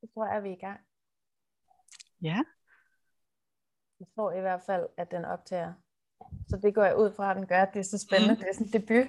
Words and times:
Så 0.00 0.06
tror 0.14 0.26
jeg, 0.26 0.36
at 0.36 0.42
vi 0.42 0.48
er 0.48 0.52
i 0.52 0.64
gang. 0.66 0.80
Ja. 2.22 2.38
Jeg 4.00 4.08
tror 4.14 4.32
i 4.32 4.40
hvert 4.40 4.62
fald, 4.66 4.86
at 4.96 5.10
den 5.10 5.24
optager. 5.24 5.72
Så 6.48 6.56
det 6.62 6.74
går 6.74 6.84
jeg 6.84 6.96
ud 6.96 7.12
fra, 7.12 7.30
at 7.30 7.36
den 7.36 7.46
gør. 7.46 7.64
Det 7.64 7.80
er 7.80 7.84
så 7.84 7.98
spændende. 7.98 8.34
Mm. 8.34 8.40
Det 8.40 8.48
er 8.48 8.54
sådan 8.54 8.66
en 8.66 8.72
debut. 8.72 9.06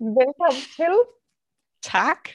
Velkommen 0.20 0.64
til. 0.76 0.94
Tak. 1.82 2.28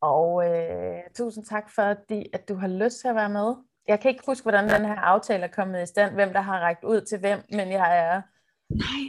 Og 0.00 0.48
øh, 0.48 1.02
tusind 1.14 1.44
tak 1.44 1.70
for, 1.70 1.82
at 1.82 2.48
du 2.48 2.54
har 2.54 2.68
lyst 2.68 3.00
til 3.00 3.08
at 3.08 3.14
være 3.14 3.30
med. 3.30 3.54
Jeg 3.88 4.00
kan 4.00 4.10
ikke 4.10 4.24
huske, 4.26 4.44
hvordan 4.44 4.68
den 4.68 4.84
her 4.84 5.00
aftale 5.00 5.44
er 5.44 5.52
kommet 5.52 5.82
i 5.82 5.86
stand, 5.86 6.14
hvem 6.14 6.32
der 6.32 6.40
har 6.40 6.60
rækket 6.60 6.84
ud 6.84 7.00
til 7.00 7.18
hvem, 7.18 7.38
men 7.50 7.72
jeg 7.72 7.98
er... 7.98 8.22
Nej. 8.70 9.02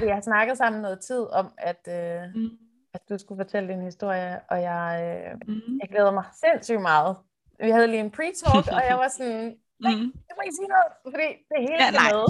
Vi 0.00 0.08
har 0.08 0.20
snakket 0.20 0.56
sammen 0.58 0.82
noget 0.82 1.00
tid 1.00 1.22
om, 1.32 1.52
at, 1.58 1.88
øh, 1.88 2.34
mm. 2.34 2.58
At 2.94 3.02
du 3.08 3.18
skulle 3.18 3.44
fortælle 3.44 3.68
din 3.72 3.82
historie, 3.82 4.40
og 4.50 4.62
jeg, 4.62 4.88
øh, 5.04 5.54
mm. 5.54 5.78
jeg 5.80 5.88
glæder 5.88 6.10
mig 6.10 6.24
sindssygt 6.44 6.80
meget. 6.80 7.16
Vi 7.60 7.70
havde 7.70 7.86
lige 7.86 8.00
en 8.00 8.14
pre-talk, 8.16 8.66
og 8.76 8.82
jeg 8.88 8.96
var 8.98 9.08
sådan, 9.16 9.56
nej, 9.80 9.94
mm. 9.94 10.12
jeg 10.28 10.34
må 10.36 10.42
ikke 10.44 10.56
sige 10.60 10.68
noget, 10.68 10.92
fordi 11.14 11.28
det 11.48 11.56
helt 11.68 11.82
ja, 11.84 11.90
nej. 11.90 12.12
med. 12.12 12.26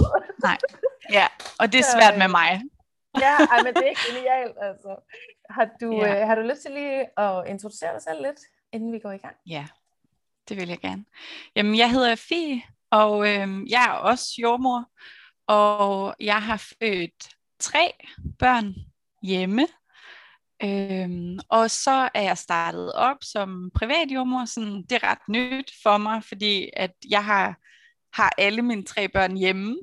nej, 0.47 0.57
ja, 1.17 1.27
og 1.59 1.71
det 1.71 1.79
er 1.79 1.87
svært 1.97 2.17
med 2.17 2.27
mig. 2.27 2.51
ja, 3.25 3.33
ej, 3.51 3.59
men 3.65 3.73
det 3.73 3.87
er 3.91 3.97
genialt, 4.07 4.57
altså. 4.61 4.91
Har 5.49 5.69
du, 5.81 5.91
ja. 5.93 6.21
øh, 6.21 6.27
har 6.27 6.35
du 6.35 6.41
lyst 6.41 6.61
til 6.61 6.71
lige 6.71 7.19
at 7.19 7.47
introducere 7.47 7.93
dig 7.93 8.01
selv 8.01 8.21
lidt, 8.21 8.39
inden 8.71 8.91
vi 8.91 8.99
går 8.99 9.11
i 9.11 9.17
gang? 9.17 9.35
Ja, 9.47 9.65
det 10.49 10.57
vil 10.57 10.67
jeg 10.67 10.79
gerne. 10.79 11.05
Jamen, 11.55 11.77
jeg 11.77 11.91
hedder 11.91 12.15
Fie, 12.15 12.61
og 12.91 13.29
øh, 13.29 13.71
jeg 13.71 13.83
er 13.87 13.91
også 13.91 14.25
jordmor, 14.41 14.85
og 15.47 16.15
jeg 16.19 16.41
har 16.41 16.57
født 16.57 17.29
tre 17.59 17.93
børn 18.39 18.75
hjemme. 19.21 19.67
Øhm, 20.63 21.39
og 21.49 21.71
så 21.71 22.09
er 22.13 22.21
jeg 22.21 22.37
startet 22.37 22.93
op 22.93 23.17
som 23.21 23.71
privatjordmor. 23.75 24.45
Sådan, 24.45 24.83
det 24.83 24.91
er 24.91 25.03
ret 25.03 25.29
nyt 25.29 25.71
for 25.83 25.97
mig, 25.97 26.23
fordi 26.23 26.69
at 26.73 26.91
jeg 27.09 27.25
har, 27.25 27.57
har 28.13 28.33
alle 28.37 28.61
mine 28.61 28.83
tre 28.83 29.07
børn 29.09 29.37
hjemme 29.37 29.75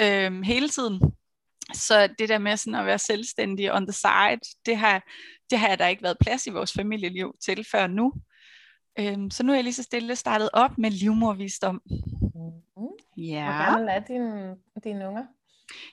øhm, 0.00 0.42
hele 0.42 0.68
tiden. 0.68 1.00
Så 1.74 2.08
det 2.18 2.28
der 2.28 2.38
med 2.38 2.56
sådan 2.56 2.80
at 2.80 2.86
være 2.86 2.98
selvstændig 2.98 3.74
on 3.74 3.86
the 3.86 3.92
side, 3.92 4.40
det 4.66 4.76
har, 4.76 5.02
det 5.50 5.58
har 5.58 5.76
der 5.76 5.86
ikke 5.86 6.02
været 6.02 6.18
plads 6.20 6.46
i 6.46 6.50
vores 6.50 6.72
familieliv 6.72 7.34
til 7.44 7.66
før 7.72 7.86
nu. 7.86 8.12
Øhm, 8.98 9.30
så 9.30 9.42
nu 9.42 9.52
er 9.52 9.56
jeg 9.56 9.64
lige 9.64 9.74
så 9.74 9.82
stille 9.82 10.16
startet 10.16 10.50
op 10.52 10.78
med 10.78 10.90
livmorvisdom. 10.90 11.82
Mm-hmm. 11.84 12.88
Ja. 13.16 13.44
Hvor 13.44 13.64
gammel 13.64 13.88
er 13.88 14.00
dine, 14.00 14.56
dine 14.84 15.08
unger? 15.08 15.24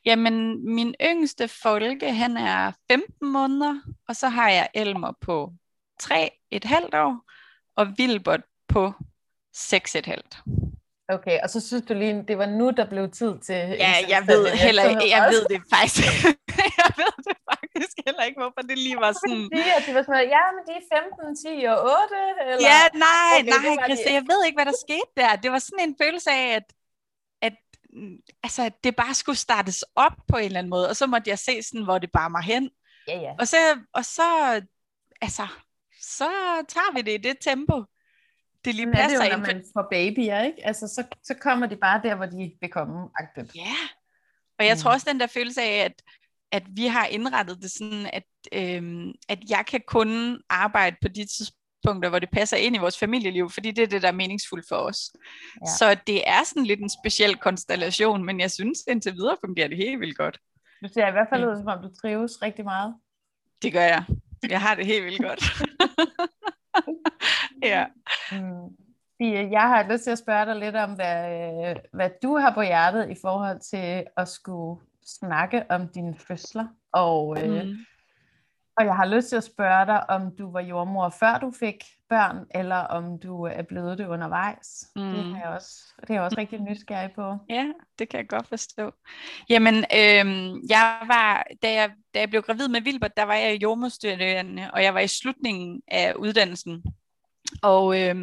Jamen, 0.05 0.65
min 0.75 0.95
yngste 1.01 1.47
folke, 1.47 2.13
han 2.13 2.37
er 2.37 2.71
15 2.91 3.31
måneder, 3.31 3.81
og 4.07 4.15
så 4.15 4.29
har 4.29 4.49
jeg 4.49 4.69
Elmer 4.73 5.13
på 5.21 5.53
3 5.99 6.31
et 6.51 6.63
halvt 6.63 6.95
år, 6.95 7.31
og 7.75 7.87
Vilbert 7.97 8.41
på 8.67 8.93
6 9.53 9.95
et 9.95 10.05
halvt. 10.05 10.37
Okay, 11.09 11.39
og 11.43 11.49
så 11.49 11.67
synes 11.67 11.83
du 11.89 11.93
lige, 11.93 12.23
det 12.27 12.37
var 12.37 12.45
nu, 12.45 12.65
der 12.79 12.85
blev 12.93 13.11
tid 13.11 13.33
til... 13.47 13.61
Ja, 13.85 13.93
jeg 14.13 14.23
ved 14.27 14.47
heller 14.65 14.83
ikke, 14.89 15.09
jeg 15.15 15.21
ved 15.33 15.43
det 15.53 15.61
faktisk. 15.75 16.25
jeg 16.81 16.91
ved 17.01 17.15
det 17.27 17.37
faktisk 17.51 17.95
heller 18.05 18.23
ikke, 18.27 18.39
hvorfor 18.41 18.61
det 18.69 18.77
lige 18.85 18.99
var 19.05 19.11
sådan... 19.21 19.43
Sige, 19.55 19.71
at 19.77 19.83
de 19.87 19.91
var 19.97 20.03
sådan, 20.07 20.27
ja, 20.35 20.43
men 20.55 20.61
de 20.67 20.73
er 20.81 20.85
15, 20.95 21.35
10 21.61 21.65
og 21.73 21.77
8, 21.83 22.15
eller... 22.41 22.67
Ja, 22.69 22.81
nej, 23.07 23.35
okay, 23.57 23.75
nej, 23.75 23.85
Christa, 23.85 24.09
jeg 24.19 24.25
ved 24.31 24.39
ikke, 24.45 24.57
hvad 24.59 24.69
der 24.71 24.77
skete 24.85 25.11
der. 25.19 25.31
Det 25.43 25.49
var 25.55 25.61
sådan 25.67 25.83
en 25.87 25.95
følelse 26.03 26.29
af, 26.41 26.47
at, 26.57 26.67
at 27.95 28.35
altså, 28.43 28.71
det 28.83 28.95
bare 28.95 29.13
skulle 29.13 29.37
startes 29.37 29.85
op 29.95 30.13
på 30.27 30.37
en 30.37 30.45
eller 30.45 30.59
anden 30.59 30.69
måde, 30.69 30.89
og 30.89 30.95
så 30.95 31.07
måtte 31.07 31.29
jeg 31.29 31.39
se 31.39 31.63
sådan, 31.63 31.83
hvor 31.83 31.97
det 31.97 32.11
bare 32.11 32.29
mig 32.29 32.43
hen. 32.43 32.69
Ja, 33.07 33.19
ja. 33.19 33.33
Og 33.39 33.47
så, 33.47 33.57
og 33.93 34.05
så, 34.05 34.61
altså, 35.21 35.47
så 36.01 36.29
tager 36.67 36.93
vi 36.93 37.01
det 37.01 37.13
i 37.13 37.17
det 37.17 37.37
tempo 37.41 37.83
det 38.65 38.75
lige 38.75 38.91
passer 38.91 39.23
det 39.23 39.31
jo, 39.31 39.37
når 39.37 39.45
man 39.45 39.63
får 39.73 39.87
babyer, 39.91 40.41
ikke? 40.41 40.65
Altså, 40.67 40.87
så, 40.87 41.03
så 41.23 41.33
kommer 41.33 41.67
de 41.67 41.75
bare 41.75 42.01
der, 42.03 42.15
hvor 42.15 42.25
de 42.25 42.51
vil 42.61 42.69
komme. 42.69 43.09
Agtigt. 43.19 43.55
Ja, 43.55 43.75
og 44.59 44.65
jeg 44.65 44.73
mm. 44.75 44.79
tror 44.79 44.91
også 44.91 45.09
den 45.09 45.19
der 45.19 45.27
følelse 45.27 45.61
af, 45.61 45.85
at, 45.85 46.01
at 46.51 46.63
vi 46.69 46.85
har 46.87 47.05
indrettet 47.05 47.61
det 47.61 47.71
sådan, 47.71 48.09
at, 48.13 48.23
øhm, 48.53 49.11
at 49.29 49.39
jeg 49.49 49.65
kan 49.67 49.81
kun 49.87 50.41
arbejde 50.49 50.95
på 51.01 51.07
de 51.07 51.25
tidspunkter, 51.25 51.62
hvor 51.91 52.19
det 52.19 52.29
passer 52.29 52.57
ind 52.57 52.75
i 52.75 52.79
vores 52.79 52.99
familieliv, 52.99 53.49
fordi 53.49 53.71
det 53.71 53.83
er 53.83 53.87
det, 53.87 54.01
der 54.01 54.07
er 54.07 54.11
meningsfuldt 54.11 54.65
for 54.69 54.75
os. 54.75 55.11
Ja. 55.61 55.65
Så 55.77 55.97
det 56.07 56.29
er 56.29 56.43
sådan 56.45 56.65
lidt 56.65 56.79
en 56.79 56.89
speciel 56.89 57.35
konstellation, 57.35 58.25
men 58.25 58.39
jeg 58.39 58.51
synes 58.51 58.79
indtil 58.87 59.13
videre 59.13 59.37
fungerer 59.45 59.67
det 59.67 59.77
helt 59.77 59.99
vildt 59.99 60.17
godt. 60.17 60.39
Du 60.83 60.87
ser 60.93 61.07
i 61.07 61.11
hvert 61.11 61.27
fald 61.29 61.45
ud, 61.45 61.57
som 61.57 61.67
om 61.67 61.81
du 61.83 61.95
trives 62.01 62.41
rigtig 62.41 62.65
meget. 62.65 62.95
Det 63.61 63.73
gør 63.73 63.81
jeg. 63.81 64.03
Jeg 64.49 64.61
har 64.61 64.75
det 64.75 64.85
helt 64.85 65.05
vildt 65.05 65.21
godt. 65.21 65.43
ja. 67.71 67.85
Mm. 68.31 68.77
Jeg 69.51 69.61
har 69.61 69.91
lyst 69.91 70.03
til 70.03 70.11
at 70.11 70.17
spørge 70.17 70.45
dig 70.45 70.55
lidt 70.55 70.75
om, 70.75 70.93
hvad, 70.93 71.25
øh, 71.69 71.75
hvad 71.93 72.09
du 72.23 72.37
har 72.37 72.53
på 72.53 72.61
hjertet 72.61 73.09
i 73.09 73.15
forhold 73.21 73.59
til 73.59 74.03
at 74.17 74.27
skulle 74.27 74.81
snakke 75.05 75.63
om 75.69 75.87
dine 75.87 76.15
fødsler. 76.27 76.67
Og, 76.93 77.43
øh, 77.43 77.65
mm. 77.65 77.75
Og 78.77 78.85
jeg 78.85 78.95
har 78.95 79.05
lyst 79.05 79.29
til 79.29 79.35
at 79.35 79.43
spørge 79.43 79.85
dig, 79.85 80.09
om 80.09 80.35
du 80.37 80.51
var 80.51 80.61
jordmor 80.61 81.09
før 81.09 81.37
du 81.37 81.51
fik 81.59 81.83
børn, 82.09 82.45
eller 82.55 82.75
om 82.75 83.19
du 83.19 83.43
er 83.43 83.61
blevet 83.61 83.97
det 83.97 84.07
undervejs. 84.07 84.85
Mm. 84.95 85.01
Det, 85.01 85.19
er 85.19 85.37
jeg 85.37 85.49
også, 85.49 85.69
det 86.01 86.09
er 86.09 86.13
jeg 86.13 86.23
også 86.23 86.37
rigtig 86.37 86.59
nysgerrig 86.59 87.11
på. 87.15 87.37
Ja, 87.49 87.67
det 87.99 88.09
kan 88.09 88.17
jeg 88.17 88.27
godt 88.27 88.47
forstå. 88.47 88.91
Jamen, 89.49 89.75
øh, 89.75 90.53
jeg 90.69 90.97
var, 91.07 91.45
da 91.63 91.73
jeg, 91.73 91.91
da 92.13 92.19
jeg 92.19 92.29
blev 92.29 92.41
gravid 92.41 92.67
med 92.67 92.81
Vilbert, 92.81 93.17
der 93.17 93.23
var 93.23 93.35
jeg 93.35 93.61
jordmorstuderende, 93.61 94.71
og 94.73 94.83
jeg 94.83 94.93
var 94.93 94.99
i 94.99 95.07
slutningen 95.07 95.81
af 95.87 96.13
uddannelsen. 96.13 96.83
Og 97.61 98.01
øh, 98.01 98.15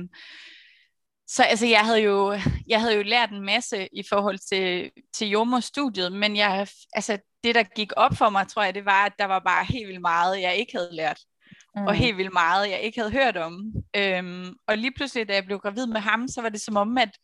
så 1.27 1.43
altså, 1.43 1.67
jeg 1.67 1.81
havde 1.81 2.01
jo 2.03 2.39
jeg 2.67 2.81
havde 2.81 2.97
jo 2.97 3.03
lært 3.03 3.31
en 3.31 3.41
masse 3.41 3.89
i 3.93 4.03
forhold 4.09 4.39
til, 4.39 4.91
til 5.15 5.29
jordmorstudiet, 5.29 6.13
men 6.13 6.37
jeg, 6.37 6.69
altså, 6.93 7.19
det, 7.45 7.55
der 7.55 7.63
gik 7.63 7.93
op 7.97 8.17
for 8.17 8.31
mig, 8.31 8.49
tror 8.49 8.63
jeg, 8.63 8.75
det 8.75 8.85
var, 8.85 9.07
at 9.07 9.13
der 9.19 9.25
var 9.25 9.39
bare 9.39 9.65
helt 9.65 9.89
vildt 9.89 10.01
meget, 10.01 10.41
jeg 10.41 10.57
ikke 10.57 10.73
havde 10.73 10.89
lært. 10.93 11.21
Mm. 11.77 11.87
Og 11.87 11.95
helt 11.95 12.17
vildt 12.17 12.33
meget, 12.33 12.71
jeg 12.71 12.81
ikke 12.81 13.01
havde 13.01 13.13
hørt 13.13 13.37
om. 13.37 13.73
Øhm, 13.97 14.55
og 14.67 14.79
lige 14.79 14.93
pludselig, 14.97 15.29
da 15.29 15.35
jeg 15.35 15.45
blev 15.45 15.59
gravid 15.59 15.87
med 15.87 16.01
ham, 16.01 16.29
så 16.29 16.43
var 16.43 16.49
det 16.49 16.61
som 16.61 16.77
om, 16.77 16.99
at 16.99 17.19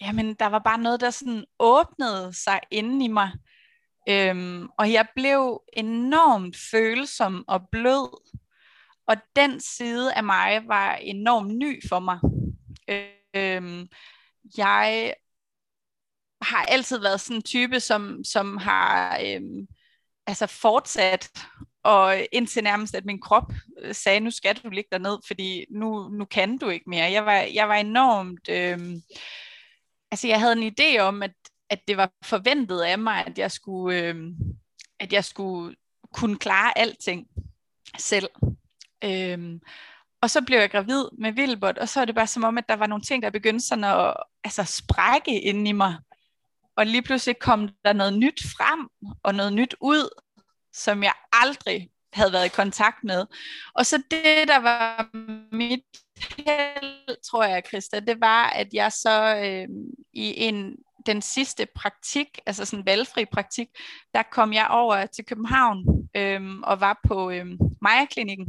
jamen, 0.00 0.34
der 0.34 0.46
var 0.46 0.58
bare 0.58 0.78
noget, 0.78 1.00
der 1.00 1.10
sådan 1.10 1.44
åbnede 1.58 2.32
sig 2.32 2.60
inden 2.70 3.02
i 3.02 3.08
mig. 3.08 3.30
Øhm, 4.08 4.68
og 4.78 4.92
jeg 4.92 5.06
blev 5.16 5.62
enormt 5.72 6.56
følsom 6.70 7.44
og 7.48 7.68
blød 7.72 8.08
og 9.08 9.16
den 9.36 9.60
side 9.60 10.14
af 10.14 10.24
mig 10.24 10.62
var 10.66 10.94
enormt 10.94 11.56
ny 11.56 11.88
for 11.88 11.98
mig. 11.98 12.18
Øhm, 13.34 13.88
jeg 14.56 15.14
har 16.42 16.64
altid 16.64 16.98
været 16.98 17.20
sådan 17.20 17.36
en 17.36 17.42
type, 17.42 17.80
som, 17.80 18.24
som 18.24 18.56
har 18.56 19.20
øhm, 19.24 19.66
altså 20.26 20.46
fortsat, 20.46 21.30
og 21.82 22.26
indtil 22.32 22.64
nærmest, 22.64 22.94
at 22.94 23.04
min 23.04 23.20
krop 23.20 23.52
øh, 23.82 23.94
sagde, 23.94 24.20
nu 24.20 24.30
skal 24.30 24.56
du 24.56 24.68
ligge 24.68 24.98
ned, 24.98 25.18
fordi 25.26 25.66
nu, 25.70 26.08
nu 26.08 26.24
kan 26.24 26.58
du 26.58 26.68
ikke 26.68 26.90
mere. 26.90 27.12
Jeg 27.12 27.26
var, 27.26 27.32
jeg 27.54 27.68
var 27.68 27.74
enormt... 27.74 28.48
Øhm, 28.48 29.02
altså, 30.10 30.28
jeg 30.28 30.40
havde 30.40 30.52
en 30.52 30.72
idé 30.80 30.98
om, 30.98 31.22
at, 31.22 31.34
at 31.70 31.80
det 31.88 31.96
var 31.96 32.12
forventet 32.24 32.80
af 32.80 32.98
mig, 32.98 33.26
at 33.26 33.38
jeg 33.38 33.50
skulle, 33.50 33.98
øhm, 33.98 34.34
at 35.00 35.12
jeg 35.12 35.24
skulle 35.24 35.76
kunne 36.14 36.38
klare 36.38 36.78
alting 36.78 37.26
selv. 37.98 38.28
Øhm, 39.04 39.60
og 40.20 40.30
så 40.30 40.42
blev 40.42 40.58
jeg 40.58 40.70
gravid 40.70 41.04
med 41.18 41.32
Vilbert, 41.32 41.78
og 41.78 41.88
så 41.88 42.00
er 42.00 42.04
det 42.04 42.14
bare 42.14 42.26
som 42.26 42.44
om, 42.44 42.58
at 42.58 42.68
der 42.68 42.76
var 42.76 42.86
nogle 42.86 43.02
ting, 43.02 43.22
der 43.22 43.30
begyndte 43.30 43.66
sådan 43.66 43.84
at 43.84 44.14
altså, 44.44 44.64
sprække 44.64 45.40
ind 45.40 45.68
i 45.68 45.72
mig. 45.72 45.96
Og 46.78 46.86
lige 46.86 47.02
pludselig 47.02 47.38
kom 47.38 47.68
der 47.84 47.92
noget 47.92 48.18
nyt 48.18 48.40
frem, 48.42 48.88
og 49.22 49.34
noget 49.34 49.52
nyt 49.52 49.74
ud, 49.80 50.20
som 50.72 51.02
jeg 51.02 51.12
aldrig 51.32 51.90
havde 52.12 52.32
været 52.32 52.46
i 52.46 52.56
kontakt 52.56 53.04
med. 53.04 53.26
Og 53.74 53.86
så 53.86 54.02
det, 54.10 54.48
der 54.48 54.58
var 54.58 55.08
mit 55.56 55.84
held, 56.36 57.22
tror 57.30 57.44
jeg, 57.44 57.62
Christa, 57.68 58.00
det 58.00 58.20
var, 58.20 58.50
at 58.50 58.68
jeg 58.74 58.92
så 58.92 59.36
øh, 59.36 59.68
i 60.12 60.34
en 60.36 60.76
den 61.06 61.22
sidste 61.22 61.66
praktik, 61.74 62.38
altså 62.46 62.64
sådan 62.64 62.86
valgfri 62.86 63.24
praktik, 63.24 63.68
der 64.14 64.22
kom 64.22 64.52
jeg 64.52 64.66
over 64.70 65.06
til 65.06 65.24
København 65.24 66.08
øh, 66.16 66.58
og 66.62 66.80
var 66.80 67.00
på 67.08 67.30
øh, 67.30 67.46
Maja-klinikken 67.82 68.46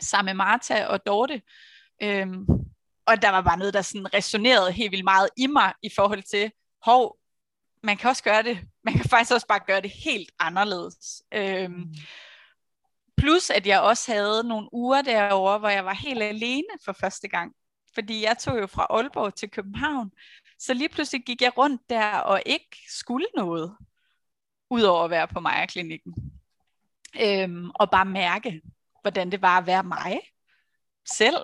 sammen 0.00 0.36
med 0.36 0.44
Marta 0.44 0.86
og 0.86 1.06
Dorte. 1.06 1.42
Øhm, 2.02 2.46
og 3.06 3.22
der 3.22 3.30
var 3.30 3.40
bare 3.40 3.58
noget, 3.58 3.74
der 3.74 3.82
sådan 3.82 4.14
resonerede 4.14 4.72
helt 4.72 4.90
vildt 4.90 5.04
meget 5.04 5.28
i 5.36 5.46
mig 5.46 5.72
i 5.82 5.90
forhold 5.96 6.22
til, 6.22 6.50
hov, 6.82 7.16
man 7.84 7.96
kan 7.96 8.10
også 8.10 8.22
gøre 8.22 8.42
det, 8.42 8.58
man 8.84 8.94
kan 8.94 9.04
faktisk 9.04 9.32
også 9.32 9.46
bare 9.46 9.60
gøre 9.66 9.80
det 9.80 9.90
helt 9.90 10.32
anderledes. 10.38 11.22
Øhm, 11.32 11.72
mm. 11.72 11.94
plus 13.16 13.50
at 13.50 13.66
jeg 13.66 13.80
også 13.80 14.12
havde 14.12 14.48
nogle 14.48 14.68
uger 14.72 15.02
derovre, 15.02 15.58
hvor 15.58 15.68
jeg 15.68 15.84
var 15.84 15.94
helt 15.94 16.22
alene 16.22 16.74
for 16.84 16.92
første 16.92 17.28
gang. 17.28 17.52
Fordi 17.94 18.22
jeg 18.22 18.38
tog 18.38 18.58
jo 18.58 18.66
fra 18.66 18.86
Aalborg 18.90 19.34
til 19.34 19.50
København, 19.50 20.10
så 20.58 20.74
lige 20.74 20.88
pludselig 20.88 21.24
gik 21.24 21.42
jeg 21.42 21.58
rundt 21.58 21.82
der 21.88 22.16
og 22.16 22.42
ikke 22.46 22.78
skulle 22.88 23.26
noget, 23.36 23.76
udover 24.70 25.04
at 25.04 25.10
være 25.10 25.28
på 25.28 25.40
Maja-klinikken. 25.40 26.14
øhm, 27.20 27.70
og 27.74 27.90
bare 27.90 28.04
mærke, 28.04 28.62
hvordan 29.00 29.32
det 29.32 29.42
var 29.42 29.58
at 29.58 29.66
være 29.66 29.82
mig 29.82 30.20
selv 31.16 31.36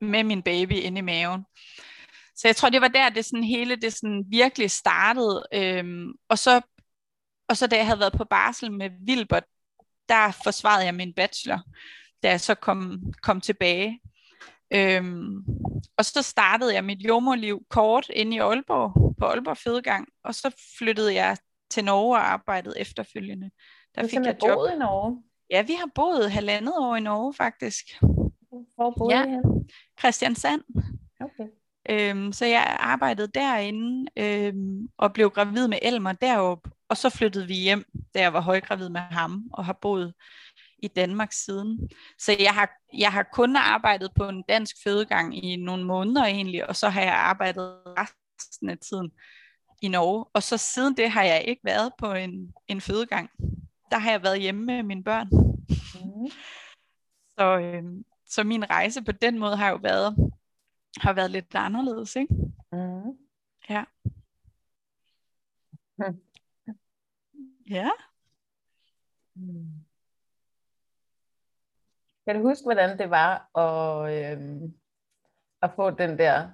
med 0.00 0.24
min 0.24 0.42
baby 0.42 0.72
inde 0.72 0.98
i 0.98 1.02
maven. 1.02 1.44
Så 2.42 2.48
jeg 2.48 2.56
tror, 2.56 2.68
det 2.68 2.80
var 2.80 2.88
der, 2.88 3.08
det 3.08 3.24
sådan 3.24 3.44
hele 3.44 3.76
det 3.76 3.92
sådan 3.92 4.24
virkelig 4.28 4.70
startede. 4.70 5.42
Øhm, 5.54 6.12
og, 6.28 6.38
så, 6.38 6.60
og 7.48 7.56
så 7.56 7.66
da 7.66 7.76
jeg 7.76 7.86
havde 7.86 8.00
været 8.00 8.12
på 8.12 8.24
barsel 8.24 8.72
med 8.72 8.90
Vilbert, 9.06 9.44
der 10.08 10.38
forsvarede 10.44 10.84
jeg 10.84 10.94
min 10.94 11.14
bachelor, 11.14 11.60
da 12.22 12.30
jeg 12.30 12.40
så 12.40 12.54
kom, 12.54 13.02
kom 13.22 13.40
tilbage. 13.40 14.00
Øhm, 14.74 15.36
og 15.96 16.04
så 16.04 16.22
startede 16.22 16.74
jeg 16.74 16.84
mit 16.84 17.02
jordmorliv 17.02 17.62
kort 17.70 18.10
inde 18.10 18.36
i 18.36 18.38
Aalborg, 18.38 19.16
på 19.18 19.26
Aalborg 19.26 19.56
Fødegang, 19.56 20.08
og 20.24 20.34
så 20.34 20.64
flyttede 20.78 21.14
jeg 21.14 21.36
til 21.70 21.84
Norge 21.84 22.16
og 22.16 22.32
arbejdede 22.32 22.80
efterfølgende. 22.80 23.50
Der 23.94 24.02
fik 24.02 24.18
jeg 24.18 24.36
job. 24.42 24.56
boet 24.56 24.72
i 24.74 24.78
Norge? 24.78 25.22
Ja, 25.50 25.62
vi 25.62 25.72
har 25.72 25.90
boet 25.94 26.30
halvandet 26.30 26.74
år 26.78 26.96
i 26.96 27.00
Norge 27.00 27.34
faktisk. 27.34 27.84
Hvor 28.74 28.94
boede 28.98 29.16
ja. 29.16 29.24
I 29.24 29.28
hen? 29.28 29.70
Christiansand. 29.98 30.62
Okay. 31.20 31.61
Øhm, 31.90 32.32
så 32.32 32.46
jeg 32.46 32.76
arbejdede 32.80 33.28
derinde 33.34 34.10
øhm, 34.16 34.88
og 34.98 35.12
blev 35.12 35.30
gravid 35.30 35.68
med 35.68 35.78
Elmer 35.82 36.12
deroppe, 36.12 36.70
og 36.88 36.96
så 36.96 37.10
flyttede 37.10 37.46
vi 37.46 37.54
hjem, 37.54 37.84
da 38.14 38.20
jeg 38.20 38.32
var 38.32 38.40
højgravid 38.40 38.88
med 38.88 39.00
ham, 39.00 39.44
og 39.52 39.64
har 39.64 39.78
boet 39.82 40.14
i 40.82 40.88
Danmark 40.88 41.32
siden. 41.32 41.88
Så 42.18 42.36
jeg 42.38 42.54
har, 42.54 42.70
jeg 42.98 43.12
har 43.12 43.28
kun 43.32 43.56
arbejdet 43.56 44.10
på 44.16 44.28
en 44.28 44.44
dansk 44.48 44.76
fødegang 44.84 45.44
i 45.44 45.56
nogle 45.56 45.84
måneder 45.84 46.24
egentlig, 46.24 46.68
og 46.68 46.76
så 46.76 46.88
har 46.88 47.00
jeg 47.00 47.14
arbejdet 47.14 47.76
resten 47.98 48.70
af 48.70 48.78
tiden 48.78 49.10
i 49.82 49.88
Norge. 49.88 50.24
Og 50.34 50.42
så 50.42 50.56
siden 50.56 50.96
det 50.96 51.10
har 51.10 51.22
jeg 51.22 51.44
ikke 51.48 51.62
været 51.64 51.92
på 51.98 52.12
en, 52.12 52.52
en 52.68 52.80
fødegang. 52.80 53.30
Der 53.90 53.98
har 53.98 54.10
jeg 54.10 54.22
været 54.22 54.40
hjemme 54.40 54.64
med 54.64 54.82
mine 54.82 55.04
børn. 55.04 55.28
Mm. 55.94 56.30
Så, 57.38 57.58
øh, 57.58 57.82
så 58.26 58.44
min 58.44 58.70
rejse 58.70 59.04
på 59.04 59.12
den 59.12 59.38
måde 59.38 59.56
har 59.56 59.70
jo 59.70 59.78
været 59.82 60.32
har 61.00 61.12
været 61.12 61.30
lidt 61.30 61.54
anderledes, 61.54 62.16
ikke? 62.16 62.34
Mm. 62.72 63.18
Ja. 63.68 63.84
Mm. 65.98 66.20
Ja. 67.70 67.90
Mm. 69.34 69.84
Kan 72.26 72.36
du 72.36 72.42
huske, 72.42 72.64
hvordan 72.64 72.98
det 72.98 73.10
var 73.10 73.58
at, 73.58 74.12
øh, 74.38 74.70
at 75.62 75.70
få 75.76 75.90
den 75.90 76.18
der 76.18 76.50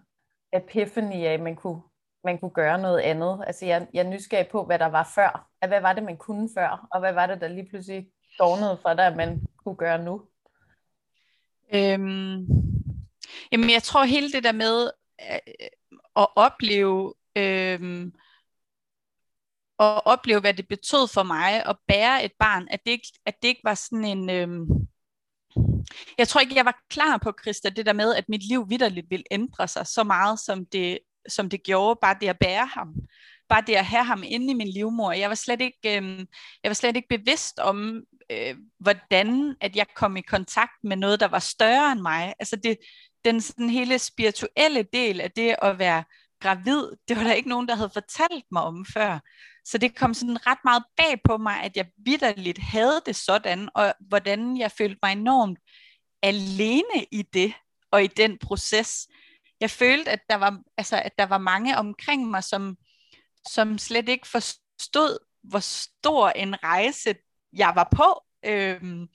epiphany 0.53 1.25
af, 1.25 1.33
at 1.33 1.41
man 1.41 1.57
kunne, 1.57 1.83
man 2.25 2.39
kunne 2.39 2.51
gøre 2.51 2.81
noget 2.81 3.01
andet? 3.01 3.45
Altså, 3.47 3.67
jeg, 3.67 3.89
jeg 3.93 4.07
er 4.07 4.11
nysgerrig 4.11 4.49
på, 4.49 4.65
hvad 4.65 4.79
der 4.79 4.87
var 4.87 5.11
før. 5.15 5.49
Hvad 5.67 5.81
var 5.81 5.93
det, 5.93 6.03
man 6.03 6.17
kunne 6.17 6.49
før? 6.57 6.89
Og 6.91 7.01
hvad 7.01 7.13
var 7.13 7.27
det, 7.27 7.41
der 7.41 7.49
lige 7.49 7.69
pludselig 7.69 8.11
dårnede 8.39 8.79
for 8.83 8.95
dig, 8.95 9.07
at 9.07 9.17
man 9.17 9.47
kunne 9.65 9.77
gøre 9.77 10.05
nu? 10.05 10.23
Øhm, 11.75 12.47
jamen, 13.53 13.71
jeg 13.71 13.83
tror 13.83 14.05
hele 14.05 14.33
det 14.33 14.45
der 14.45 14.53
med 14.53 14.91
øh, 15.31 15.69
at 16.17 16.27
opleve... 16.37 17.15
Øh, 17.37 18.07
at 19.81 20.03
opleve, 20.05 20.41
hvad 20.41 20.55
det 20.55 20.69
betød 20.69 21.09
for 21.09 21.23
mig 21.23 21.67
at 21.67 21.77
bære 21.89 22.25
et 22.25 22.33
barn, 22.39 22.69
at 22.71 22.81
det 22.87 22.91
ikke, 22.91 23.09
at 23.27 23.35
det 23.43 23.49
ikke 23.49 23.65
var 23.65 23.75
sådan 23.75 24.05
en... 24.05 24.31
Øh, 24.31 24.49
jeg 26.19 26.29
tror 26.29 26.41
ikke, 26.41 26.55
jeg 26.55 26.65
var 26.65 26.83
klar 26.91 27.17
på, 27.17 27.33
Christa, 27.43 27.69
det 27.69 27.87
der 27.87 27.93
med, 27.93 28.15
at 28.15 28.29
mit 28.29 28.49
liv 28.49 28.71
vidderligt 28.71 29.11
ville 29.11 29.25
ændre 29.31 29.69
sig 29.69 29.87
så 29.87 30.05
meget, 30.05 30.41
som 30.41 30.67
det, 30.67 30.99
som 31.29 31.49
det 31.49 31.63
gjorde, 31.63 31.99
bare 32.03 32.17
det 32.21 32.29
at 32.29 32.39
bære 32.39 32.67
ham. 32.67 32.95
Bare 33.49 33.63
det 33.67 33.75
at 33.75 33.87
have 33.87 34.05
ham 34.05 34.23
inde 34.27 34.51
i 34.51 34.55
min 34.55 34.69
livmor. 34.69 35.13
Jeg 35.13 35.29
var 35.29 35.35
slet 35.35 35.61
ikke, 35.61 35.79
øh, 35.85 36.19
jeg 36.63 36.71
var 36.71 36.75
slet 36.75 36.97
ikke 36.97 37.19
bevidst 37.19 37.59
om, 37.59 38.03
øh, 38.31 38.57
hvordan 38.79 39.57
at 39.61 39.77
jeg 39.77 39.87
kom 39.95 40.17
i 40.17 40.21
kontakt 40.21 40.85
med 40.85 40.97
noget, 40.97 41.21
der 41.21 41.29
var 41.29 41.39
større 41.39 41.93
end 41.93 42.01
mig. 42.01 42.35
Altså 42.39 42.57
det, 42.57 42.77
den 43.33 43.41
sådan 43.41 43.71
hele 43.71 43.99
spirituelle 43.99 44.83
del 44.93 45.21
af 45.21 45.31
det 45.31 45.57
at 45.63 45.79
være 45.79 46.05
gravid, 46.41 46.91
det 47.09 47.17
var 47.17 47.23
der 47.23 47.33
ikke 47.33 47.49
nogen, 47.49 47.69
der 47.69 47.75
havde 47.75 47.91
fortalt 47.91 48.45
mig 48.51 48.63
om 48.63 48.87
før. 48.95 49.19
Så 49.65 49.79
det 49.79 49.97
kom 49.97 50.15
sådan 50.15 50.47
ret 50.47 50.59
meget 50.65 50.85
bag 50.97 51.21
på 51.25 51.37
mig, 51.37 51.63
at 51.63 51.77
jeg 51.77 51.87
vidderligt 52.05 52.59
havde 52.59 53.03
det 53.07 53.17
sådan, 53.17 53.69
og 53.75 53.95
hvordan 54.01 54.59
jeg 54.59 54.73
følte 54.73 54.99
mig 55.03 55.13
enormt 55.13 55.59
alene 56.23 57.07
i 57.13 57.23
det, 57.23 57.55
og 57.91 58.05
i 58.05 58.07
den 58.07 58.39
proces. 58.39 59.09
Jeg 59.61 59.71
følte, 59.71 60.11
at 60.11 60.21
der 60.31 60.37
var, 60.37 60.61
altså, 60.77 60.97
at 60.97 61.13
der 61.19 61.27
var 61.27 61.39
mange 61.39 61.79
omkring 61.79 62.31
mig, 62.31 62.45
som, 62.45 62.77
som 63.49 63.79
slet 63.79 64.09
ikke 64.09 64.29
forstod, 64.29 65.19
hvor 65.43 65.59
stor 65.59 66.29
en 66.31 66.63
rejse 66.63 67.15
jeg 67.53 67.73
var 67.75 67.89
på. 67.97 68.23
Øhm, 68.45 69.07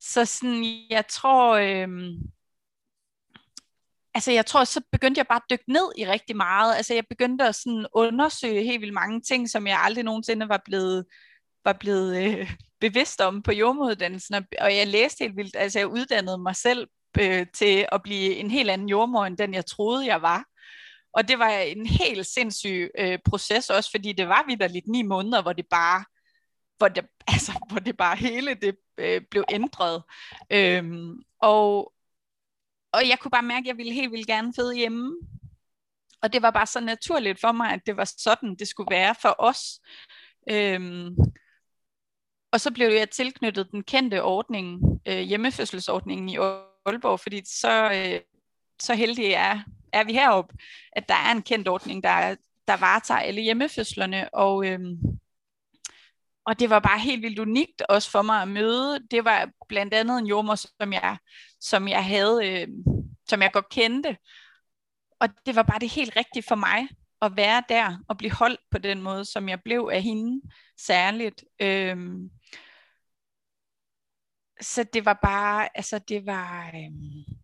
så 0.00 0.24
sådan, 0.24 0.64
jeg 0.90 1.06
tror, 1.06 1.54
øhm, 1.56 2.35
altså 4.16 4.32
jeg 4.32 4.46
tror, 4.46 4.64
så 4.64 4.80
begyndte 4.92 5.18
jeg 5.18 5.26
bare 5.26 5.40
at 5.44 5.50
dykke 5.50 5.72
ned 5.72 5.92
i 5.98 6.06
rigtig 6.06 6.36
meget. 6.36 6.76
Altså 6.76 6.94
jeg 6.94 7.04
begyndte 7.08 7.44
at 7.44 7.54
sådan 7.54 7.86
undersøge 7.92 8.64
helt 8.64 8.80
vildt 8.80 8.94
mange 8.94 9.20
ting, 9.20 9.50
som 9.50 9.66
jeg 9.66 9.80
aldrig 9.82 10.04
nogensinde 10.04 10.48
var 10.48 10.62
blevet, 10.64 11.04
var 11.64 11.72
blevet 11.72 12.24
øh, 12.24 12.52
bevidst 12.80 13.20
om 13.20 13.42
på 13.42 13.52
jordmoduddannelsen. 13.52 14.34
Og 14.60 14.76
jeg 14.76 14.86
læste 14.86 15.24
helt 15.24 15.36
vildt, 15.36 15.56
altså 15.56 15.78
jeg 15.78 15.88
uddannede 15.88 16.38
mig 16.38 16.56
selv 16.56 16.88
øh, 17.20 17.46
til 17.54 17.86
at 17.92 18.02
blive 18.02 18.34
en 18.34 18.50
helt 18.50 18.70
anden 18.70 18.88
jordmor, 18.88 19.24
end 19.24 19.36
den 19.36 19.54
jeg 19.54 19.66
troede, 19.66 20.06
jeg 20.06 20.22
var. 20.22 20.44
Og 21.12 21.28
det 21.28 21.38
var 21.38 21.48
en 21.48 21.86
helt 21.86 22.26
sindssyg 22.26 22.90
øh, 22.98 23.18
proces 23.24 23.70
også, 23.70 23.90
fordi 23.90 24.12
det 24.12 24.28
var 24.28 24.44
vidderligt 24.48 24.86
ni 24.88 25.02
måneder, 25.02 25.42
hvor 25.42 25.52
det 25.52 25.66
bare 25.70 26.04
hvor 26.78 26.88
det, 26.88 27.04
altså, 27.34 27.52
hvor 27.70 27.78
det 27.78 27.96
bare 27.96 28.16
hele 28.16 28.54
det 28.54 28.76
øh, 28.98 29.20
blev 29.30 29.44
ændret. 29.50 30.02
Øhm, 30.50 31.22
og, 31.42 31.92
og 32.96 33.08
jeg 33.08 33.18
kunne 33.18 33.30
bare 33.30 33.42
mærke, 33.42 33.64
at 33.64 33.66
jeg 33.66 33.76
ville 33.76 33.92
helt 33.92 34.12
vildt 34.12 34.26
gerne 34.26 34.52
føde 34.56 34.76
hjemme. 34.76 35.16
Og 36.22 36.32
det 36.32 36.42
var 36.42 36.50
bare 36.50 36.66
så 36.66 36.80
naturligt 36.80 37.40
for 37.40 37.52
mig, 37.52 37.72
at 37.72 37.80
det 37.86 37.96
var 37.96 38.04
sådan, 38.18 38.54
det 38.54 38.68
skulle 38.68 38.90
være 38.90 39.14
for 39.22 39.34
os. 39.38 39.80
Øhm, 40.50 41.16
og 42.52 42.60
så 42.60 42.72
blev 42.72 42.88
jeg 42.88 43.10
tilknyttet 43.10 43.70
den 43.70 43.82
kendte 43.82 44.22
ordning, 44.22 44.80
øh, 45.08 45.20
hjemmefødselsordningen 45.20 46.28
i 46.28 46.36
Aalborg, 46.36 47.20
fordi 47.20 47.42
så, 47.44 47.92
øh, 47.92 48.20
så 48.80 48.94
heldig 48.94 49.32
er, 49.32 49.60
er 49.92 50.04
vi 50.04 50.12
heroppe, 50.12 50.54
at 50.92 51.08
der 51.08 51.14
er 51.14 51.32
en 51.32 51.42
kendt 51.42 51.68
ordning, 51.68 52.02
der, 52.02 52.36
der 52.68 52.76
varetager 52.76 53.20
alle 53.20 53.40
hjemmefødslerne. 53.40 54.34
Og, 54.34 54.66
øh, 54.66 54.80
og 56.46 56.58
det 56.58 56.70
var 56.70 56.80
bare 56.80 56.98
helt 56.98 57.22
vildt 57.22 57.38
unikt 57.38 57.82
også 57.88 58.10
for 58.10 58.22
mig 58.22 58.42
at 58.42 58.48
møde. 58.48 59.06
Det 59.10 59.24
var 59.24 59.50
blandt 59.68 59.94
andet 59.94 60.18
en 60.18 60.26
jordmor, 60.26 60.54
som 60.54 60.92
jeg, 60.92 61.18
som 61.60 61.88
jeg 61.88 62.04
havde, 62.04 62.48
øh, 62.48 62.68
som 63.28 63.42
jeg 63.42 63.52
godt 63.52 63.68
kendte. 63.68 64.16
Og 65.20 65.28
det 65.46 65.56
var 65.56 65.62
bare 65.62 65.78
det 65.78 65.90
helt 65.90 66.16
rigtige 66.16 66.42
for 66.42 66.54
mig 66.54 66.88
at 67.22 67.36
være 67.36 67.62
der 67.68 67.98
og 68.08 68.18
blive 68.18 68.32
holdt 68.32 68.60
på 68.70 68.78
den 68.78 69.02
måde, 69.02 69.24
som 69.24 69.48
jeg 69.48 69.62
blev 69.64 69.90
af 69.92 70.02
hende 70.02 70.42
særligt. 70.78 71.44
Øhm, 71.60 72.30
så 74.60 74.84
det 74.92 75.04
var 75.04 75.18
bare, 75.22 75.68
altså 75.74 75.98
det 75.98 76.26
var, 76.26 76.66
øhm, 76.74 77.36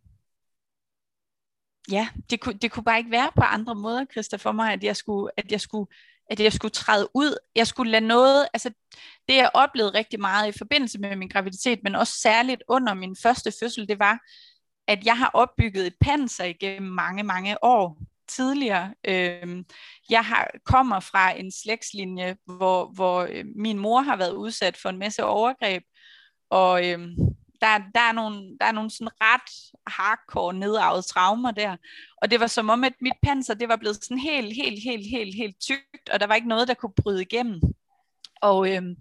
ja, 1.90 2.08
det 2.30 2.40
kunne, 2.40 2.58
det 2.58 2.72
kunne 2.72 2.84
bare 2.84 2.98
ikke 2.98 3.10
være 3.10 3.32
på 3.36 3.42
andre 3.42 3.74
måder, 3.74 4.04
Christa, 4.12 4.36
for 4.36 4.52
mig, 4.52 4.72
at 4.72 4.84
jeg 4.84 4.96
skulle, 4.96 5.30
at 5.36 5.52
jeg 5.52 5.60
skulle 5.60 5.90
at 6.32 6.40
jeg 6.40 6.52
skulle 6.52 6.72
træde 6.72 7.08
ud. 7.14 7.36
Jeg 7.56 7.66
skulle 7.66 7.92
lade 7.92 8.06
noget, 8.06 8.46
altså 8.54 8.70
det 9.28 9.36
jeg 9.36 9.50
oplevede 9.54 9.94
rigtig 9.94 10.20
meget 10.20 10.54
i 10.54 10.58
forbindelse 10.58 10.98
med 10.98 11.16
min 11.16 11.28
graviditet, 11.28 11.78
men 11.82 11.94
også 11.94 12.12
særligt 12.20 12.62
under 12.68 12.94
min 12.94 13.16
første 13.22 13.52
fødsel, 13.60 13.88
det 13.88 13.98
var, 13.98 14.18
at 14.88 15.06
jeg 15.06 15.18
har 15.18 15.30
opbygget 15.34 15.86
et 15.86 15.94
panser 16.00 16.44
igennem 16.44 16.92
mange, 16.92 17.22
mange 17.22 17.64
år 17.64 17.98
tidligere. 18.28 18.94
Øhm, 19.04 19.64
jeg 20.10 20.24
har, 20.24 20.50
kommer 20.64 21.00
fra 21.00 21.38
en 21.38 21.52
slægtslinje, 21.52 22.36
hvor, 22.46 22.92
hvor 22.94 23.26
øh, 23.30 23.44
min 23.56 23.78
mor 23.78 24.00
har 24.00 24.16
været 24.16 24.32
udsat 24.32 24.76
for 24.76 24.88
en 24.88 24.98
masse 24.98 25.24
overgreb, 25.24 25.82
og 26.50 26.88
øhm, 26.88 27.16
der, 27.62 27.78
der, 27.94 28.00
er 28.00 28.12
nogle, 28.12 28.58
der 28.60 28.66
er 28.66 28.72
nogle 28.72 28.90
sådan 28.90 29.08
ret 29.20 29.78
hardcore 29.86 30.54
nedarvede 30.54 31.02
traumer 31.02 31.50
der. 31.50 31.76
Og 32.22 32.30
det 32.30 32.40
var 32.40 32.46
som 32.46 32.70
om, 32.70 32.84
at 32.84 32.92
mit 33.00 33.12
panser, 33.22 33.54
det 33.54 33.68
var 33.68 33.76
blevet 33.76 34.04
sådan 34.04 34.18
helt, 34.18 34.56
helt, 34.56 34.82
helt, 34.82 35.10
helt, 35.10 35.34
helt 35.34 35.60
tykt, 35.60 36.08
og 36.12 36.20
der 36.20 36.26
var 36.26 36.34
ikke 36.34 36.48
noget, 36.48 36.68
der 36.68 36.74
kunne 36.74 36.92
bryde 36.96 37.22
igennem. 37.22 37.60
Og, 38.42 38.74
øhm, 38.74 38.96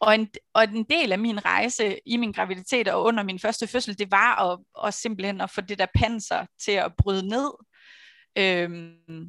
og, 0.00 0.14
en, 0.14 0.28
og 0.54 0.64
en 0.64 0.84
del 0.84 1.12
af 1.12 1.18
min 1.18 1.44
rejse 1.44 1.98
i 2.06 2.16
min 2.16 2.32
graviditet 2.32 2.88
og 2.88 3.02
under 3.02 3.22
min 3.22 3.38
første 3.38 3.66
fødsel, 3.66 3.98
det 3.98 4.10
var 4.10 4.52
at, 4.52 4.58
at 4.86 4.94
simpelthen 4.94 5.40
at 5.40 5.50
få 5.50 5.60
det 5.60 5.78
der 5.78 5.86
panser 5.94 6.46
til 6.64 6.72
at 6.72 6.92
bryde 6.98 7.28
ned. 7.28 7.50
Øhm, 8.38 9.28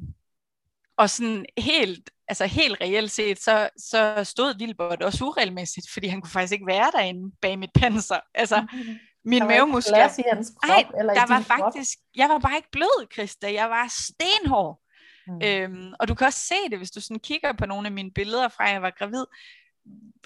og 0.96 1.10
sådan 1.10 1.46
helt, 1.58 2.10
altså 2.28 2.46
helt 2.46 2.80
reelt 2.80 3.10
set, 3.10 3.42
så, 3.42 3.68
så 3.76 4.24
stod 4.24 4.58
Vilbert 4.58 5.02
også 5.02 5.24
uregelmæssigt, 5.24 5.86
fordi 5.92 6.06
han 6.06 6.20
kunne 6.20 6.30
faktisk 6.30 6.52
ikke 6.52 6.66
være 6.66 6.90
derinde 6.94 7.36
bag 7.42 7.58
mit 7.58 7.70
panser. 7.74 8.20
Altså, 8.34 8.60
mm-hmm. 8.60 8.98
min 9.30 9.46
mavemuskler... 9.46 9.96
Der 9.96 10.02
var 10.02 10.18
ikke 10.18 10.46
krop, 10.62 10.70
Ej, 10.70 11.00
eller 11.00 11.14
der 11.14 11.26
var 11.28 11.40
faktisk... 11.40 11.98
Krop. 11.98 12.16
Jeg 12.16 12.28
var 12.28 12.38
bare 12.38 12.56
ikke 12.56 12.70
blød, 12.72 13.12
Christa. 13.12 13.52
Jeg 13.52 13.70
var 13.70 13.88
stenhård. 13.88 14.80
Mm. 15.26 15.40
Øhm, 15.44 15.92
og 16.00 16.08
du 16.08 16.14
kan 16.14 16.26
også 16.26 16.40
se 16.40 16.54
det, 16.70 16.78
hvis 16.78 16.90
du 16.90 17.00
sådan 17.00 17.20
kigger 17.20 17.52
på 17.52 17.66
nogle 17.66 17.86
af 17.86 17.92
mine 17.92 18.10
billeder 18.10 18.48
fra, 18.48 18.64
jeg 18.64 18.82
var 18.82 18.90
gravid. 18.90 19.24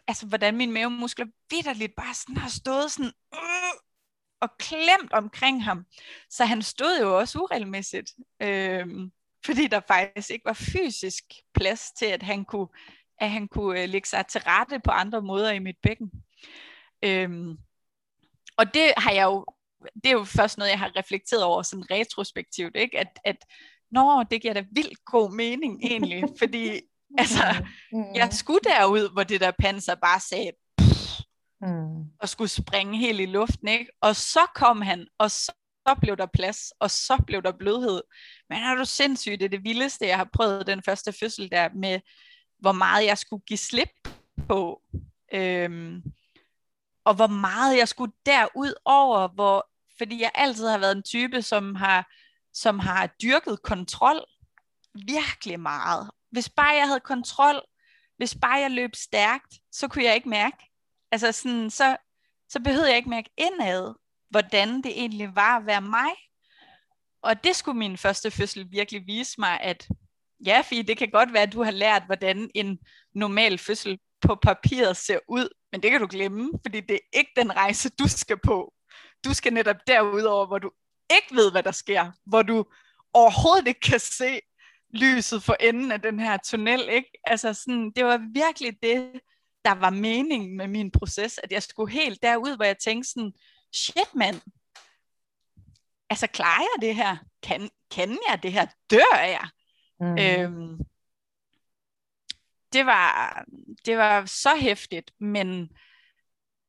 altså 0.08 0.26
hvordan 0.26 0.56
mine 0.56 0.72
mavemuskler 0.72 1.26
vidderligt 1.50 1.92
bare 1.96 2.14
sådan 2.14 2.36
har 2.36 2.50
stået 2.50 2.92
sådan, 2.92 3.12
øh, 3.34 3.74
og 4.40 4.48
klemt 4.58 5.12
omkring 5.12 5.64
ham. 5.64 5.84
Så 6.30 6.44
han 6.44 6.62
stod 6.62 7.00
jo 7.00 7.18
også 7.18 7.38
uregelmæssigt, 7.38 8.12
øh, 8.42 8.86
fordi 9.44 9.66
der 9.66 9.80
faktisk 9.88 10.30
ikke 10.30 10.44
var 10.44 10.52
fysisk 10.52 11.24
plads 11.54 11.90
til, 11.98 12.06
at 12.06 12.22
han 12.22 12.44
kunne, 12.44 12.68
at 13.18 13.30
han 13.30 13.48
kunne 13.48 13.82
øh, 13.82 13.88
lægge 13.88 14.08
sig 14.08 14.26
til 14.26 14.40
rette 14.40 14.80
på 14.84 14.90
andre 14.90 15.22
måder 15.22 15.50
i 15.50 15.58
mit 15.58 15.76
bækken. 15.82 16.10
Øh, 17.04 17.56
og 18.56 18.74
det 18.74 18.92
har 18.96 19.12
jeg 19.12 19.24
jo, 19.24 19.46
det 19.94 20.06
er 20.06 20.12
jo 20.12 20.24
først 20.24 20.58
noget, 20.58 20.70
jeg 20.70 20.78
har 20.78 20.96
reflekteret 20.96 21.44
over 21.44 21.62
sådan 21.62 21.90
retrospektivt, 21.90 22.76
ikke? 22.76 22.98
At, 22.98 23.20
at 23.24 23.36
nå, 23.90 24.24
det 24.30 24.42
giver 24.42 24.54
da 24.54 24.64
vildt 24.72 25.04
god 25.04 25.32
mening 25.34 25.80
egentlig, 25.84 26.24
fordi 26.40 26.80
altså, 27.18 27.64
mm. 27.92 28.14
jeg 28.14 28.32
skulle 28.32 28.60
derud, 28.64 29.12
hvor 29.12 29.22
det 29.22 29.40
der 29.40 29.52
panser 29.58 29.94
bare 29.94 30.20
sagde, 30.20 30.52
mm. 31.60 32.04
og 32.20 32.28
skulle 32.28 32.48
springe 32.48 32.98
helt 32.98 33.20
i 33.20 33.26
luften, 33.26 33.68
ikke? 33.68 33.90
Og 34.00 34.16
så 34.16 34.40
kom 34.54 34.82
han, 34.82 35.06
og 35.18 35.30
så 35.30 35.52
så 35.88 35.94
blev 35.94 36.16
der 36.16 36.26
plads, 36.26 36.72
og 36.80 36.90
så 36.90 37.22
blev 37.26 37.42
der 37.42 37.52
blødhed. 37.52 38.02
Men 38.48 38.58
er 38.58 38.74
du 38.74 38.84
sindssyg, 38.84 39.32
det 39.32 39.42
er 39.42 39.48
det 39.48 39.64
vildeste, 39.64 40.06
jeg 40.06 40.16
har 40.16 40.28
prøvet 40.32 40.66
den 40.66 40.82
første 40.82 41.12
fødsel 41.12 41.50
der, 41.50 41.68
med 41.74 42.00
hvor 42.58 42.72
meget 42.72 43.06
jeg 43.06 43.18
skulle 43.18 43.42
give 43.46 43.58
slip 43.58 44.08
på, 44.48 44.82
øhm, 45.32 46.02
og 47.04 47.14
hvor 47.14 47.26
meget 47.26 47.78
jeg 47.78 47.88
skulle 47.88 48.12
derud 48.26 48.74
over, 48.84 49.28
hvor, 49.28 49.68
fordi 49.98 50.20
jeg 50.22 50.30
altid 50.34 50.66
har 50.66 50.78
været 50.78 50.96
en 50.96 51.02
type, 51.02 51.42
som 51.42 51.74
har, 51.74 52.12
som 52.52 52.78
har 52.78 53.06
dyrket 53.22 53.62
kontrol 53.62 54.24
virkelig 54.94 55.60
meget. 55.60 56.10
Hvis 56.30 56.48
bare 56.48 56.74
jeg 56.74 56.86
havde 56.86 57.00
kontrol, 57.00 57.62
hvis 58.16 58.34
bare 58.34 58.60
jeg 58.60 58.70
løb 58.70 58.96
stærkt, 58.96 59.54
så 59.72 59.88
kunne 59.88 60.04
jeg 60.04 60.14
ikke 60.14 60.28
mærke, 60.28 60.56
altså 61.12 61.32
sådan, 61.32 61.70
så, 61.70 61.96
så 62.48 62.60
behøvede 62.60 62.88
jeg 62.88 62.96
ikke 62.96 63.10
mærke 63.10 63.30
indad, 63.36 63.94
hvordan 64.30 64.82
det 64.82 64.90
egentlig 65.00 65.30
var 65.34 65.56
at 65.56 65.66
være 65.66 65.80
mig. 65.80 66.10
Og 67.22 67.44
det 67.44 67.56
skulle 67.56 67.78
min 67.78 67.96
første 67.96 68.30
fødsel 68.30 68.66
virkelig 68.70 69.06
vise 69.06 69.34
mig, 69.38 69.60
at 69.60 69.88
ja, 70.46 70.60
fordi 70.60 70.82
det 70.82 70.98
kan 70.98 71.10
godt 71.10 71.32
være, 71.32 71.42
at 71.42 71.52
du 71.52 71.62
har 71.62 71.70
lært, 71.70 72.02
hvordan 72.06 72.50
en 72.54 72.78
normal 73.14 73.58
fødsel 73.58 73.98
på 74.20 74.34
papiret 74.34 74.96
ser 74.96 75.18
ud, 75.28 75.48
men 75.72 75.82
det 75.82 75.90
kan 75.90 76.00
du 76.00 76.06
glemme, 76.10 76.52
fordi 76.62 76.80
det 76.80 76.94
er 76.94 77.18
ikke 77.18 77.32
den 77.36 77.56
rejse, 77.56 77.90
du 77.90 78.08
skal 78.08 78.38
på. 78.44 78.74
Du 79.24 79.34
skal 79.34 79.52
netop 79.52 79.76
derudover, 79.86 80.46
hvor 80.46 80.58
du 80.58 80.70
ikke 81.10 81.34
ved, 81.34 81.50
hvad 81.50 81.62
der 81.62 81.72
sker, 81.72 82.12
hvor 82.26 82.42
du 82.42 82.64
overhovedet 83.12 83.68
ikke 83.68 83.80
kan 83.80 84.00
se 84.00 84.40
lyset 84.94 85.42
for 85.42 85.56
enden 85.60 85.92
af 85.92 86.00
den 86.02 86.20
her 86.20 86.36
tunnel. 86.44 86.88
Ikke? 86.88 87.10
Altså 87.24 87.54
sådan, 87.54 87.92
det 87.96 88.04
var 88.04 88.20
virkelig 88.34 88.82
det, 88.82 89.12
der 89.64 89.74
var 89.74 89.90
meningen 89.90 90.56
med 90.56 90.68
min 90.68 90.90
proces, 90.90 91.40
at 91.42 91.52
jeg 91.52 91.62
skulle 91.62 91.92
helt 91.92 92.22
derud, 92.22 92.56
hvor 92.56 92.64
jeg 92.64 92.78
tænkte 92.78 93.10
sådan, 93.10 93.32
shit 93.74 94.14
mand, 94.14 94.40
altså 96.10 96.26
klarer 96.26 96.60
jeg 96.60 96.88
det 96.88 96.94
her? 96.94 97.16
Kan, 97.42 97.70
kan 97.90 98.18
jeg 98.28 98.42
det 98.42 98.52
her? 98.52 98.66
Dør 98.90 99.18
jeg? 99.18 99.48
Mm. 100.00 100.18
Øhm, 100.18 100.78
det 102.72 102.86
var, 102.86 103.44
det 103.84 103.98
var 103.98 104.26
så 104.26 104.56
hæftigt, 104.56 105.10
men, 105.20 105.68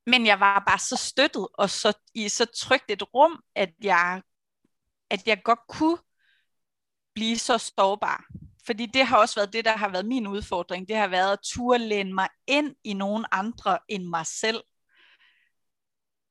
men 0.05 0.25
jeg 0.25 0.39
var 0.39 0.63
bare 0.67 0.79
så 0.79 0.95
støttet, 0.95 1.47
og 1.53 1.69
så 1.69 1.93
i 2.13 2.29
så 2.29 2.45
trygt 2.45 2.85
et 2.91 3.13
rum, 3.13 3.43
at 3.55 3.69
jeg, 3.81 4.21
at 5.09 5.27
jeg 5.27 5.43
godt 5.43 5.59
kunne 5.69 5.97
blive 7.13 7.37
så 7.37 7.57
sårbar. 7.57 8.25
Fordi 8.65 8.85
det 8.85 9.05
har 9.05 9.17
også 9.17 9.35
været 9.35 9.53
det, 9.53 9.65
der 9.65 9.77
har 9.77 9.89
været 9.89 10.05
min 10.05 10.27
udfordring. 10.27 10.87
Det 10.87 10.95
har 10.95 11.07
været 11.07 11.33
at 11.33 11.39
turde 11.43 11.87
læne 11.87 12.13
mig 12.13 12.29
ind 12.47 12.75
i 12.83 12.93
nogen 12.93 13.25
andre 13.31 13.79
end 13.87 14.03
mig 14.03 14.25
selv 14.25 14.63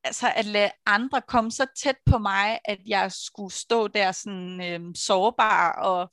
altså 0.04 0.32
at 0.36 0.44
lade 0.44 0.70
andre 0.86 1.22
komme 1.22 1.50
så 1.50 1.66
tæt 1.76 1.96
på 2.06 2.18
mig, 2.18 2.58
at 2.64 2.78
jeg 2.86 3.12
skulle 3.12 3.52
stå 3.52 3.88
der 3.88 4.12
sådan 4.12 4.60
øh, 4.60 4.94
sårbar 4.94 5.72
og 5.72 6.10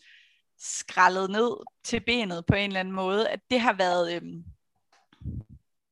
skrællet 0.60 1.30
ned 1.30 1.58
til 1.84 2.00
benet 2.06 2.46
på 2.46 2.56
en 2.56 2.68
eller 2.70 2.80
anden 2.80 2.94
måde, 2.94 3.30
at 3.30 3.40
det 3.50 3.60
har 3.60 3.74
været 3.74 4.16
øh, 4.16 4.22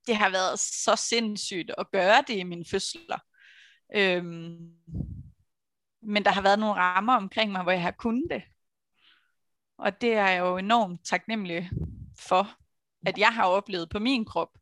det 0.07 0.15
har 0.15 0.29
været 0.29 0.59
så 0.59 0.95
sindssygt 0.95 1.71
at 1.77 1.91
gøre 1.91 2.23
det 2.27 2.37
i 2.37 2.43
mine 2.43 2.65
fødsler. 2.65 3.19
Øh, 3.95 4.23
men 6.01 6.25
der 6.25 6.31
har 6.31 6.41
været 6.41 6.59
nogle 6.59 6.75
rammer 6.75 7.15
omkring 7.15 7.51
mig, 7.51 7.63
hvor 7.63 7.71
jeg 7.71 7.81
har 7.81 7.91
kunnet 7.91 8.27
det. 8.29 8.43
Og 9.77 10.01
det 10.01 10.13
er 10.13 10.27
jeg 10.27 10.39
jo 10.39 10.57
enormt 10.57 11.05
taknemmelig 11.05 11.69
for, 12.19 12.57
at 13.05 13.17
jeg 13.17 13.33
har 13.33 13.45
oplevet 13.45 13.89
på 13.89 13.99
min 13.99 14.25
krop. 14.25 14.57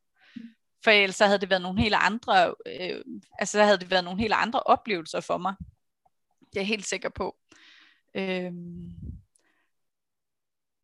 For 0.84 0.92
ellers 0.92 1.16
så 1.16 1.26
havde 1.26 1.40
det 1.40 1.50
været 1.50 1.62
nogle 1.62 1.82
helt 1.82 1.96
andre, 1.98 2.56
øh, 2.66 3.02
altså 3.40 3.58
så 3.58 3.64
havde 3.64 3.78
det 3.78 3.92
været 3.92 4.04
nogle 4.04 4.20
helt 4.20 4.34
andre 4.34 4.60
oplevelser 4.60 5.20
for 5.20 5.38
mig. 5.38 5.56
Det 6.40 6.58
er 6.58 6.62
jeg 6.62 6.68
helt 6.68 6.86
sikker 6.86 7.10
på. 7.10 7.36
Øh, 8.16 8.52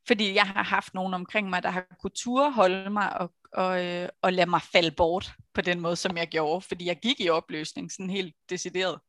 fordi 0.07 0.35
jeg 0.35 0.43
har 0.43 0.63
haft 0.63 0.93
nogen 0.93 1.13
omkring 1.13 1.49
mig, 1.49 1.63
der 1.63 1.69
har 1.69 1.85
kunnet 2.01 2.13
turde 2.13 2.51
holde 2.51 2.89
mig 2.89 3.19
og, 3.19 3.31
og, 3.53 3.85
øh, 3.85 4.09
og 4.21 4.33
lade 4.33 4.49
mig 4.49 4.61
falde 4.61 4.91
bort 4.91 5.31
på 5.53 5.61
den 5.61 5.79
måde, 5.79 5.95
som 5.95 6.17
jeg 6.17 6.27
gjorde, 6.27 6.61
fordi 6.61 6.87
jeg 6.87 6.99
gik 6.99 7.19
i 7.19 7.29
opløsning 7.29 7.91
sådan 7.91 8.09
helt 8.09 8.35
decideret. 8.49 8.99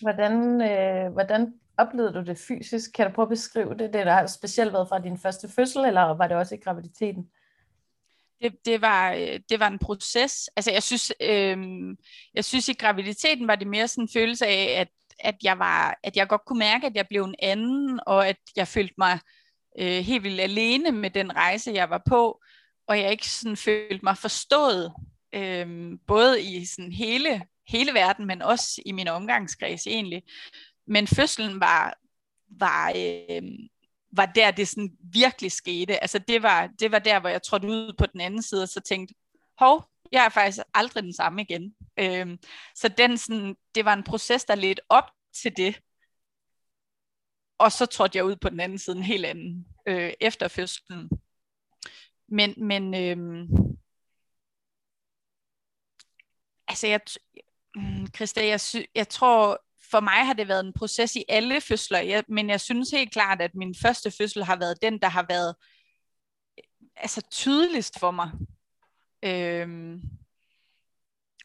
Hvordan, 0.00 0.62
øh, 0.62 1.12
hvordan 1.12 1.54
oplevede 1.76 2.14
du 2.14 2.22
det 2.22 2.38
fysisk? 2.38 2.92
Kan 2.92 3.06
du 3.06 3.12
prøve 3.12 3.26
at 3.26 3.30
beskrive 3.30 3.74
det? 3.74 3.92
Det 3.92 4.04
har 4.04 4.26
specielt 4.26 4.72
været 4.72 4.88
fra 4.88 4.98
din 4.98 5.18
første 5.18 5.48
fødsel, 5.48 5.84
eller 5.84 6.02
var 6.02 6.28
det 6.28 6.36
også 6.36 6.54
i 6.54 6.58
graviditeten? 6.58 7.30
Det, 8.42 8.52
det, 8.64 8.80
var, 8.80 9.12
øh, 9.12 9.40
det 9.48 9.60
var 9.60 9.68
en 9.68 9.78
proces. 9.78 10.50
Altså 10.56 10.72
jeg 10.72 10.82
synes, 10.82 11.12
øhm, 11.20 11.96
jeg 12.34 12.44
synes 12.44 12.68
i 12.68 12.72
graviditeten 12.72 13.46
var 13.46 13.54
det 13.54 13.66
mere 13.66 13.88
sådan 13.88 14.04
en 14.04 14.08
følelse 14.12 14.46
af, 14.46 14.80
at, 14.80 14.88
at, 15.18 15.34
jeg 15.42 15.58
var, 15.58 15.98
at 16.02 16.16
jeg 16.16 16.28
godt 16.28 16.44
kunne 16.46 16.58
mærke, 16.58 16.86
at 16.86 16.96
jeg 16.96 17.08
blev 17.08 17.24
en 17.24 17.34
anden, 17.38 18.00
og 18.06 18.28
at 18.28 18.36
jeg 18.56 18.68
følte 18.68 18.94
mig 18.98 19.18
øh, 19.78 20.04
helt 20.04 20.22
vildt 20.22 20.40
alene 20.40 20.92
med 20.92 21.10
den 21.10 21.36
rejse, 21.36 21.72
jeg 21.74 21.90
var 21.90 22.02
på, 22.08 22.40
og 22.88 22.98
jeg 22.98 23.10
ikke 23.10 23.28
sådan 23.28 23.56
følte 23.56 24.04
mig 24.04 24.18
forstået, 24.18 24.92
øhm, 25.34 25.98
både 26.06 26.42
i 26.42 26.64
sådan 26.64 26.92
hele, 26.92 27.42
hele 27.68 27.94
verden, 27.94 28.26
men 28.26 28.42
også 28.42 28.82
i 28.86 28.92
min 28.92 29.08
omgangskreds 29.08 29.86
egentlig. 29.86 30.22
Men 30.86 31.06
fødslen 31.06 31.60
var, 31.60 31.98
var 32.50 32.92
øh, 32.96 33.42
var 34.16 34.26
der, 34.26 34.50
det 34.50 34.68
sådan 34.68 34.96
virkelig 35.12 35.52
skete. 35.52 36.02
Altså 36.02 36.18
det 36.18 36.42
var, 36.42 36.66
det 36.66 36.92
var 36.92 36.98
der, 36.98 37.20
hvor 37.20 37.28
jeg 37.28 37.42
trådte 37.42 37.68
ud 37.68 37.92
på 37.98 38.06
den 38.06 38.20
anden 38.20 38.42
side, 38.42 38.62
og 38.62 38.68
så 38.68 38.80
tænkte, 38.80 39.14
hov, 39.58 39.88
jeg 40.12 40.24
er 40.24 40.28
faktisk 40.28 40.64
aldrig 40.74 41.02
den 41.02 41.14
samme 41.14 41.42
igen. 41.42 41.74
Øhm, 41.98 42.38
så 42.74 42.88
den 42.88 43.18
sådan, 43.18 43.56
det 43.74 43.84
var 43.84 43.92
en 43.92 44.02
proces, 44.02 44.44
der 44.44 44.54
ledte 44.54 44.82
op 44.88 45.10
til 45.42 45.56
det. 45.56 45.80
Og 47.58 47.72
så 47.72 47.86
trådte 47.86 48.16
jeg 48.16 48.24
ud 48.24 48.36
på 48.36 48.48
den 48.48 48.60
anden 48.60 48.78
side 48.78 48.96
en 48.96 49.02
helt 49.02 49.26
anden 49.26 49.66
øh, 49.88 50.12
efter 50.20 50.48
fødslen. 50.48 51.10
Men, 52.28 52.54
men 52.56 52.94
øhm, 52.94 53.48
altså 56.68 56.86
jeg, 56.86 57.00
mm, 57.76 58.06
Christa, 58.16 58.46
jeg, 58.46 58.60
sy, 58.60 58.76
jeg 58.94 59.08
tror, 59.08 59.63
for 59.94 60.00
mig 60.00 60.26
har 60.26 60.32
det 60.32 60.48
været 60.48 60.66
en 60.66 60.72
proces 60.72 61.16
i 61.16 61.24
alle 61.28 61.60
fødsler, 61.60 61.98
jeg, 61.98 62.24
men 62.28 62.50
jeg 62.50 62.60
synes 62.60 62.90
helt 62.90 63.12
klart, 63.12 63.42
at 63.42 63.54
min 63.54 63.74
første 63.82 64.10
fødsel 64.10 64.44
har 64.44 64.56
været 64.56 64.82
den, 64.82 64.98
der 64.98 65.08
har 65.08 65.26
været 65.28 65.54
øh, 66.58 66.64
altså 66.96 67.20
tydeligst 67.30 67.98
for 68.00 68.10
mig. 68.10 68.30
Øhm, 69.22 70.00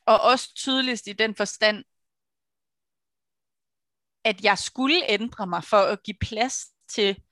og 0.06 0.22
også 0.22 0.54
tydeligst 0.56 1.08
i 1.08 1.14
den 1.14 1.36
forstand, 1.36 1.84
at 4.24 4.44
jeg 4.44 4.58
skulle 4.58 5.12
ændre 5.12 5.48
mig 5.48 5.64
for 5.64 5.78
at 5.78 6.04
give 6.04 6.18
plads 6.22 6.66
til 6.88 7.24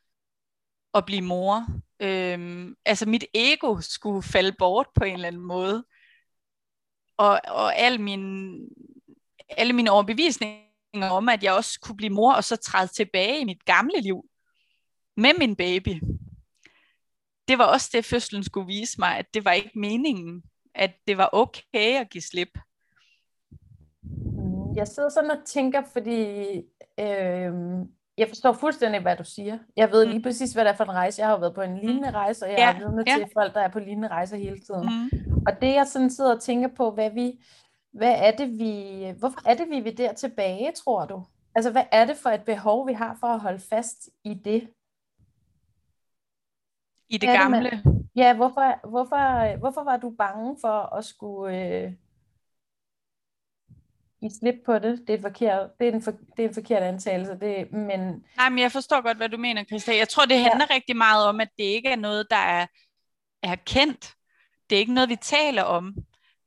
at 0.94 1.06
blive 1.06 1.22
mor. 1.22 1.66
Øhm, 2.00 2.76
altså 2.86 3.06
mit 3.06 3.26
ego 3.34 3.82
skulle 3.82 4.24
falde 4.24 4.56
bort 4.60 4.88
på 4.96 5.04
en 5.04 5.14
eller 5.14 5.28
anden 5.28 5.42
måde. 5.42 5.86
Og, 7.18 7.42
og 7.48 7.76
al 7.76 8.02
min, 8.02 8.60
alle 9.50 9.74
mine 9.74 9.92
overbevisninger 9.92 10.67
om, 11.04 11.30
at 11.30 11.44
jeg 11.44 11.54
også 11.54 11.80
kunne 11.80 11.98
blive 11.98 12.14
mor, 12.14 12.34
og 12.34 12.44
så 12.44 12.56
træde 12.56 12.88
tilbage 12.88 13.42
i 13.42 13.46
mit 13.46 13.66
gamle 13.66 14.02
liv 14.02 14.26
med 15.18 15.32
min 15.40 15.56
baby. 15.56 16.02
Det 17.48 17.58
var 17.58 17.66
også 17.66 17.90
det, 17.94 18.06
fødslen 18.06 18.44
skulle 18.44 18.68
vise 18.68 18.96
mig, 19.00 19.18
at 19.18 19.26
det 19.34 19.46
var 19.46 19.52
ikke 19.52 19.72
meningen, 19.76 20.44
at 20.76 20.92
det 21.08 21.18
var 21.18 21.30
okay 21.34 22.00
at 22.00 22.10
give 22.10 22.22
slip. 22.22 22.58
Mm, 24.04 24.76
jeg 24.76 24.88
sidder 24.88 25.10
sådan 25.10 25.32
og 25.32 25.38
tænker, 25.46 25.82
fordi 25.94 26.22
øh, 27.00 27.54
jeg 28.18 28.28
forstår 28.28 28.54
fuldstændig, 28.54 29.02
hvad 29.02 29.16
du 29.16 29.24
siger. 29.24 29.58
Jeg 29.76 29.92
ved 29.92 30.06
mm. 30.06 30.12
lige 30.12 30.24
præcis, 30.24 30.54
hvad 30.54 30.66
det 30.66 30.72
er 30.72 30.76
for 30.76 30.84
en 30.84 30.92
rejse. 30.92 31.20
Jeg 31.22 31.28
har 31.28 31.34
jo 31.34 31.40
været 31.40 31.56
på 31.56 31.62
en 31.62 31.78
lignende 31.78 32.10
mm. 32.10 32.16
rejse, 32.16 32.46
og 32.46 32.52
jeg 32.52 32.60
ja. 32.60 32.72
har 32.72 32.80
vidne 32.80 33.04
ja. 33.08 33.16
til 33.18 33.28
folk, 33.34 33.54
der 33.54 33.62
er 33.62 33.68
på 33.68 33.80
lignende 33.80 34.08
rejser 34.08 34.38
hele 34.38 34.60
tiden. 34.60 35.10
Mm. 35.12 35.44
Og 35.48 35.62
det 35.62 35.74
jeg 35.74 35.88
sådan 35.88 36.10
sidder 36.10 36.36
og 36.36 36.42
tænker 36.42 36.68
på, 36.78 36.92
hvad 36.92 37.12
vi 37.12 37.40
hvad 37.98 38.16
er 38.18 38.32
det, 38.32 38.60
vi, 38.60 39.14
hvorfor 39.20 39.50
er 39.50 39.54
det, 39.54 39.70
vi 39.70 39.80
vil 39.80 39.98
der 39.98 40.14
tilbage, 40.14 40.72
tror 40.72 41.06
du? 41.06 41.24
Altså, 41.56 41.72
hvad 41.72 41.84
er 41.92 42.06
det 42.06 42.18
for 42.18 42.30
et 42.30 42.44
behov, 42.44 42.88
vi 42.88 42.94
har 42.94 43.18
for 43.20 43.28
at 43.28 43.40
holde 43.40 43.60
fast 43.60 44.10
i 44.24 44.34
det? 44.34 44.70
I 47.10 47.18
det 47.18 47.30
gamle. 47.30 47.82
Men, 47.86 48.10
ja, 48.16 48.36
hvorfor, 48.36 48.90
hvorfor, 48.90 49.58
hvorfor 49.58 49.84
var 49.84 49.98
du 49.98 50.10
bange 50.10 50.58
for 50.62 50.96
at 50.96 51.06
skulle 51.06 51.58
øh, 51.58 51.94
i 54.22 54.30
slip 54.40 54.56
på 54.66 54.80
det? 54.80 55.04
Det 55.08 55.16
er, 55.16 55.22
forkert, 55.22 55.70
det 55.80 55.88
er, 55.88 55.92
en, 55.92 56.02
for, 56.02 56.12
det 56.12 56.46
er 56.46 56.48
en 56.48 56.54
forkert 56.54 56.84
antagelse. 56.84 57.40
Det, 57.40 57.72
men... 57.72 58.00
Nej, 58.38 58.50
men 58.50 58.60
jeg 58.60 58.72
forstår 58.72 59.02
godt, 59.02 59.18
hvad 59.18 59.30
du 59.30 59.38
mener, 59.38 59.64
Christa. 59.64 59.98
Jeg 59.98 60.10
tror, 60.10 60.26
det 60.26 60.40
handler 60.40 60.66
ja. 60.70 60.76
rigtig 60.76 60.98
meget 60.98 61.28
om, 61.28 61.40
at 61.40 61.50
det 61.58 61.64
ikke 61.64 61.90
er 61.90 61.96
noget, 61.96 62.28
der 62.30 62.36
er, 62.36 62.66
er 63.44 63.56
kendt. 63.56 64.14
Det 64.70 64.76
er 64.76 64.80
ikke 64.80 64.94
noget, 64.94 65.10
vi 65.10 65.16
taler 65.16 65.64
om 65.64 65.96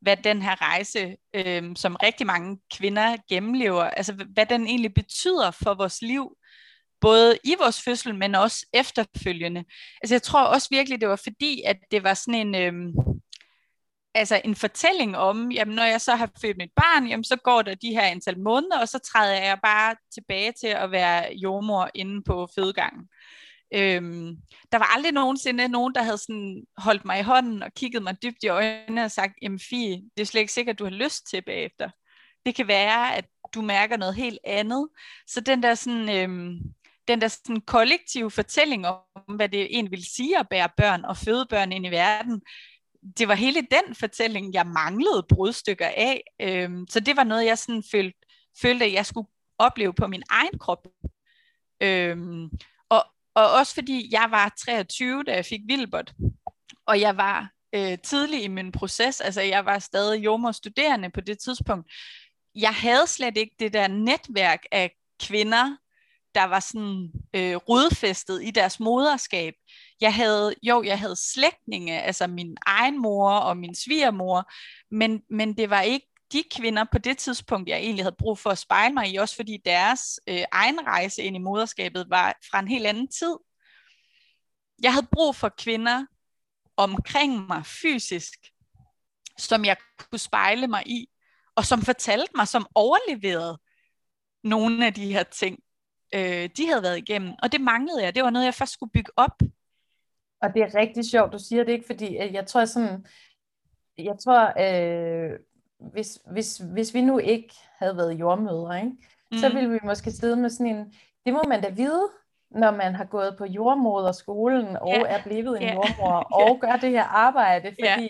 hvad 0.00 0.16
den 0.16 0.42
her 0.42 0.62
rejse, 0.62 1.16
øh, 1.34 1.76
som 1.76 1.96
rigtig 2.02 2.26
mange 2.26 2.58
kvinder 2.74 3.16
gennemlever, 3.28 3.84
altså 3.84 4.26
hvad 4.34 4.46
den 4.46 4.66
egentlig 4.66 4.94
betyder 4.94 5.50
for 5.50 5.74
vores 5.74 6.02
liv, 6.02 6.36
både 7.00 7.38
i 7.44 7.54
vores 7.58 7.82
fødsel, 7.82 8.14
men 8.14 8.34
også 8.34 8.66
efterfølgende. 8.72 9.64
Altså 10.02 10.14
jeg 10.14 10.22
tror 10.22 10.44
også 10.44 10.68
virkelig, 10.70 11.00
det 11.00 11.08
var 11.08 11.16
fordi, 11.16 11.62
at 11.66 11.76
det 11.90 12.04
var 12.04 12.14
sådan 12.14 12.54
en, 12.54 12.54
øh, 12.54 12.94
altså 14.14 14.40
en 14.44 14.54
fortælling 14.54 15.16
om, 15.16 15.52
jamen 15.52 15.74
når 15.74 15.84
jeg 15.84 16.00
så 16.00 16.14
har 16.14 16.30
født 16.40 16.56
mit 16.56 16.72
barn, 16.76 17.06
jamen 17.06 17.24
så 17.24 17.36
går 17.36 17.62
der 17.62 17.74
de 17.74 17.90
her 17.90 18.02
antal 18.02 18.38
måneder, 18.38 18.80
og 18.80 18.88
så 18.88 18.98
træder 18.98 19.34
jeg 19.34 19.58
bare 19.62 19.96
tilbage 20.14 20.52
til 20.60 20.66
at 20.66 20.90
være 20.90 21.34
jordmor 21.42 21.90
inde 21.94 22.22
på 22.22 22.48
fødegangen. 22.54 23.08
Øhm, 23.74 24.36
der 24.72 24.78
var 24.78 24.94
aldrig 24.94 25.12
nogensinde 25.12 25.68
nogen, 25.68 25.94
der 25.94 26.02
havde 26.02 26.18
sådan 26.18 26.64
holdt 26.76 27.04
mig 27.04 27.20
i 27.20 27.22
hånden 27.22 27.62
og 27.62 27.74
kigget 27.74 28.02
mig 28.02 28.22
dybt 28.22 28.42
i 28.42 28.48
øjnene 28.48 29.04
og 29.04 29.10
sagt, 29.10 29.32
jamen 29.42 29.60
Fie, 29.70 30.02
det 30.16 30.22
er 30.22 30.26
slet 30.26 30.40
ikke 30.40 30.52
sikkert, 30.52 30.74
at 30.74 30.78
du 30.78 30.84
har 30.84 30.90
lyst 30.90 31.26
til 31.30 31.42
bagefter. 31.42 31.90
Det 32.46 32.54
kan 32.54 32.68
være, 32.68 33.16
at 33.16 33.24
du 33.54 33.62
mærker 33.62 33.96
noget 33.96 34.14
helt 34.14 34.38
andet. 34.44 34.88
Så 35.26 35.40
den 35.40 35.62
der 35.62 35.74
sådan, 35.74 36.08
øhm, 36.08 36.58
den 37.08 37.20
der 37.20 37.28
sådan 37.28 37.60
kollektive 37.60 38.30
fortælling 38.30 38.86
om, 38.86 39.34
hvad 39.36 39.48
det 39.48 39.62
egentlig 39.62 39.90
vil 39.90 40.04
sige 40.04 40.38
at 40.38 40.48
bære 40.48 40.68
børn 40.76 41.04
og 41.04 41.16
føde 41.16 41.46
børn 41.50 41.72
ind 41.72 41.86
i 41.86 41.90
verden, 41.90 42.42
det 43.18 43.28
var 43.28 43.34
hele 43.34 43.60
den 43.60 43.94
fortælling, 43.94 44.54
jeg 44.54 44.66
manglede 44.66 45.26
brudstykker 45.28 45.86
af. 45.86 46.22
Øhm, 46.40 46.86
så 46.88 47.00
det 47.00 47.16
var 47.16 47.24
noget, 47.24 47.46
jeg 47.46 47.58
sådan 47.58 47.82
følte, 47.90 48.18
følte, 48.62 48.84
at 48.84 48.92
jeg 48.92 49.06
skulle 49.06 49.28
opleve 49.58 49.94
på 49.94 50.06
min 50.06 50.22
egen 50.30 50.58
krop. 50.58 50.86
Øhm, 51.80 52.50
og 53.34 53.52
også 53.52 53.74
fordi 53.74 54.08
jeg 54.12 54.28
var 54.30 54.54
23, 54.64 55.22
da 55.22 55.34
jeg 55.34 55.44
fik 55.44 55.60
Vilbert, 55.68 56.12
og 56.86 57.00
jeg 57.00 57.16
var 57.16 57.50
øh, 57.74 57.98
tidlig 57.98 58.42
i 58.44 58.48
min 58.48 58.72
proces, 58.72 59.20
altså 59.20 59.40
jeg 59.40 59.64
var 59.64 59.78
stadig 59.78 60.24
jordmorstuderende 60.24 61.10
på 61.10 61.20
det 61.20 61.38
tidspunkt. 61.38 61.92
Jeg 62.54 62.74
havde 62.74 63.06
slet 63.06 63.36
ikke 63.36 63.56
det 63.58 63.72
der 63.72 63.88
netværk 63.88 64.62
af 64.72 64.90
kvinder, 65.22 65.76
der 66.34 66.44
var 66.44 66.60
sådan 66.60 67.10
øh, 67.34 67.56
rodfæstet 67.56 68.42
i 68.42 68.50
deres 68.50 68.80
moderskab. 68.80 69.54
Jeg 70.00 70.14
havde, 70.14 70.54
jo, 70.62 70.82
jeg 70.82 70.98
havde 70.98 71.16
slægtninge, 71.16 72.02
altså 72.02 72.26
min 72.26 72.56
egen 72.66 73.02
mor 73.02 73.30
og 73.30 73.56
min 73.56 73.74
svigermor, 73.74 74.52
men, 74.90 75.22
men 75.30 75.56
det 75.56 75.70
var 75.70 75.80
ikke 75.80 76.06
de 76.32 76.44
kvinder 76.56 76.84
på 76.92 76.98
det 76.98 77.18
tidspunkt, 77.18 77.68
jeg 77.68 77.78
egentlig 77.78 78.04
havde 78.04 78.16
brug 78.18 78.38
for 78.38 78.50
at 78.50 78.58
spejle 78.58 78.94
mig 78.94 79.12
i, 79.12 79.16
også 79.16 79.36
fordi 79.36 79.62
deres 79.64 80.20
øh, 80.26 80.44
egen 80.52 80.86
rejse 80.86 81.22
ind 81.22 81.36
i 81.36 81.38
moderskabet 81.38 82.10
var 82.10 82.38
fra 82.50 82.60
en 82.60 82.68
helt 82.68 82.86
anden 82.86 83.08
tid. 83.08 83.36
Jeg 84.82 84.92
havde 84.92 85.06
brug 85.12 85.36
for 85.36 85.48
kvinder 85.48 86.06
omkring 86.76 87.46
mig 87.46 87.66
fysisk, 87.66 88.38
som 89.38 89.64
jeg 89.64 89.76
kunne 89.98 90.18
spejle 90.18 90.66
mig 90.66 90.82
i, 90.86 91.08
og 91.54 91.64
som 91.64 91.82
fortalte 91.82 92.32
mig, 92.34 92.48
som 92.48 92.66
overleverede 92.74 93.58
nogle 94.44 94.86
af 94.86 94.94
de 94.94 95.12
her 95.12 95.22
ting, 95.22 95.58
øh, 96.14 96.50
de 96.56 96.66
havde 96.66 96.82
været 96.82 96.98
igennem. 96.98 97.34
Og 97.42 97.52
det 97.52 97.60
manglede 97.60 98.02
jeg. 98.04 98.14
Det 98.14 98.22
var 98.22 98.30
noget, 98.30 98.46
jeg 98.46 98.54
først 98.54 98.72
skulle 98.72 98.92
bygge 98.92 99.12
op. 99.16 99.42
Og 100.42 100.54
det 100.54 100.62
er 100.62 100.74
rigtig 100.74 101.04
sjovt, 101.10 101.32
du 101.32 101.38
siger 101.38 101.64
det 101.64 101.72
ikke, 101.72 101.86
fordi 101.86 102.18
øh, 102.18 102.34
jeg 102.34 102.46
tror 102.46 102.64
sådan, 102.64 103.06
jeg 103.98 104.16
tror, 104.24 104.42
øh, 104.60 105.38
hvis, 105.92 106.18
hvis, 106.32 106.56
hvis 106.56 106.94
vi 106.94 107.02
nu 107.02 107.18
ikke 107.18 107.54
havde 107.78 107.96
været 107.96 108.12
jordmødre, 108.12 108.76
ikke, 108.76 108.96
mm. 109.32 109.38
så 109.38 109.48
ville 109.48 109.70
vi 109.70 109.78
måske 109.84 110.10
sidde 110.10 110.36
med 110.36 110.50
sådan 110.50 110.76
en, 110.76 110.94
det 111.26 111.32
må 111.32 111.42
man 111.48 111.62
da 111.62 111.68
vide, 111.68 112.08
når 112.50 112.70
man 112.70 112.94
har 112.94 113.04
gået 113.04 113.34
på 113.38 113.44
jordmoderskolen 113.44 114.76
og 114.76 114.94
yeah. 114.96 115.14
er 115.14 115.22
blevet 115.22 115.56
en 115.56 115.62
yeah. 115.62 115.74
jordmor 115.74 116.12
og 116.40 116.48
yeah. 116.48 116.60
gør 116.60 116.76
det 116.76 116.90
her 116.90 117.04
arbejde, 117.04 117.68
fordi 117.68 118.00
yeah. 118.00 118.08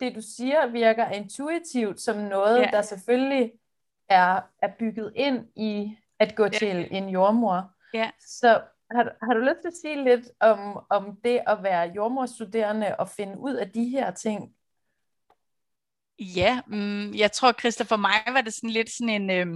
det 0.00 0.14
du 0.14 0.20
siger 0.36 0.66
virker 0.66 1.08
intuitivt 1.08 2.00
som 2.00 2.16
noget, 2.16 2.58
yeah. 2.60 2.72
der 2.72 2.82
selvfølgelig 2.82 3.52
er, 4.08 4.40
er 4.62 4.68
bygget 4.78 5.12
ind 5.16 5.46
i 5.56 5.96
at 6.18 6.34
gå 6.34 6.42
yeah. 6.42 6.52
til 6.52 6.88
en 6.90 7.08
jordmor. 7.08 7.70
Yeah. 7.94 8.10
Så 8.20 8.60
har, 8.90 9.16
har 9.22 9.34
du 9.34 9.40
lyst 9.40 9.60
til 9.60 9.68
at 9.68 9.74
sige 9.82 10.04
lidt 10.04 10.30
om, 10.40 10.84
om 10.90 11.16
det 11.24 11.40
at 11.46 11.62
være 11.62 11.92
jordmorstuderende 11.96 12.96
og 12.96 13.08
finde 13.08 13.38
ud 13.38 13.54
af 13.54 13.70
de 13.70 13.84
her 13.84 14.10
ting? 14.10 14.54
Ja, 16.20 16.60
mm, 16.66 17.14
jeg 17.14 17.32
tror, 17.32 17.52
Christa, 17.52 17.84
for 17.84 17.96
mig 17.96 18.22
var 18.26 18.40
det 18.40 18.54
sådan 18.54 18.70
lidt 18.70 18.90
sådan 18.90 19.22
en... 19.22 19.30
Øh, 19.30 19.46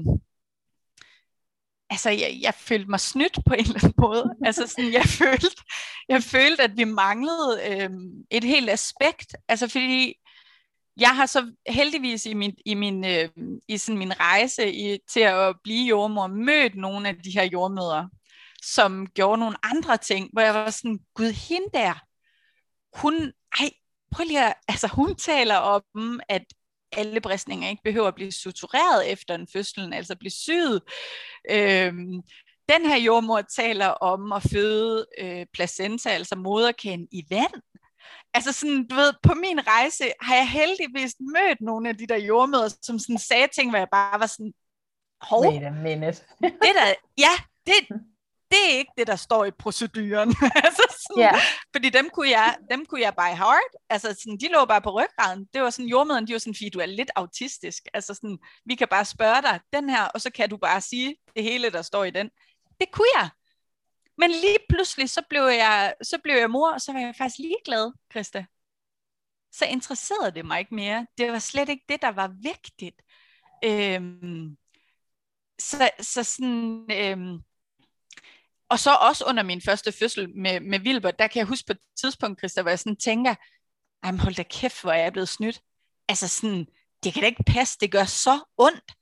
altså, 1.91 2.11
jeg, 2.11 2.39
jeg 2.41 2.55
følte 2.55 2.91
mig 2.91 3.01
snydt 3.01 3.39
på 3.47 3.55
en 3.55 3.61
eller 3.61 3.85
anden 3.85 3.95
måde. 3.99 4.35
altså, 4.47 4.67
sådan, 4.67 4.93
jeg, 4.93 5.05
følte, 5.05 5.63
jeg 6.09 6.23
følte, 6.23 6.63
at 6.63 6.77
vi 6.77 6.85
manglede 6.85 7.61
øh, 7.69 7.91
et 8.31 8.45
helt 8.45 8.71
aspekt. 8.71 9.37
Altså, 9.49 9.69
fordi 9.69 10.15
jeg 10.97 11.17
har 11.17 11.27
så 11.27 11.53
heldigvis 11.69 12.27
i 12.27 12.35
min, 12.35 12.57
i 12.67 12.75
min, 12.75 13.05
øh, 13.05 13.29
i 13.69 13.79
sådan 13.79 13.99
min 13.99 14.21
rejse 14.21 14.73
i, 14.73 14.99
til 15.13 15.21
at 15.21 15.57
blive 15.65 15.87
jordmor 15.89 16.27
mødt 16.27 16.77
nogle 16.77 17.09
af 17.09 17.17
de 17.17 17.31
her 17.31 17.45
jordmøder, 17.45 18.09
som 18.63 19.07
gjorde 19.07 19.41
nogle 19.41 19.57
andre 19.63 19.97
ting, 19.97 20.31
hvor 20.33 20.43
jeg 20.43 20.55
var 20.55 20.71
sådan, 20.71 21.01
gud, 21.15 21.33
hende 21.33 21.69
der, 21.75 21.95
hun, 23.01 23.33
ej, 23.61 23.71
prøv 24.15 24.25
lige 24.25 24.47
at, 24.47 24.55
altså 24.69 24.89
hun 24.89 25.17
taler 25.17 25.57
om, 25.57 26.21
at 26.29 26.45
alle 26.93 27.21
bristninger 27.21 27.69
ikke 27.69 27.83
behøver 27.85 28.09
at 28.09 28.15
blive 28.15 28.33
sutureret 28.33 29.13
efter 29.13 29.35
en 29.35 29.49
fødsel, 29.53 29.95
altså 29.95 30.17
blive 30.17 30.31
syet. 30.31 30.83
Øhm, 31.51 32.23
den 32.69 32.87
her 32.87 32.97
jordmor 32.97 33.41
taler 33.41 33.87
om 33.87 34.33
at 34.33 34.43
føde 34.43 35.07
øh, 35.19 35.47
placenta, 35.53 36.09
altså 36.09 36.37
moderkagen, 36.37 37.09
i 37.13 37.27
vand. 37.31 37.63
Altså 38.35 38.53
sådan, 38.53 38.87
du 38.87 38.95
ved, 38.95 39.13
på 39.23 39.35
min 39.35 39.67
rejse 39.67 40.05
har 40.21 40.35
jeg 40.35 40.49
heldigvis 40.51 41.15
mødt 41.21 41.61
nogle 41.61 41.89
af 41.89 41.97
de 41.99 42.07
der 42.07 42.17
jordmøder, 42.17 42.69
som 42.83 42.99
sådan 42.99 43.19
sagde 43.19 43.49
ting, 43.55 43.71
hvor 43.71 43.79
jeg 43.79 43.89
bare 43.93 44.21
var 44.21 44.27
sådan, 44.27 44.53
hov. 45.21 45.47
Wait 45.47 45.65
a 45.65 45.71
minute. 45.71 46.19
det 46.41 46.75
der, 46.79 46.95
ja, 47.19 47.35
det, 47.67 47.75
det 48.55 48.73
er 48.73 48.79
ikke 48.79 48.93
det, 48.99 49.07
der 49.07 49.17
står 49.17 49.45
i 49.45 49.51
proceduren. 49.51 50.29
altså 50.65 50.85
sådan, 50.91 51.23
yeah. 51.23 51.41
Fordi 51.75 51.91
dem 51.91 52.11
kunne, 52.11 52.31
jeg, 52.31 52.57
dem 52.71 52.87
kunne 52.87 53.01
jeg 53.01 53.15
by 53.15 53.31
heart. 53.43 53.73
Altså 53.91 54.09
sådan, 54.09 54.39
de 54.39 54.49
lå 54.49 54.65
bare 54.65 54.83
på 54.83 54.91
ryggraden. 54.91 55.49
Det 55.55 55.63
var 55.63 55.71
sådan, 55.71 55.89
jordmøderen, 55.89 56.27
de 56.27 56.33
var 56.33 56.39
sådan, 56.39 56.55
fordi 56.55 56.69
du 56.69 56.79
er 56.79 56.87
lidt 56.87 57.11
autistisk. 57.17 57.83
Altså 57.95 58.15
sådan, 58.15 58.39
vi 58.65 58.75
kan 58.75 58.89
bare 58.89 59.05
spørge 59.05 59.43
dig 59.43 59.61
den 59.73 59.91
her, 59.91 60.05
og 60.05 60.21
så 60.21 60.31
kan 60.31 60.51
du 60.51 60.57
bare 60.57 60.81
sige 60.81 61.17
det 61.37 61.43
hele, 61.43 61.71
der 61.71 61.83
står 61.83 62.05
i 62.05 62.11
den. 62.11 62.31
Det 62.81 62.91
kunne 62.93 63.13
jeg. 63.17 63.29
Men 64.19 64.31
lige 64.31 64.59
pludselig, 64.69 65.11
så 65.11 65.23
blev 65.31 65.43
jeg, 65.43 65.95
så 66.03 66.19
blev 66.25 66.35
jeg 66.35 66.51
mor, 66.51 66.73
og 66.73 66.81
så 66.81 66.93
var 66.93 67.01
jeg 67.01 67.15
faktisk 67.19 67.39
ligeglad, 67.39 67.93
Christa. 68.13 68.45
Så 69.53 69.65
interesserede 69.65 70.31
det 70.35 70.47
mig 70.47 70.59
ikke 70.59 70.75
mere. 70.75 71.07
Det 71.19 71.33
var 71.33 71.39
slet 71.39 71.69
ikke 71.69 71.85
det, 71.89 72.03
der 72.03 72.13
var 72.13 72.35
vigtigt. 72.43 73.03
Øhm, 73.65 74.57
så, 75.59 75.91
så 76.01 76.23
sådan, 76.23 76.87
øhm, 76.91 77.39
og 78.69 78.79
så 78.79 78.95
også 78.95 79.25
under 79.25 79.43
min 79.43 79.63
første 79.63 79.93
fødsel 79.93 80.37
med, 80.37 80.61
med 80.61 80.81
Wilbert, 80.81 81.19
der 81.19 81.27
kan 81.27 81.39
jeg 81.39 81.47
huske 81.47 81.67
på 81.67 81.73
et 81.73 81.79
tidspunkt, 82.01 82.41
Christa, 82.41 82.63
hvor 82.63 82.71
jeg 82.71 82.79
sådan 82.79 82.97
tænker, 82.97 83.35
ej, 84.03 84.13
hold 84.17 84.35
da 84.35 84.43
kæft, 84.43 84.83
hvor 84.83 84.93
er 84.93 85.03
jeg 85.03 85.13
blevet 85.13 85.29
snydt. 85.29 85.61
Altså 86.09 86.29
sådan, 86.29 86.67
det 87.03 87.13
kan 87.13 87.23
da 87.23 87.27
ikke 87.27 87.45
passe, 87.47 87.79
det 87.81 87.93
gør 87.93 88.05
så 88.05 88.41
ondt. 88.59 88.93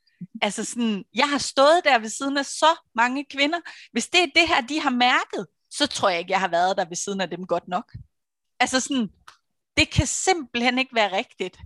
Altså 0.42 0.64
sådan, 0.64 1.05
jeg 1.14 1.31
har 1.31 1.38
stået 1.38 1.81
der 1.85 1.98
ved 1.98 2.09
siden 2.09 2.38
af 2.38 2.46
så 2.46 2.77
mange 2.94 3.25
kvinder. 3.25 3.61
Hvis 3.92 4.09
det 4.09 4.22
er 4.22 4.27
det 4.35 4.48
her, 4.48 4.61
de 4.61 4.81
har 4.81 4.90
mærket, 4.90 5.46
så 5.70 5.87
tror 5.87 6.09
jeg 6.09 6.18
ikke, 6.18 6.33
jeg 6.33 6.40
har 6.40 6.48
været 6.48 6.77
der 6.77 6.85
ved 6.85 6.96
siden 6.96 7.20
af 7.20 7.31
dem 7.31 7.46
godt 7.46 7.68
nok. 7.68 7.92
Altså 8.61 8.81
sådan, 8.81 9.09
det 9.77 9.90
kan 9.90 10.07
simpelthen 10.07 10.79
ikke 10.79 10.94
være 10.94 11.16
rigtigt. 11.16 11.59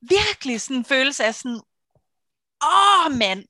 Virkelig 0.00 0.60
sådan 0.60 0.76
en 0.76 0.84
følelse 0.84 1.24
af 1.24 1.34
sådan, 1.34 1.60
åh 2.64 3.12
mand, 3.12 3.44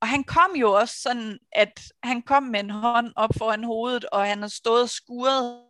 og 0.00 0.08
han 0.08 0.24
kom 0.24 0.50
jo 0.56 0.72
også 0.72 1.00
sådan, 1.00 1.38
at 1.52 1.80
han 2.02 2.22
kom 2.22 2.42
med 2.42 2.60
en 2.60 2.70
hånd 2.70 3.12
op 3.16 3.30
foran 3.38 3.64
hovedet, 3.64 4.04
og 4.04 4.26
han 4.26 4.40
har 4.40 4.48
stået 4.48 4.82
og 4.82 4.88
skuret 4.88 5.62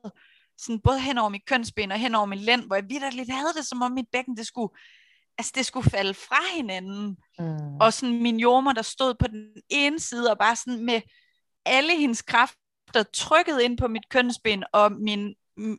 sådan 0.58 0.80
både 0.80 1.00
hen 1.00 1.18
over 1.18 1.28
mit 1.28 1.46
kønsben 1.46 1.92
og 1.92 1.98
hen 1.98 2.14
over 2.14 2.26
min 2.26 2.38
lænd, 2.38 2.66
hvor 2.66 2.76
jeg 2.76 2.84
vidderligt 2.88 3.32
havde 3.32 3.52
det, 3.56 3.66
som 3.66 3.82
om 3.82 3.92
mit 3.92 4.06
bækken, 4.12 4.36
det 4.36 4.46
skulle, 4.46 4.72
altså 5.38 5.52
det 5.54 5.66
skulle 5.66 5.90
falde 5.90 6.14
fra 6.14 6.56
hinanden. 6.56 7.16
Mm. 7.38 7.76
Og 7.80 7.92
sådan 7.92 8.22
min 8.22 8.40
jordmor, 8.40 8.72
der 8.72 8.82
stod 8.82 9.14
på 9.14 9.26
den 9.26 9.46
ene 9.68 10.00
side, 10.00 10.30
og 10.30 10.38
bare 10.38 10.56
sådan 10.56 10.84
med 10.84 11.00
alle 11.64 11.96
hendes 11.96 12.22
kræfter 12.22 13.02
trykket 13.14 13.60
ind 13.60 13.78
på 13.78 13.88
mit 13.88 14.08
kønsben, 14.08 14.64
og 14.72 14.92
min, 14.92 15.34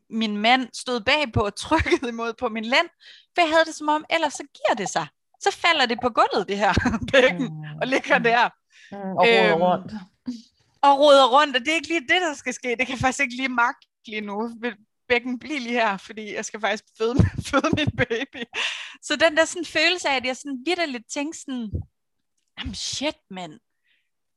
min 0.09 0.37
mand 0.37 0.69
stod 0.73 1.01
bagpå 1.01 1.39
og 1.39 1.55
trykkede 1.65 2.09
imod 2.09 2.33
på 2.39 2.49
min 2.49 2.65
lænd, 2.65 2.87
for 3.35 3.41
jeg 3.41 3.49
havde 3.49 3.65
det 3.65 3.75
som 3.75 3.89
om, 3.89 4.05
ellers 4.09 4.33
så 4.33 4.43
giver 4.43 4.75
det 4.75 4.89
sig 4.89 5.07
så 5.39 5.51
falder 5.51 5.85
det 5.85 5.97
på 6.01 6.09
gulvet, 6.09 6.47
det 6.47 6.57
her 6.57 6.73
bækken, 7.11 7.43
mm. 7.43 7.79
og 7.81 7.87
ligger 7.87 8.17
der. 8.17 8.49
Mm, 8.91 8.97
og 8.97 9.25
roder 9.27 9.53
øhm, 9.53 9.61
rundt. 9.61 9.91
Og 10.81 10.99
roder 10.99 11.27
rundt, 11.39 11.55
og 11.55 11.59
det 11.59 11.67
er 11.67 11.75
ikke 11.75 11.87
lige 11.87 12.01
det, 12.01 12.21
der 12.21 12.33
skal 12.33 12.53
ske. 12.53 12.75
Det 12.79 12.87
kan 12.87 12.97
faktisk 12.97 13.21
ikke 13.21 13.35
lige 13.35 13.49
magte 13.49 13.87
lige 14.07 14.21
nu. 14.21 14.51
bækken, 15.07 15.39
bliv 15.39 15.59
lige 15.59 15.73
her, 15.73 15.97
fordi 15.97 16.33
jeg 16.33 16.45
skal 16.45 16.59
faktisk 16.59 16.83
føde, 16.97 17.15
føde 17.49 17.69
min 17.77 17.91
baby. 17.97 18.43
Så 19.01 19.15
den 19.15 19.37
der 19.37 19.45
sådan 19.45 19.65
følelse 19.65 20.09
af, 20.09 20.15
at 20.15 20.25
jeg 20.25 20.37
sådan 20.37 20.63
vidderligt 20.65 21.09
tænkte 21.09 21.39
sådan, 21.39 21.71
jamen 22.59 22.75
shit, 22.75 23.17
mand, 23.31 23.59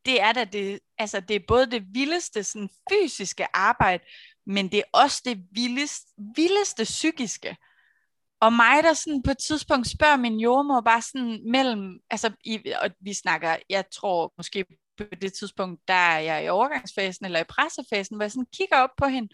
det 0.07 0.21
er 0.21 0.33
da 0.33 0.45
det, 0.45 0.81
altså 0.99 1.21
det 1.21 1.37
er 1.37 1.41
både 1.49 1.71
det 1.71 1.85
vildeste 1.95 2.45
sådan 2.45 2.71
fysiske 2.91 3.57
arbejde, 3.57 4.05
men 4.47 4.69
det 4.69 4.79
er 4.79 4.99
også 4.99 5.23
det 5.25 5.45
vildeste, 5.53 6.07
vildeste 6.37 6.85
psykiske. 6.85 7.57
Og 8.41 8.53
mig, 8.53 8.83
der 8.83 8.93
sådan 8.93 9.23
på 9.23 9.31
et 9.31 9.39
tidspunkt 9.39 9.89
spørger 9.89 10.17
min 10.17 10.41
jordmor 10.41 10.81
bare 10.81 11.03
sådan 11.03 11.41
mellem, 11.51 11.99
altså 12.11 12.31
i, 12.45 12.73
og 12.83 12.91
vi 13.01 13.15
snakker, 13.15 13.57
jeg 13.69 13.85
tror 13.93 14.33
måske 14.37 14.65
på 14.99 15.05
det 15.23 15.33
tidspunkt, 15.33 15.81
der 15.89 15.95
er 15.95 16.19
jeg 16.19 16.45
i 16.45 16.49
overgangsfasen 16.49 17.27
eller 17.27 17.41
i 17.41 17.45
pressefasen, 17.45 18.17
hvor 18.17 18.25
jeg 18.25 18.31
sådan 18.33 18.47
kigger 18.57 18.77
op 18.77 18.91
på 18.99 19.07
hende, 19.07 19.29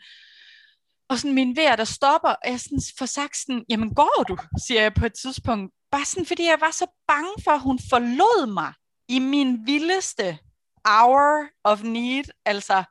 og 1.09 1.19
sådan 1.19 1.35
min 1.35 1.57
vejr, 1.57 1.77
der 1.77 1.85
stopper, 1.85 2.29
og 2.29 2.51
jeg 2.51 2.61
sådan 2.61 2.83
får 2.99 3.07
sagt 3.07 3.37
sådan, 3.37 3.65
jamen 3.69 3.95
går 3.95 4.25
du, 4.29 4.37
siger 4.67 4.83
jeg 4.83 4.95
på 4.95 5.07
et 5.07 5.15
tidspunkt. 5.15 5.75
Bare 5.91 6.05
sådan, 6.05 6.27
fordi 6.27 6.45
jeg 6.45 6.61
var 6.61 6.71
så 6.71 6.87
bange 7.09 7.33
for, 7.45 7.51
at 7.51 7.61
hun 7.61 7.79
forlod 7.91 8.47
mig 8.53 8.73
i 9.09 9.19
min 9.19 9.67
vildeste 9.67 10.39
hour 10.85 11.49
of 11.65 11.83
need. 11.83 12.25
Altså, 12.45 12.85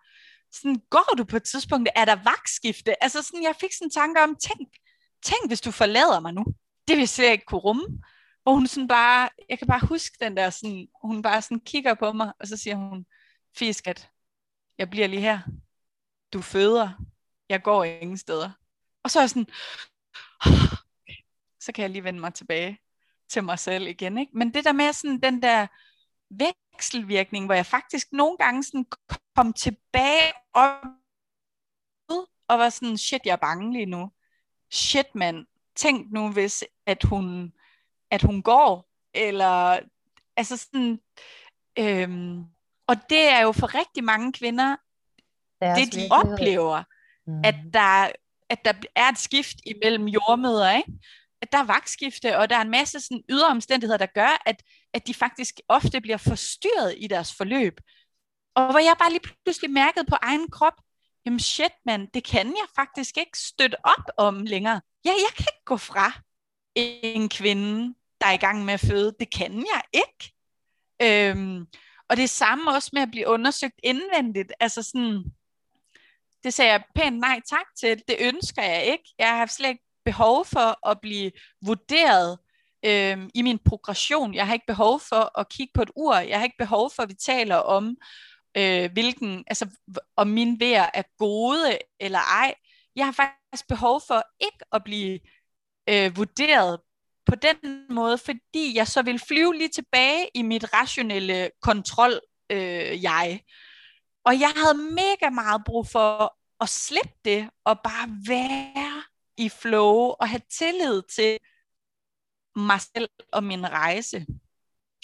sådan, 0.52 0.82
går 0.90 1.14
du 1.18 1.24
på 1.24 1.36
et 1.36 1.44
tidspunkt, 1.44 1.90
er 1.96 2.06
der 2.06 2.16
vagtskifte? 2.16 3.04
Altså 3.04 3.22
sådan, 3.22 3.44
jeg 3.44 3.56
fik 3.60 3.74
sådan 3.74 3.88
en 3.88 3.92
tanke 3.92 4.22
om, 4.24 4.36
tænk, 4.36 4.70
tænk 5.26 5.48
hvis 5.48 5.62
du 5.62 5.72
forlader 5.72 6.20
mig 6.20 6.34
nu. 6.34 6.46
Det 6.88 6.94
vil 6.96 7.00
jeg 7.00 7.10
slet 7.10 7.32
ikke 7.32 7.46
kunne 7.46 7.60
rumme. 7.60 8.02
Og 8.46 8.54
hun 8.54 8.68
sådan 8.68 8.88
bare, 8.88 9.30
jeg 9.50 9.60
kan 9.60 9.68
bare 9.68 9.88
huske 9.88 10.18
den 10.20 10.38
der, 10.38 10.50
sådan, 10.50 10.88
hun 11.04 11.22
bare 11.22 11.42
sådan 11.42 11.60
kigger 11.60 11.94
på 11.94 12.12
mig, 12.12 12.34
og 12.40 12.48
så 12.48 12.58
siger 12.58 12.76
hun, 12.76 13.06
Fiskat, 13.58 14.10
jeg 14.78 14.90
bliver 14.90 15.08
lige 15.08 15.22
her. 15.22 15.40
Du 16.34 16.42
føder. 16.42 16.90
Jeg 17.50 17.64
går 17.64 17.84
ingen 17.84 18.18
steder. 18.18 18.52
Og 19.04 19.12
så 19.12 19.20
er 19.20 19.24
jeg 19.24 19.30
sådan, 19.30 19.48
så 21.66 21.72
kan 21.76 21.82
jeg 21.82 21.90
lige 21.90 22.04
vende 22.04 22.20
mig 22.20 22.34
tilbage 22.34 22.80
til 23.30 23.44
mig 23.44 23.60
selv 23.60 23.88
igen. 23.88 24.18
Ikke? 24.18 24.38
Men 24.38 24.54
det 24.54 24.66
der 24.66 24.72
med 24.72 24.94
sådan 24.94 25.22
den 25.22 25.42
der 25.42 25.68
vekselvirkning, 26.30 27.46
hvor 27.46 27.56
jeg 27.56 27.66
faktisk 27.66 28.12
nogle 28.12 28.38
gange 28.38 28.64
sådan 28.64 28.86
kom 29.36 29.54
tilbage 29.54 30.34
og, 30.54 30.70
og 32.48 32.60
var 32.60 32.70
sådan, 32.70 32.98
shit, 32.98 33.22
jeg 33.26 33.32
er 33.32 33.36
bange 33.36 33.74
lige 33.74 33.86
nu. 33.86 34.12
Shit, 34.72 35.16
mand. 35.16 35.46
Tænk 35.76 36.12
nu, 36.12 36.32
hvis 36.32 36.64
at 36.86 37.04
hun, 37.04 37.54
at 38.12 38.22
hun 38.22 38.42
går, 38.42 38.90
eller 39.14 39.80
altså 40.38 40.58
sådan, 40.58 41.00
øhm, 41.80 42.44
og 42.88 42.96
det 43.10 43.22
er 43.22 43.42
jo 43.42 43.52
for 43.52 43.76
rigtig 43.76 44.04
mange 44.04 44.34
kvinder, 44.34 44.76
Deres 45.62 45.80
det 45.80 45.94
de 45.94 46.08
oplever, 46.12 46.84
mm. 47.28 47.42
at, 47.44 47.56
der, 47.74 48.12
at 48.50 48.66
der 48.66 48.74
er 48.96 49.10
et 49.10 49.18
skift 49.18 49.58
imellem 49.66 50.06
jordmøder, 50.06 50.72
ikke? 50.72 50.94
at 51.42 51.52
der 51.52 51.58
er 51.58 51.64
vagtskifte, 51.64 52.38
og 52.38 52.50
der 52.50 52.58
er 52.58 52.62
en 52.62 52.70
masse 52.70 53.00
sådan, 53.00 53.24
ydre 53.30 53.48
omstændigheder, 53.48 53.98
der 53.98 54.06
gør, 54.06 54.42
at, 54.46 54.64
at 54.94 55.08
de 55.08 55.14
faktisk 55.14 55.60
ofte 55.68 56.02
bliver 56.02 56.18
forstyrret 56.18 56.96
i 56.98 57.08
deres 57.08 57.36
forløb. 57.36 57.80
Og 58.56 58.72
hvor 58.72 58.80
jeg 58.80 58.96
bare 59.00 59.10
lige 59.12 59.34
pludselig 59.46 59.72
mærkede 59.72 60.06
på 60.06 60.16
egen 60.22 60.52
krop, 60.52 60.74
jamen 61.26 61.40
shit 61.40 61.72
mand, 61.86 62.08
det 62.14 62.24
kan 62.24 62.48
jeg 62.48 62.68
faktisk 62.76 63.18
ikke 63.18 63.38
støtte 63.40 63.86
op 63.86 64.06
om 64.18 64.44
længere. 64.44 64.82
Ja, 65.06 65.10
jeg 65.10 65.34
kan 65.36 65.46
ikke 65.50 65.66
gå 65.66 65.78
fra 65.78 66.12
en 66.76 67.30
kvinde, 67.30 67.96
der 68.22 68.28
er 68.28 68.34
i 68.34 68.38
gang 68.38 68.66
med 68.66 68.74
at 68.74 68.80
føde. 68.80 69.16
Det 69.20 69.36
kan 69.36 69.54
jeg 69.58 69.82
ikke. 69.94 70.34
Øhm, 71.02 71.66
og 72.10 72.18
det 72.18 72.30
samme 72.30 72.72
også 72.72 72.90
med 72.94 73.02
at 73.02 73.12
blive 73.12 73.28
undersøgt 73.28 73.80
indvendigt. 73.84 74.54
Altså 74.60 74.84
sådan, 74.84 75.24
det 76.44 76.54
sagde 76.54 76.72
jeg 76.72 76.84
pænt 76.96 77.20
nej 77.20 77.42
tak 77.50 77.66
til. 77.80 78.04
Det 78.08 78.16
ønsker 78.20 78.64
jeg 78.64 78.86
ikke. 78.86 79.14
Jeg 79.20 79.38
har 79.38 79.46
slet 79.46 79.70
ikke 79.70 79.84
behov 80.06 80.46
for 80.46 80.90
at 80.90 81.02
blive 81.02 81.32
vurderet 81.66 82.38
øhm, 82.86 83.30
i 83.34 83.42
min 83.42 83.60
progression. 83.66 84.34
Jeg 84.34 84.48
har 84.48 84.54
ikke 84.54 84.68
behov 84.68 85.00
for 85.00 85.40
at 85.40 85.50
kigge 85.50 85.72
på 85.74 85.82
et 85.82 85.92
ur. 85.96 86.16
Jeg 86.16 86.38
har 86.38 86.44
ikke 86.44 86.58
behov 86.60 86.92
for, 86.96 87.04
at 87.04 87.10
vi 87.10 87.14
taler 87.14 87.56
om, 87.56 87.96
øh, 88.58 88.92
hvilken, 88.92 89.44
altså, 89.48 89.70
om 90.16 90.28
min 90.28 90.60
vær 90.60 90.90
er 90.94 91.04
gode 91.18 91.78
eller 92.00 92.20
ej. 92.20 92.56
Jeg 92.96 93.06
har 93.06 93.12
faktisk 93.12 93.68
behov 93.68 94.02
for 94.08 94.24
ikke 94.40 94.66
at 94.72 94.84
blive 94.84 95.20
øh, 95.90 96.18
vurderet 96.18 96.80
på 97.26 97.36
den 97.36 97.86
måde, 97.90 98.18
fordi 98.18 98.78
jeg 98.78 98.88
så 98.88 99.02
vil 99.02 99.20
flyve 99.20 99.56
lige 99.56 99.70
tilbage 99.70 100.30
i 100.34 100.42
mit 100.42 100.74
rationelle 100.74 101.52
kontrol 101.62 102.20
øh, 102.50 103.04
jeg. 103.04 103.44
Og 104.26 104.40
jeg 104.40 104.52
havde 104.56 104.78
mega 104.78 105.30
meget 105.30 105.62
brug 105.66 105.88
for 105.88 106.38
at 106.62 106.70
slippe 106.70 107.16
det 107.26 107.50
og 107.64 107.80
bare 107.84 108.10
være 108.28 109.04
i 109.38 109.50
flow 109.50 109.96
og 109.96 110.30
have 110.30 110.42
tillid 110.58 111.02
til 111.16 111.40
mig 112.56 112.82
selv 112.82 113.10
og 113.32 113.44
min 113.44 113.68
rejse. 113.68 114.26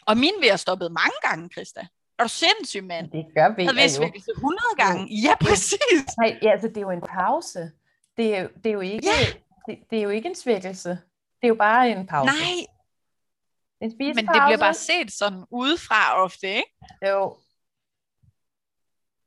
Og 0.06 0.18
min 0.18 0.34
ved 0.42 0.48
at 0.48 0.60
stoppet 0.60 0.92
mange 0.92 1.16
gange, 1.22 1.50
Krista. 1.50 1.88
Er 2.22 2.26
du 2.26 2.30
sindssyg, 2.30 2.84
mand? 2.84 3.12
Det 3.12 3.26
gør 3.36 3.56
vi 3.56 3.64
jo. 3.64 3.70
100 4.38 4.62
gange. 4.78 5.08
Ja, 5.26 5.36
præcis. 5.42 6.18
Nej, 6.18 6.40
ja, 6.42 6.52
altså, 6.52 6.68
det 6.68 6.78
er 6.78 6.82
jo 6.82 6.90
en 6.90 7.02
pause. 7.02 7.72
Det 8.18 8.36
er, 8.36 8.48
det 8.64 8.66
er 8.66 8.74
jo 8.74 8.80
ikke, 8.80 9.08
ja. 9.08 9.26
det, 9.68 9.80
det 9.90 10.00
er 10.00 10.04
jo 10.04 10.10
ikke 10.10 10.30
en 10.30 10.36
svækkelse. 10.36 10.90
Det 10.90 11.44
er 11.44 11.48
jo 11.48 11.56
bare 11.56 11.90
en 11.90 12.08
pause. 12.08 12.26
Nej. 12.26 12.66
En 13.82 13.94
Men 13.98 14.28
det 14.28 14.42
bliver 14.46 14.58
bare 14.58 14.74
set 14.74 15.12
sådan 15.12 15.44
udefra 15.52 16.24
ofte, 16.24 16.48
ikke? 16.48 16.74
Jo, 17.08 17.38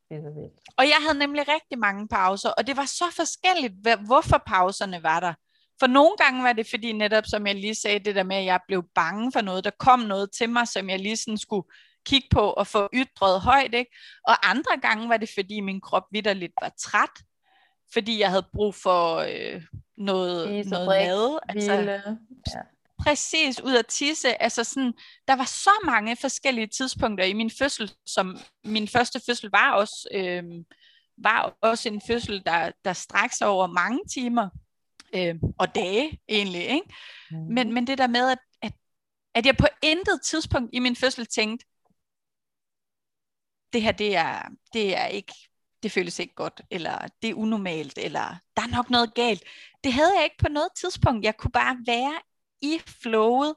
det 0.08 0.16
er 0.16 0.22
så 0.22 0.30
vildt. 0.40 0.54
Og 0.76 0.84
jeg 0.84 0.96
havde 1.00 1.18
nemlig 1.18 1.48
rigtig 1.48 1.78
mange 1.78 2.08
pauser, 2.08 2.50
og 2.50 2.66
det 2.66 2.76
var 2.76 2.84
så 2.84 3.04
forskelligt, 3.16 3.74
hvorfor 4.06 4.42
pauserne 4.46 5.02
var 5.02 5.20
der. 5.20 5.34
For 5.80 5.86
nogle 5.86 6.16
gange 6.18 6.42
var 6.42 6.52
det 6.52 6.66
fordi 6.70 6.92
netop, 6.92 7.24
som 7.26 7.46
jeg 7.46 7.54
lige 7.54 7.74
sagde, 7.74 7.98
det 7.98 8.14
der 8.14 8.22
med, 8.22 8.36
at 8.36 8.44
jeg 8.44 8.60
blev 8.68 8.84
bange 8.94 9.32
for 9.32 9.40
noget. 9.40 9.64
Der 9.64 9.70
kom 9.78 9.98
noget 9.98 10.30
til 10.38 10.50
mig, 10.50 10.68
som 10.68 10.90
jeg 10.90 10.98
lige 10.98 11.16
sådan 11.16 11.38
skulle 11.38 11.66
kigge 12.06 12.28
på 12.30 12.40
og 12.40 12.66
få 12.66 12.88
ytret 12.94 13.40
højt. 13.40 13.74
Ikke? 13.74 13.96
Og 14.24 14.50
andre 14.50 14.76
gange 14.82 15.08
var 15.08 15.16
det, 15.16 15.30
fordi 15.34 15.60
min 15.60 15.80
krop 15.80 16.04
vidderligt 16.12 16.52
var 16.62 16.72
træt. 16.78 17.10
Fordi 17.92 18.20
jeg 18.20 18.30
havde 18.30 18.46
brug 18.54 18.74
for 18.74 19.16
øh, 19.16 19.62
noget, 19.96 20.66
noget 20.66 20.86
mad. 20.86 21.38
Altså, 21.48 21.72
ja 21.72 22.60
præcis 23.04 23.60
ud 23.60 23.76
at 23.76 23.86
tisse. 23.86 24.42
Altså 24.42 24.64
sådan, 24.64 24.92
der 25.28 25.36
var 25.36 25.44
så 25.44 25.70
mange 25.84 26.16
forskellige 26.16 26.66
tidspunkter 26.66 27.24
i 27.24 27.32
min 27.32 27.50
fødsel, 27.50 27.92
som 28.06 28.38
min 28.64 28.88
første 28.88 29.20
fødsel 29.26 29.50
var 29.50 29.72
også, 29.72 30.08
øh, 30.14 30.44
var 31.18 31.56
også 31.62 31.88
en 31.88 32.00
fødsel, 32.06 32.42
der, 32.46 32.70
der 32.84 33.28
sig 33.32 33.48
over 33.48 33.66
mange 33.66 34.00
timer 34.10 34.48
øh, 35.14 35.34
og 35.58 35.74
dage 35.74 36.20
egentlig. 36.28 36.62
Ikke? 36.62 36.94
Mm. 37.30 37.36
Men, 37.38 37.72
men 37.72 37.86
det 37.86 37.98
der 37.98 38.06
med, 38.06 38.30
at, 38.30 38.38
at, 38.62 38.72
at 39.34 39.46
jeg 39.46 39.56
på 39.56 39.66
intet 39.82 40.20
tidspunkt 40.22 40.70
i 40.72 40.78
min 40.78 40.96
fødsel 40.96 41.26
tænkte, 41.26 41.66
det 43.74 43.82
her, 43.82 43.92
det 43.92 44.16
er, 44.16 44.42
det 44.72 44.96
er 44.96 45.06
ikke, 45.06 45.34
det 45.82 45.92
føles 45.92 46.18
ikke 46.18 46.34
godt, 46.34 46.60
eller 46.70 47.08
det 47.22 47.30
er 47.30 47.34
unormalt, 47.34 47.98
eller 47.98 48.36
der 48.56 48.62
er 48.62 48.66
nok 48.76 48.90
noget 48.90 49.14
galt. 49.14 49.42
Det 49.84 49.92
havde 49.92 50.14
jeg 50.16 50.24
ikke 50.24 50.38
på 50.38 50.48
noget 50.48 50.68
tidspunkt. 50.76 51.24
Jeg 51.24 51.36
kunne 51.36 51.50
bare 51.50 51.76
være 51.86 52.20
i 52.60 52.80
flowet, 53.02 53.54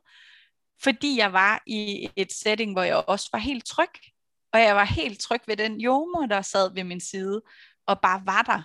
fordi 0.83 1.17
jeg 1.17 1.33
var 1.33 1.63
i 1.67 2.09
et 2.15 2.33
setting, 2.33 2.73
hvor 2.73 2.83
jeg 2.83 3.03
også 3.07 3.29
var 3.31 3.39
helt 3.39 3.65
tryg. 3.65 3.89
Og 4.53 4.59
jeg 4.59 4.75
var 4.75 4.83
helt 4.83 5.19
tryg 5.19 5.41
ved 5.47 5.57
den 5.57 5.81
jomor, 5.81 6.25
der 6.25 6.41
sad 6.41 6.73
ved 6.73 6.83
min 6.83 7.01
side, 7.01 7.41
og 7.85 8.01
bare 8.01 8.21
var 8.25 8.41
der. 8.41 8.63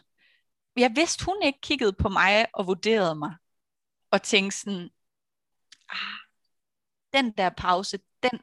Jeg 0.77 0.93
vidste, 0.95 1.25
hun 1.25 1.43
ikke 1.43 1.61
kiggede 1.61 1.93
på 1.93 2.09
mig 2.09 2.47
og 2.55 2.67
vurderede 2.67 3.15
mig, 3.15 3.35
og 4.11 4.23
tænkte 4.23 4.59
sådan, 4.59 4.91
ah, 5.89 6.19
den 7.13 7.33
der 7.33 7.51
pause, 7.51 7.99
den, 8.23 8.41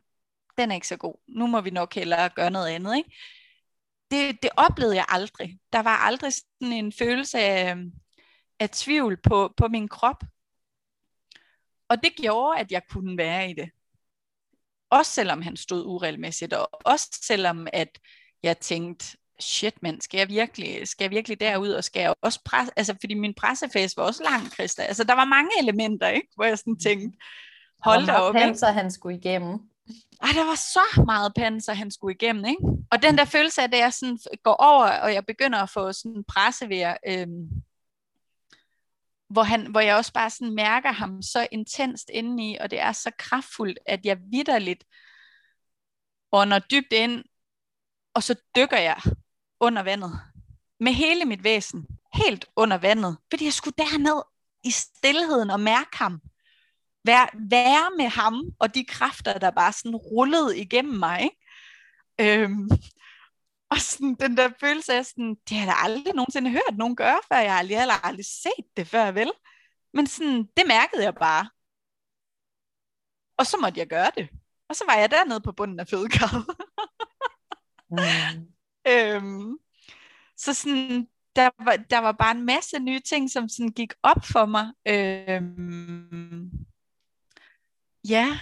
den 0.60 0.72
er 0.72 0.76
ikke 0.76 0.88
så 0.88 0.98
god. 0.98 1.16
Nu 1.28 1.48
må 1.48 1.62
vi 1.62 1.70
nok 1.70 1.96
hellere 1.96 2.30
gøre 2.30 2.52
noget 2.52 2.68
andet. 2.68 2.98
Ikke? 2.98 3.12
Det, 4.12 4.44
det 4.44 4.50
oplevede 4.58 4.96
jeg 4.96 5.06
aldrig. 5.10 5.60
Der 5.74 5.80
var 5.80 5.98
aldrig 5.98 6.34
sådan 6.34 6.74
en 6.74 6.94
følelse 6.94 7.40
af, 7.40 7.76
af 8.60 8.70
tvivl 8.70 9.18
på, 9.18 9.54
på 9.58 9.68
min 9.68 9.88
krop. 9.88 10.24
Og 11.90 12.04
det 12.04 12.16
gjorde, 12.22 12.60
at 12.60 12.72
jeg 12.72 12.82
kunne 12.90 13.18
være 13.18 13.50
i 13.50 13.54
det. 13.54 13.70
Også 14.90 15.12
selvom 15.12 15.42
han 15.42 15.58
stod 15.58 15.86
uregelmæssigt, 15.86 16.54
og 16.54 16.70
også 16.86 17.20
selvom 17.22 17.68
at 17.74 18.00
jeg 18.44 18.58
tænkte, 18.58 19.18
shit 19.40 19.84
mand, 19.84 20.02
skal 20.02 20.18
jeg 20.18 20.30
virkelig, 20.30 20.88
skal 20.88 21.04
jeg 21.06 21.12
virkelig 21.12 21.40
derud, 21.40 21.70
og 21.70 21.84
skal 21.84 22.00
jeg 22.00 22.14
også 22.22 22.40
presse, 22.46 22.74
altså 22.76 22.96
fordi 23.00 23.14
min 23.14 23.34
pressefase 23.34 23.98
var 23.98 24.04
også 24.04 24.24
lang, 24.24 24.54
Christa, 24.54 24.82
altså 24.82 25.04
der 25.04 25.14
var 25.14 25.26
mange 25.26 25.50
elementer, 25.62 26.08
ikke, 26.08 26.28
hvor 26.36 26.46
jeg 26.46 26.58
sådan 26.58 26.80
tænkte, 26.80 27.18
hold 27.84 28.06
da 28.06 28.14
op. 28.14 28.34
panser, 28.34 28.72
han 28.72 28.92
skulle 28.92 29.18
igennem. 29.18 29.69
Ej, 30.22 30.30
der 30.34 30.46
var 30.46 30.56
så 30.56 31.04
meget 31.06 31.34
panser, 31.34 31.74
han 31.74 31.92
skulle 31.92 32.16
igennem, 32.16 32.46
ikke? 32.46 32.62
Og 32.92 33.02
den 33.02 33.18
der 33.18 33.26
følelse 33.26 33.62
af, 33.62 33.66
at 33.66 33.78
jeg 33.78 33.94
sådan 33.94 34.20
går 34.44 34.54
over, 34.54 35.00
og 35.00 35.14
jeg 35.14 35.26
begynder 35.26 35.60
at 35.60 35.70
få 35.70 35.94
sådan 35.94 36.24
pressevejr, 36.24 36.98
øhm, 37.08 37.50
hvor, 39.30 39.44
han, 39.44 39.72
hvor 39.72 39.80
jeg 39.80 39.96
også 39.96 40.14
bare 40.14 40.30
sådan 40.30 40.56
mærker 40.56 40.92
ham 40.92 41.22
så 41.22 41.48
intenst 41.52 42.10
indeni, 42.14 42.58
og 42.62 42.72
det 42.72 42.80
er 42.80 42.92
så 42.92 43.12
kraftfuldt, 43.18 43.80
at 43.86 44.06
jeg 44.06 44.18
vidderligt 44.32 44.84
ånder 46.32 46.60
dybt 46.60 46.94
ind, 46.94 47.24
og 48.14 48.24
så 48.24 48.36
dykker 48.56 48.78
jeg 48.78 49.02
under 49.60 49.84
vandet 49.84 50.20
med 50.80 50.94
hele 50.94 51.26
mit 51.26 51.44
væsen. 51.44 51.88
helt 52.14 52.46
under 52.56 52.78
vandet, 52.78 53.18
fordi 53.30 53.46
jeg 53.46 53.54
skulle 53.54 53.76
derned 53.78 54.24
i 54.64 54.72
stillheden 54.72 55.50
og 55.50 55.60
mærke 55.60 55.98
ham. 55.98 56.22
Være, 57.06 57.28
være 57.34 57.92
med 57.98 58.10
ham 58.10 58.44
og 58.60 58.76
de 58.76 58.86
kræfter, 58.86 59.40
der 59.40 59.52
bare 59.52 59.74
sådan 59.74 59.96
rullede 59.96 60.60
igennem 60.60 61.00
mig. 61.00 61.22
Ikke? 61.24 62.42
Øhm, 62.42 62.70
og 63.72 63.78
sådan, 63.78 64.16
den 64.16 64.38
der 64.38 64.50
følelse 64.60 64.94
af 64.94 65.06
sådan, 65.06 65.36
det 65.50 65.58
har 65.58 65.66
jeg 65.66 65.76
da 65.76 65.84
aldrig 65.84 66.14
nogensinde 66.14 66.52
hørt 66.52 66.78
nogen 66.78 66.96
gøre 66.96 67.20
før. 67.32 67.38
Jeg 67.38 67.52
har 67.52 67.60
aldrig, 67.60 67.78
aldrig, 67.78 68.00
aldrig 68.04 68.26
set 68.26 68.66
det 68.78 68.88
før, 68.88 69.12
vel? 69.12 69.32
Men 69.94 70.08
sådan, 70.08 70.44
det 70.58 70.68
mærkede 70.68 71.04
jeg 71.04 71.16
bare. 71.16 71.50
Og 73.38 73.46
så 73.46 73.58
måtte 73.62 73.80
jeg 73.80 73.88
gøre 73.88 74.12
det. 74.18 74.30
Og 74.70 74.76
så 74.76 74.84
var 74.88 74.96
jeg 74.96 75.12
dernede 75.12 75.42
på 75.42 75.52
bunden 75.52 75.80
af 75.80 75.88
fødekarret. 75.88 76.46
mm. 77.90 77.98
øhm, 78.92 79.58
så 80.38 80.54
sådan, 80.54 81.08
der 81.36 81.50
var, 81.64 81.76
der 81.76 81.98
var 81.98 82.12
bare 82.12 82.32
en 82.32 82.46
masse 82.46 82.80
nye 82.80 83.00
ting, 83.00 83.32
som 83.32 83.50
sådan 83.50 83.72
gik 83.72 83.94
op 84.04 84.26
for 84.26 84.46
mig. 84.46 84.68
Øhm, 84.88 86.29
ja, 88.10 88.40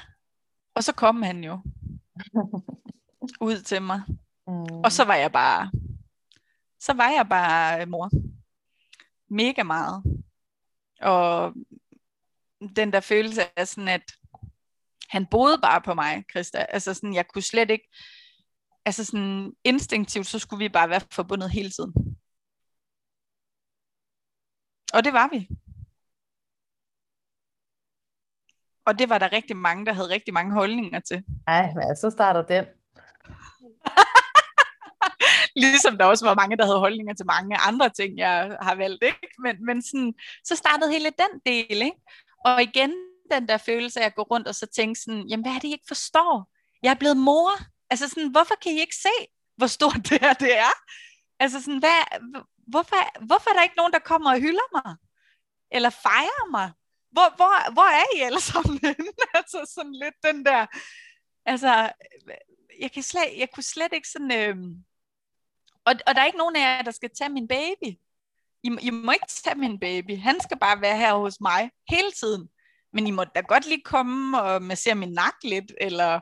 og 0.75 0.83
så 0.83 0.93
kom 0.93 1.21
han 1.21 1.43
jo 1.43 1.61
ud 3.47 3.61
til 3.61 3.81
mig. 3.81 4.01
Mm. 4.47 4.81
Og 4.83 4.91
så 4.91 5.03
var 5.03 5.15
jeg 5.15 5.31
bare, 5.31 5.71
så 6.79 6.93
var 6.93 7.09
jeg 7.09 7.27
bare 7.29 7.85
mor. 7.85 8.09
Mega 9.29 9.63
meget. 9.63 10.03
Og 11.01 11.53
den 12.75 12.93
der 12.93 12.99
følelse 12.99 13.59
af 13.59 13.67
sådan, 13.67 13.87
at 13.87 14.11
han 15.09 15.25
boede 15.25 15.57
bare 15.61 15.81
på 15.81 15.93
mig, 15.93 16.25
Christa. 16.31 16.57
Altså 16.57 16.93
sådan, 16.93 17.13
jeg 17.13 17.27
kunne 17.27 17.41
slet 17.41 17.69
ikke, 17.69 17.89
altså 18.85 19.05
sådan 19.05 19.53
instinktivt, 19.63 20.27
så 20.27 20.39
skulle 20.39 20.63
vi 20.63 20.69
bare 20.69 20.89
være 20.89 21.01
forbundet 21.11 21.51
hele 21.51 21.71
tiden. 21.71 21.93
Og 24.93 25.03
det 25.03 25.13
var 25.13 25.29
vi. 25.31 25.49
Og 28.87 28.99
det 28.99 29.09
var 29.09 29.17
der 29.17 29.31
rigtig 29.31 29.57
mange, 29.57 29.85
der 29.85 29.93
havde 29.93 30.09
rigtig 30.09 30.33
mange 30.33 30.53
holdninger 30.53 30.99
til. 30.99 31.23
Nej, 31.47 31.73
men 31.75 31.95
så 31.95 32.09
starter 32.09 32.41
den. 32.41 32.65
ligesom 35.63 35.97
der 35.97 36.05
også 36.05 36.25
var 36.25 36.35
mange, 36.35 36.57
der 36.57 36.65
havde 36.65 36.79
holdninger 36.79 37.13
til 37.13 37.25
mange 37.25 37.57
andre 37.57 37.89
ting, 37.89 38.17
jeg 38.17 38.57
har 38.61 38.75
valgt. 38.75 39.03
Ikke? 39.03 39.27
Men, 39.39 39.65
men 39.65 39.81
sådan, 39.81 40.13
så 40.43 40.55
startede 40.55 40.91
hele 40.91 41.05
den 41.05 41.39
del. 41.45 41.81
Ikke? 41.81 42.01
Og 42.45 42.61
igen 42.61 42.93
den 43.31 43.47
der 43.47 43.57
følelse 43.57 44.01
af 44.01 44.05
at 44.05 44.15
gå 44.15 44.21
rundt 44.21 44.47
og 44.47 44.55
så 44.55 44.65
tænke 44.65 44.99
sådan, 44.99 45.27
jamen 45.29 45.43
hvad 45.43 45.53
er 45.55 45.59
det, 45.59 45.67
I 45.67 45.71
ikke 45.71 45.87
forstår? 45.87 46.49
Jeg 46.83 46.89
er 46.89 46.99
blevet 46.99 47.17
mor. 47.17 47.51
Altså 47.89 48.09
sådan, 48.09 48.31
hvorfor 48.31 48.55
kan 48.61 48.71
I 48.71 48.79
ikke 48.79 48.95
se, 48.95 49.15
hvor 49.57 49.67
stort 49.67 50.09
det 50.09 50.19
her 50.21 50.33
det 50.33 50.57
er? 50.57 50.73
Altså 51.39 51.61
sådan, 51.61 51.79
hvad, 51.79 52.19
hvorfor, 52.67 53.25
hvorfor 53.25 53.49
er 53.49 53.53
der 53.53 53.63
ikke 53.63 53.77
nogen, 53.77 53.93
der 53.93 53.99
kommer 53.99 54.31
og 54.31 54.39
hylder 54.39 54.69
mig? 54.75 54.95
Eller 55.71 55.89
fejrer 55.89 56.51
mig? 56.51 56.71
Hvor, 57.11 57.35
hvor, 57.35 57.73
hvor 57.73 57.89
er 58.01 58.17
I 58.17 58.19
alle 58.19 58.41
sammen 58.41 58.79
altså 59.37 59.71
sådan 59.75 59.93
lidt 59.93 60.15
den 60.23 60.45
der, 60.45 60.65
altså, 61.45 61.91
jeg, 62.79 62.91
kan 62.91 63.03
slet, 63.03 63.23
jeg 63.37 63.47
kunne 63.53 63.63
slet 63.63 63.93
ikke 63.93 64.09
sådan, 64.09 64.31
øh, 64.31 64.55
og, 65.85 65.93
og 66.07 66.15
der 66.15 66.21
er 66.21 66.25
ikke 66.25 66.37
nogen 66.37 66.55
af 66.55 66.59
jer, 66.59 66.81
der 66.81 66.91
skal 66.91 67.09
tage 67.17 67.29
min 67.29 67.47
baby. 67.47 67.97
I, 68.63 68.77
I 68.81 68.89
må 68.89 69.11
ikke 69.11 69.27
tage 69.27 69.55
min 69.55 69.79
baby. 69.79 70.17
Han 70.17 70.39
skal 70.39 70.59
bare 70.59 70.81
være 70.81 70.97
her 70.97 71.13
hos 71.13 71.41
mig 71.41 71.71
hele 71.89 72.11
tiden. 72.11 72.49
Men 72.93 73.07
I 73.07 73.11
må 73.11 73.23
da 73.23 73.41
godt 73.41 73.65
lige 73.67 73.81
komme 73.85 74.41
og 74.41 74.61
massere 74.61 74.95
min 74.95 75.13
nakke 75.13 75.49
lidt, 75.49 75.71
eller 75.81 76.19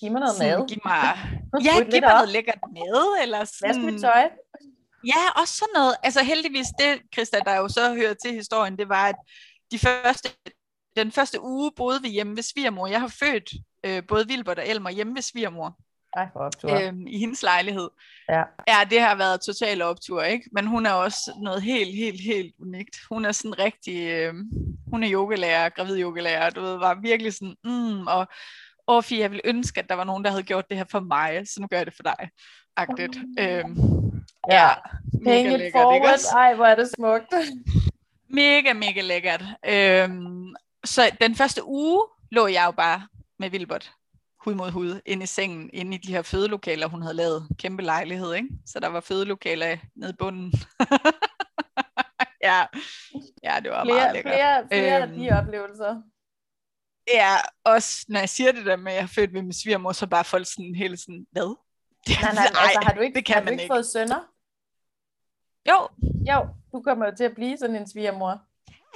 Giv 0.00 0.12
mig 0.12 0.20
noget 0.20 0.36
sådan, 0.36 0.58
mad. 0.58 0.68
Giv 0.68 0.78
mig, 0.84 1.02
ja, 1.66 1.74
giv 1.90 2.00
mig 2.00 2.14
noget 2.14 2.28
lækkert 2.28 2.58
mad. 2.72 3.22
Eller 3.22 3.44
sådan. 3.44 3.68
Vask 3.68 3.80
mit 3.80 4.00
tøj. 4.00 4.28
Ja, 5.04 5.40
også 5.40 5.54
sådan 5.54 5.72
noget. 5.74 5.94
Altså 6.02 6.22
heldigvis, 6.22 6.66
det, 6.78 7.02
Christa, 7.12 7.38
der 7.46 7.56
jo 7.56 7.68
så 7.68 7.94
hører 7.94 8.14
til 8.14 8.32
historien, 8.34 8.78
det 8.78 8.88
var, 8.88 9.06
at 9.08 9.14
de 9.72 9.78
første, 9.78 10.28
den 10.96 11.12
første 11.12 11.40
uge 11.40 11.72
boede 11.76 12.02
vi 12.02 12.08
hjemme 12.08 12.36
ved 12.36 12.42
svigermor. 12.42 12.86
Jeg 12.86 13.00
har 13.00 13.08
født 13.08 13.52
øh, 13.86 14.02
både 14.08 14.26
Vilbert 14.26 14.58
og 14.58 14.68
Elmer 14.68 14.90
hjemme 14.90 15.14
ved 15.14 15.22
svigermor. 15.22 15.76
Ej, 16.16 16.28
for 16.32 16.40
optur. 16.40 16.70
Øhm, 16.70 17.06
I 17.06 17.18
hendes 17.18 17.42
lejlighed. 17.42 17.90
Ja. 18.28 18.42
ja, 18.68 18.78
det 18.90 19.00
har 19.00 19.14
været 19.14 19.40
total 19.40 19.82
optur, 19.82 20.22
ikke? 20.22 20.50
Men 20.52 20.66
hun 20.66 20.86
er 20.86 20.92
også 20.92 21.32
noget 21.42 21.62
helt, 21.62 21.94
helt, 21.94 22.20
helt 22.20 22.54
unikt. 22.60 22.96
Hun 23.08 23.24
er 23.24 23.32
sådan 23.32 23.58
rigtig, 23.58 24.08
øh, 24.08 24.34
hun 24.90 25.04
er 25.04 25.12
yogalærer, 25.12 25.68
gravid 25.68 26.02
yogalærer, 26.02 26.50
du 26.50 26.60
ved, 26.60 26.78
var 26.78 27.00
virkelig 27.02 27.32
sådan, 27.32 27.56
mm, 27.64 28.06
og 28.06 28.26
åh, 28.88 29.02
jeg 29.10 29.30
ville 29.30 29.46
ønske, 29.46 29.80
at 29.80 29.88
der 29.88 29.94
var 29.94 30.04
nogen, 30.04 30.24
der 30.24 30.30
havde 30.30 30.42
gjort 30.42 30.68
det 30.68 30.76
her 30.76 30.84
for 30.90 31.00
mig, 31.00 31.42
så 31.48 31.60
nu 31.60 31.66
gør 31.66 31.76
jeg 31.76 31.86
det 31.86 31.94
for 31.96 32.02
dig. 32.02 32.30
Agtigt. 32.76 33.16
Øhm, 33.38 33.76
ja, 34.50 34.68
mega 35.12 35.56
lækkert, 35.56 35.72
forward. 35.72 35.94
Ikke 35.94 36.26
Ej, 36.32 36.54
hvor 36.54 36.66
er 36.66 36.74
det 36.74 36.90
smukt. 36.96 37.34
Mega, 38.32 38.72
mega 38.72 39.00
lækkert. 39.00 39.44
Øhm, 39.66 40.54
så 40.84 41.10
den 41.20 41.36
første 41.36 41.64
uge 41.64 42.02
lå 42.30 42.46
jeg 42.46 42.64
jo 42.66 42.70
bare 42.70 43.08
med 43.38 43.50
Vilbert 43.50 43.92
hud 44.44 44.54
mod 44.54 44.70
hud 44.70 45.00
ind 45.06 45.22
i 45.22 45.26
sengen, 45.26 45.70
inde 45.72 45.96
i 45.96 45.98
de 45.98 46.12
her 46.12 46.22
fødelokaler, 46.22 46.86
hun 46.86 47.02
havde 47.02 47.14
lavet. 47.14 47.48
Kæmpe 47.58 47.82
lejlighed, 47.82 48.34
ikke? 48.34 48.48
Så 48.66 48.80
der 48.80 48.88
var 48.88 49.00
fødelokaler 49.00 49.76
nede 49.96 50.10
i 50.10 50.16
bunden. 50.18 50.52
ja. 52.48 52.66
ja, 53.42 53.60
det 53.62 53.70
var 53.70 53.84
flere, 53.84 53.96
meget 53.96 54.12
lækkert. 54.12 54.34
Flere, 54.34 54.66
flere 54.68 55.02
øhm, 55.02 55.12
af 55.12 55.18
de 55.18 55.38
oplevelser. 55.38 56.02
Ja, 57.08 57.36
også 57.64 58.04
når 58.08 58.18
jeg 58.18 58.28
siger 58.28 58.52
det 58.52 58.66
der 58.66 58.76
med, 58.76 58.92
at 58.92 58.96
jeg 58.96 59.02
er 59.02 59.06
født 59.06 59.34
ved 59.34 59.42
min 59.42 59.52
svigermor, 59.52 59.92
så 59.92 60.06
bare 60.06 60.24
folk 60.24 60.46
sådan 60.46 60.74
helt 60.74 61.00
sådan, 61.00 61.26
hvad? 61.30 61.56
Det, 62.06 62.16
nej, 62.22 62.32
nej, 62.34 62.44
altså, 62.44 62.80
har 62.82 62.94
du 62.94 63.00
ikke, 63.00 63.14
det 63.14 63.24
kan 63.24 63.34
har 63.34 63.44
du 63.44 63.50
ikke, 63.50 63.62
ikke 63.62 63.74
fået 63.74 63.86
sønner? 63.86 64.31
Jo. 65.68 65.88
Jo, 66.30 66.48
du 66.72 66.82
kommer 66.82 67.06
jo 67.06 67.12
til 67.16 67.24
at 67.24 67.34
blive 67.34 67.56
sådan 67.56 67.76
en 67.76 67.90
svigermor 67.90 68.40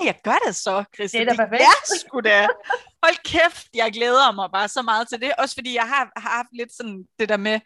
jeg 0.05 0.15
gør 0.23 0.39
det 0.47 0.57
så, 0.57 0.85
Christian. 0.95 1.27
Det 1.27 1.33
er 1.33 1.37
da 1.37 1.43
perfekt. 1.43 1.63
Ja, 1.63 1.97
sgu 1.99 2.21
da. 2.21 2.47
Hold 3.03 3.25
kæft, 3.25 3.69
jeg 3.75 3.93
glæder 3.93 4.33
mig 4.33 4.49
bare 4.53 4.69
så 4.69 4.83
meget 4.83 5.09
til 5.09 5.21
det. 5.21 5.33
Også 5.39 5.55
fordi 5.55 5.75
jeg 5.75 5.83
har, 5.83 6.13
har 6.17 6.31
haft 6.37 6.49
lidt 6.53 6.73
sådan 6.77 7.05
det 7.19 7.29
der 7.29 7.37
med, 7.37 7.61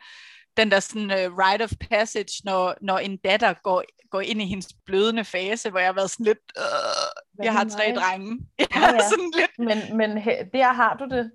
den 0.56 0.70
der 0.70 0.80
sådan 0.80 1.10
uh, 1.10 1.38
rite 1.38 1.62
of 1.62 1.72
passage, 1.90 2.40
når, 2.44 2.74
når 2.80 2.98
en 2.98 3.16
datter 3.16 3.54
går, 3.62 3.84
går 4.10 4.20
ind 4.20 4.42
i 4.42 4.46
hendes 4.46 4.68
blødende 4.86 5.24
fase, 5.24 5.70
hvor 5.70 5.78
jeg 5.78 5.88
har 5.88 5.92
været 5.92 6.10
sådan 6.10 6.26
lidt, 6.26 6.52
øh, 6.58 7.44
jeg 7.44 7.52
har 7.52 7.64
tre 7.64 7.94
drenge. 7.96 8.38
Ja, 8.60 8.66
ja. 8.80 9.08
sådan 9.10 9.32
lidt. 9.36 9.58
Men, 9.58 9.96
men 9.96 10.10
der 10.52 10.72
har 10.72 10.96
du 10.96 11.04
det. 11.04 11.30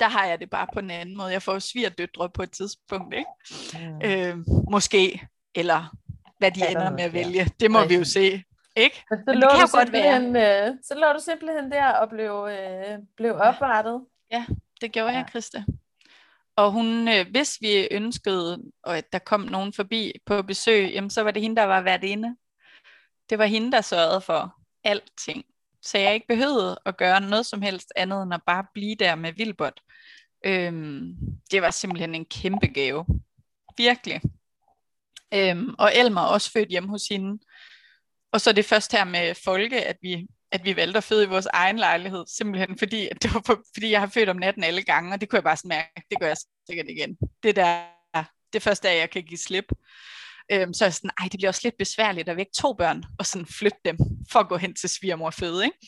Der 0.00 0.08
har 0.08 0.26
jeg 0.26 0.40
det 0.40 0.50
bare 0.50 0.66
på 0.72 0.78
en 0.78 0.90
anden 0.90 1.16
måde. 1.16 1.32
Jeg 1.32 1.42
får 1.42 1.58
svigerdøtre 1.58 2.30
på 2.30 2.42
et 2.42 2.50
tidspunkt, 2.50 3.14
ikke? 3.14 3.30
Mm. 3.74 4.00
Øh, 4.04 4.36
måske, 4.70 5.26
eller 5.54 5.96
hvad 6.44 6.52
de 6.52 6.60
ja, 6.60 6.70
ender 6.70 6.90
med 6.90 7.04
at 7.04 7.12
vælge. 7.12 7.50
Det 7.60 7.70
må 7.70 7.84
vi 7.84 7.94
jo 7.94 8.04
se. 8.04 8.42
Ikke? 8.76 9.04
Men 9.10 9.18
så, 9.18 9.24
Men 9.26 9.34
lå 9.34 9.48
det 9.48 9.58
kan 9.58 9.66
du 9.66 9.76
godt 9.76 9.92
være. 9.92 10.68
Øh, 10.68 10.74
så 10.82 10.94
lå 10.94 11.06
du 11.12 11.20
simpelthen 11.24 11.72
der 11.72 11.88
og 11.88 12.08
blev, 12.08 12.48
øh, 12.50 12.98
blev 13.16 13.34
oprettet. 13.36 14.00
Ja, 14.30 14.44
det 14.80 14.92
gjorde 14.92 15.10
ja. 15.10 15.18
jeg, 15.18 15.26
Christa. 15.30 15.64
Og 16.56 16.72
hun, 16.72 17.08
øh, 17.08 17.26
hvis 17.30 17.58
vi 17.60 17.88
ønskede, 17.90 18.62
at 18.86 19.12
der 19.12 19.18
kom 19.18 19.40
nogen 19.40 19.72
forbi 19.72 20.12
på 20.26 20.42
besøg, 20.42 20.90
jamen, 20.92 21.10
så 21.10 21.22
var 21.22 21.30
det 21.30 21.42
hende, 21.42 21.56
der 21.56 21.64
var 21.64 21.80
været 21.80 22.04
inde. 22.04 22.36
Det 23.30 23.38
var 23.38 23.44
hende, 23.44 23.72
der 23.72 23.80
sørgede 23.80 24.20
for 24.20 24.54
alting. 24.84 25.44
Så 25.82 25.98
jeg 25.98 26.14
ikke 26.14 26.26
behøvede 26.26 26.78
at 26.86 26.96
gøre 26.96 27.20
noget 27.20 27.46
som 27.46 27.62
helst 27.62 27.92
andet, 27.96 28.22
end 28.22 28.34
at 28.34 28.42
bare 28.46 28.66
blive 28.74 28.94
der 28.94 29.14
med 29.14 29.32
Vilbert. 29.32 29.80
Øhm, 30.44 31.16
det 31.50 31.62
var 31.62 31.70
simpelthen 31.70 32.14
en 32.14 32.24
kæmpe 32.24 32.66
gave. 32.66 33.06
Virkelig. 33.76 34.20
Øhm, 35.34 35.74
og 35.78 35.92
Elmer 35.94 36.20
er 36.20 36.26
også 36.26 36.50
født 36.50 36.68
hjemme 36.68 36.88
hos 36.88 37.06
hende. 37.10 37.44
Og 38.32 38.40
så 38.40 38.52
det 38.52 38.64
først 38.64 38.92
her 38.92 39.04
med 39.04 39.34
Folke, 39.44 39.84
at 39.84 39.96
vi, 40.02 40.26
at 40.50 40.64
vi 40.64 40.76
valgte 40.76 40.96
at 40.96 41.04
føde 41.04 41.24
i 41.24 41.28
vores 41.28 41.46
egen 41.46 41.78
lejlighed, 41.78 42.24
simpelthen 42.26 42.78
fordi, 42.78 43.08
at 43.08 43.22
det 43.22 43.34
var 43.34 43.42
for, 43.46 43.62
fordi 43.74 43.90
jeg 43.90 44.00
har 44.00 44.06
født 44.06 44.28
om 44.28 44.36
natten 44.36 44.64
alle 44.64 44.82
gange, 44.82 45.12
og 45.12 45.20
det 45.20 45.28
kunne 45.28 45.36
jeg 45.36 45.44
bare 45.44 45.56
mærke, 45.64 46.02
det 46.10 46.20
gør 46.20 46.26
jeg 46.26 46.36
sikkert 46.66 46.86
igen. 46.88 47.16
Det 47.42 47.56
der, 47.56 47.82
det 48.52 48.62
første 48.62 48.88
af, 48.88 48.98
jeg 48.98 49.10
kan 49.10 49.22
give 49.22 49.38
slip. 49.38 49.72
Øhm, 50.52 50.74
så 50.74 50.84
er 50.84 50.86
jeg 50.86 50.94
sådan, 50.94 51.10
ej, 51.20 51.28
det 51.32 51.38
bliver 51.38 51.48
også 51.48 51.60
lidt 51.64 51.78
besværligt 51.78 52.28
at 52.28 52.36
vække 52.36 52.52
to 52.52 52.72
børn, 52.72 53.04
og 53.18 53.26
sådan 53.26 53.46
flytte 53.46 53.78
dem, 53.84 53.96
for 54.30 54.38
at 54.38 54.48
gå 54.48 54.56
hen 54.56 54.74
til 54.74 54.88
svigermor 54.88 55.26
og 55.26 55.34
føde, 55.34 55.64
ikke? 55.64 55.78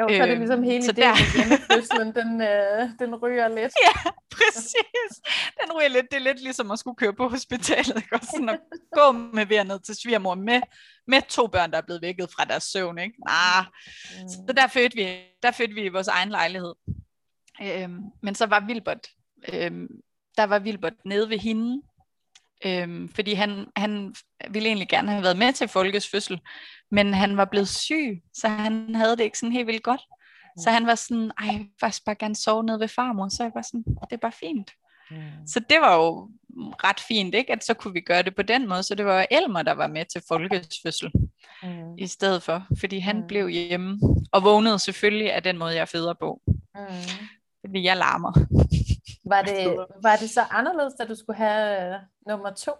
Jo, 0.00 0.08
så 0.08 0.22
er 0.22 0.26
det 0.26 0.38
ligesom 0.38 0.62
hele 0.62 0.76
øhm, 0.76 0.90
ideen 0.90 0.96
der... 0.96 1.14
med 1.14 1.34
hjemmefødslen, 1.36 2.14
den, 2.20 2.42
øh, 2.42 2.88
den 2.98 3.14
ryger 3.14 3.48
lidt. 3.48 3.72
Ja, 3.86 4.10
præcis. 4.30 5.12
Den 5.60 5.72
ryger 5.76 5.88
lidt. 5.88 6.06
Det 6.10 6.16
er 6.16 6.20
lidt 6.20 6.42
ligesom 6.42 6.70
at 6.70 6.78
skulle 6.78 6.96
køre 6.96 7.14
på 7.14 7.28
hospitalet, 7.28 7.96
ikke? 7.96 8.14
Også 8.14 8.30
sådan 8.34 8.48
at 8.48 8.60
gå 8.98 9.12
med 9.12 9.46
ved 9.46 9.64
ned 9.64 9.80
til 9.80 9.94
svigermor 9.94 10.34
med, 10.34 10.60
med 11.06 11.22
to 11.28 11.46
børn, 11.46 11.70
der 11.70 11.78
er 11.78 11.82
blevet 11.82 12.02
vækket 12.02 12.30
fra 12.36 12.44
deres 12.44 12.62
søvn, 12.62 12.98
ikke? 12.98 13.14
Nah. 13.28 13.64
Mm. 14.22 14.28
Så 14.28 14.52
der 14.56 14.66
fødte 14.66 14.96
vi, 14.96 15.04
der 15.42 15.50
fødte 15.50 15.74
vi 15.74 15.82
i 15.82 15.88
vores 15.88 16.08
egen 16.08 16.28
lejlighed. 16.28 16.74
Øhm, 17.62 18.00
men 18.22 18.34
så 18.34 18.46
var 18.46 18.66
Vilbert, 18.66 19.08
øhm, 19.52 19.88
der 20.36 20.44
var 20.44 20.58
Vilbert 20.58 21.04
nede 21.04 21.28
ved 21.28 21.38
hende, 21.38 21.82
øhm, 22.64 23.08
fordi 23.08 23.34
han, 23.34 23.66
han 23.76 24.14
ville 24.50 24.68
egentlig 24.68 24.88
gerne 24.88 25.10
have 25.10 25.22
været 25.22 25.38
med 25.38 25.52
til 25.52 25.68
Folkes 25.68 26.08
fødsel, 26.10 26.40
men 26.90 27.14
han 27.14 27.36
var 27.36 27.44
blevet 27.44 27.68
syg, 27.68 28.22
så 28.34 28.48
han 28.48 28.94
havde 28.94 29.16
det 29.16 29.24
ikke 29.24 29.38
sådan 29.38 29.52
helt 29.52 29.66
vildt 29.66 29.82
godt. 29.82 30.00
Så 30.58 30.70
han 30.70 30.86
var 30.86 30.94
sådan, 30.94 31.30
ej, 31.38 31.46
jeg 31.46 31.58
vil 31.58 31.68
faktisk 31.80 32.04
bare 32.04 32.14
gerne 32.14 32.36
sove 32.36 32.64
nede 32.64 32.80
ved 32.80 32.88
farmor. 32.88 33.28
Så 33.28 33.42
jeg 33.42 33.52
var 33.54 33.62
sådan, 33.62 33.84
det 33.84 34.12
er 34.12 34.16
bare 34.16 34.32
fint. 34.32 34.70
Mm. 35.10 35.46
Så 35.46 35.60
det 35.70 35.80
var 35.80 35.96
jo 35.96 36.30
ret 36.84 37.00
fint, 37.00 37.34
ikke? 37.34 37.52
At 37.52 37.64
så 37.64 37.74
kunne 37.74 37.94
vi 37.94 38.00
gøre 38.00 38.22
det 38.22 38.36
på 38.36 38.42
den 38.42 38.68
måde. 38.68 38.82
Så 38.82 38.94
det 38.94 39.06
var 39.06 39.26
Elmer, 39.30 39.62
der 39.62 39.72
var 39.72 39.86
med 39.86 40.04
til 40.04 40.22
folkets 40.28 40.76
fødsel. 40.82 41.10
mm. 41.62 41.98
i 41.98 42.06
stedet 42.06 42.42
for, 42.42 42.66
fordi 42.80 42.98
han 42.98 43.16
mm. 43.16 43.26
blev 43.26 43.48
hjemme, 43.48 44.00
og 44.32 44.44
vågnede 44.44 44.78
selvfølgelig 44.78 45.32
af 45.32 45.42
den 45.42 45.58
måde, 45.58 45.74
jeg 45.74 45.88
føder 45.88 46.14
på. 46.14 46.40
Mm. 46.46 46.80
Fordi 47.66 47.84
jeg 47.84 47.96
larmer. 47.96 48.32
Var 49.24 49.42
det, 49.48 49.86
var 50.02 50.16
det 50.16 50.30
så 50.30 50.40
anderledes, 50.50 50.94
da 50.94 51.04
du 51.04 51.14
skulle 51.14 51.36
have 51.36 51.94
uh, 51.94 52.00
nummer 52.26 52.50
to? 52.50 52.72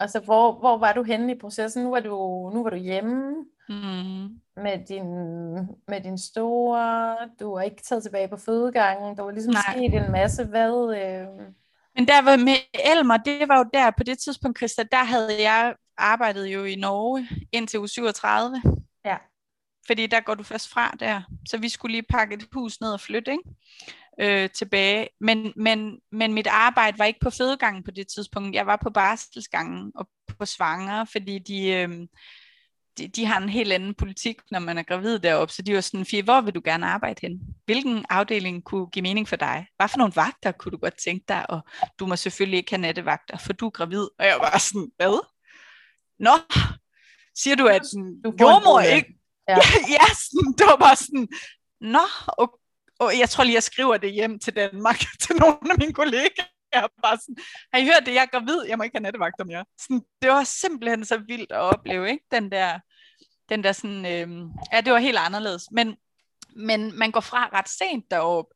Altså, 0.00 0.20
hvor, 0.20 0.52
hvor 0.52 0.78
var 0.78 0.92
du 0.92 1.02
henne 1.02 1.32
i 1.32 1.38
processen? 1.38 1.84
Nu 1.84 1.90
var 1.90 2.00
du, 2.00 2.10
nu 2.54 2.62
var 2.62 2.70
du 2.70 2.76
hjemme 2.76 3.34
mm. 3.68 4.40
med, 4.56 4.86
din, 4.88 5.06
med 5.88 6.00
din 6.00 6.18
store, 6.18 7.16
du 7.40 7.54
var 7.54 7.60
ikke 7.60 7.82
taget 7.82 8.02
tilbage 8.02 8.28
på 8.28 8.36
fødegangen, 8.36 9.16
der 9.16 9.22
var 9.22 9.30
ligesom 9.30 9.52
Nej. 9.54 9.76
sket 9.76 9.94
en 9.94 10.12
masse, 10.12 10.44
hvad... 10.44 10.96
Øh... 10.96 11.26
Men 11.96 12.08
der 12.08 12.22
var 12.22 12.36
med 12.36 12.56
Elmer, 12.92 13.16
det 13.16 13.48
var 13.48 13.58
jo 13.58 13.64
der 13.74 13.90
på 13.90 14.02
det 14.02 14.18
tidspunkt, 14.18 14.58
Christa, 14.58 14.82
der 14.82 15.04
havde 15.04 15.42
jeg 15.42 15.74
arbejdet 15.98 16.46
jo 16.46 16.64
i 16.64 16.74
Norge 16.74 17.28
indtil 17.52 17.78
uge 17.78 17.88
37. 17.88 18.62
Fordi 19.86 20.06
der 20.06 20.20
går 20.20 20.34
du 20.34 20.42
først 20.42 20.68
fra 20.68 20.94
der. 21.00 21.22
Så 21.48 21.58
vi 21.58 21.68
skulle 21.68 21.92
lige 21.92 22.06
pakke 22.08 22.34
et 22.34 22.48
hus 22.52 22.80
ned 22.80 22.92
og 22.92 23.00
flytte, 23.00 23.30
ikke? 23.30 23.42
øh, 24.20 24.50
tilbage. 24.50 25.08
Men, 25.20 25.52
men, 25.56 25.98
men 26.12 26.32
mit 26.32 26.46
arbejde 26.46 26.98
var 26.98 27.04
ikke 27.04 27.20
på 27.20 27.30
fødegangen 27.30 27.84
på 27.84 27.90
det 27.90 28.06
tidspunkt. 28.08 28.54
Jeg 28.54 28.66
var 28.66 28.76
på 28.82 28.90
barselsgangen 28.90 29.92
og 29.94 30.08
på 30.38 30.46
svanger, 30.46 31.04
fordi 31.04 31.38
de, 31.38 31.68
øh, 31.68 31.88
de, 32.98 33.08
de 33.08 33.24
har 33.24 33.40
en 33.40 33.48
helt 33.48 33.72
anden 33.72 33.94
politik, 33.94 34.36
når 34.50 34.58
man 34.58 34.78
er 34.78 34.82
gravid 34.82 35.18
deroppe. 35.18 35.54
Så 35.54 35.62
de 35.62 35.74
var 35.74 35.80
sådan, 35.80 36.06
Fie, 36.06 36.22
hvor 36.22 36.40
vil 36.40 36.54
du 36.54 36.60
gerne 36.64 36.86
arbejde 36.86 37.20
hen? 37.22 37.40
Hvilken 37.64 38.04
afdeling 38.10 38.64
kunne 38.64 38.86
give 38.86 39.02
mening 39.02 39.28
for 39.28 39.36
dig? 39.36 39.66
Hvad 39.76 39.88
for 39.88 39.98
nogle 39.98 40.12
vagter 40.16 40.52
kunne 40.52 40.72
du 40.72 40.76
godt 40.76 40.98
tænke 41.04 41.24
dig? 41.28 41.50
Og 41.50 41.60
du 41.98 42.06
må 42.06 42.16
selvfølgelig 42.16 42.56
ikke 42.56 42.70
have 42.70 42.80
nattevagter, 42.80 43.38
for 43.38 43.52
du 43.52 43.66
er 43.66 43.70
gravid. 43.70 44.08
Og 44.18 44.26
jeg 44.26 44.36
var 44.40 44.58
sådan, 44.58 44.90
hvad? 44.96 45.26
Nå, 46.18 46.30
siger 47.42 47.56
du, 47.56 47.66
at 47.66 47.86
sådan, 47.86 48.20
du 48.24 48.34
jordmor 48.40 48.80
ikke? 48.80 49.14
Ja. 49.48 49.58
ja, 49.96 50.06
sådan, 50.24 50.52
det 50.58 50.66
var 50.66 50.76
bare 50.76 50.96
sådan, 50.96 51.28
nå, 51.80 52.06
okay 52.38 52.64
og 52.98 53.18
jeg 53.18 53.30
tror 53.30 53.44
lige, 53.44 53.54
jeg 53.54 53.62
skriver 53.62 53.96
det 53.96 54.12
hjem 54.12 54.38
til 54.38 54.56
Danmark, 54.56 54.98
til 55.22 55.36
nogle 55.36 55.58
af 55.70 55.78
mine 55.78 55.92
kollegaer. 55.92 56.46
Jeg 56.72 56.88
bare 57.02 57.18
sådan, 57.20 57.36
har 57.72 57.80
I 57.80 57.84
hørt 57.84 58.06
det? 58.06 58.14
Jeg 58.14 58.22
er 58.22 58.38
gravid, 58.38 58.64
jeg 58.68 58.78
må 58.78 58.84
ikke 58.84 58.96
have 58.96 59.02
nattevagt 59.02 59.40
om 59.40 59.46
mere. 59.46 59.64
Sådan, 59.80 60.02
det 60.22 60.30
var 60.30 60.44
simpelthen 60.44 61.04
så 61.04 61.18
vildt 61.28 61.52
at 61.52 61.58
opleve, 61.58 62.10
ikke? 62.10 62.24
Den 62.30 62.50
der, 62.50 62.78
den 63.48 63.64
der 63.64 63.72
sådan, 63.72 64.06
øh, 64.06 64.28
ja, 64.72 64.80
det 64.80 64.92
var 64.92 64.98
helt 64.98 65.18
anderledes. 65.18 65.70
Men, 65.72 65.96
men 66.56 66.98
man 66.98 67.10
går 67.10 67.20
fra 67.20 67.50
ret 67.52 67.68
sent 67.68 68.04
derop. 68.10 68.46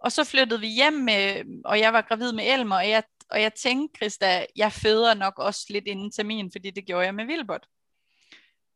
Og 0.00 0.12
så 0.12 0.24
flyttede 0.24 0.60
vi 0.60 0.66
hjem, 0.66 0.92
med, 0.92 1.44
og 1.64 1.80
jeg 1.80 1.92
var 1.92 2.02
gravid 2.02 2.32
med 2.32 2.54
Elmer, 2.54 2.76
og 2.76 2.88
jeg, 2.88 3.02
og 3.30 3.42
jeg 3.42 3.54
tænkte, 3.54 3.98
Christa, 3.98 4.46
jeg 4.56 4.72
føder 4.72 5.14
nok 5.14 5.38
også 5.38 5.66
lidt 5.70 5.86
inden 5.86 6.12
termin, 6.12 6.52
fordi 6.52 6.70
det 6.70 6.86
gjorde 6.86 7.04
jeg 7.04 7.14
med 7.14 7.26
Vilbert. 7.26 7.66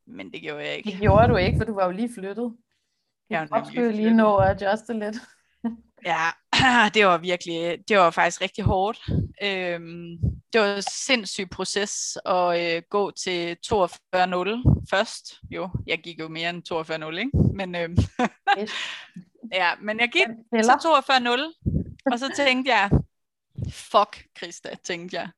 Men 0.07 0.33
det 0.33 0.43
gjorde 0.43 0.65
jeg 0.65 0.77
ikke. 0.77 0.91
Det 0.91 1.01
gjorde 1.01 1.29
du 1.29 1.37
ikke, 1.37 1.59
for 1.59 1.65
du 1.65 1.75
var 1.75 1.85
jo 1.85 1.91
lige 1.91 2.15
flyttet. 2.15 2.57
Jeg 3.31 3.49
ja, 3.55 3.65
skulle 3.65 3.93
lige 3.93 4.15
nå 4.15 4.37
at 4.37 4.63
adjuste 4.63 4.93
lidt. 4.93 5.17
ja, 6.13 6.31
det 6.95 7.07
var 7.07 7.19
virkelig, 7.19 7.79
det 7.89 7.99
var 7.99 8.11
faktisk 8.11 8.41
rigtig 8.41 8.65
hårdt. 8.65 9.01
Øhm, 9.43 10.19
det 10.53 10.61
var 10.61 10.77
en 10.77 10.83
sindssyg 10.83 11.51
proces 11.51 12.19
at 12.27 12.77
øh, 12.77 12.83
gå 12.91 13.11
til 13.11 13.57
42.0 13.67 14.87
først. 14.91 15.41
Jo, 15.51 15.71
jeg 15.87 15.99
gik 15.99 16.21
jo 16.21 16.29
mere 16.29 16.51
end 16.51 16.73
42.0, 16.73 17.17
ikke? 17.17 17.31
Men, 17.55 17.75
øhm, 17.75 17.97
ja, 19.61 19.71
men 19.83 20.01
jeg 20.01 20.09
gik 20.13 20.27
til 20.27 20.71
42.0, 20.71 22.13
og 22.13 22.19
så 22.19 22.33
tænkte 22.37 22.73
jeg, 22.73 22.91
fuck 23.71 24.27
Christa, 24.39 24.75
tænkte 24.85 25.17
jeg. 25.17 25.29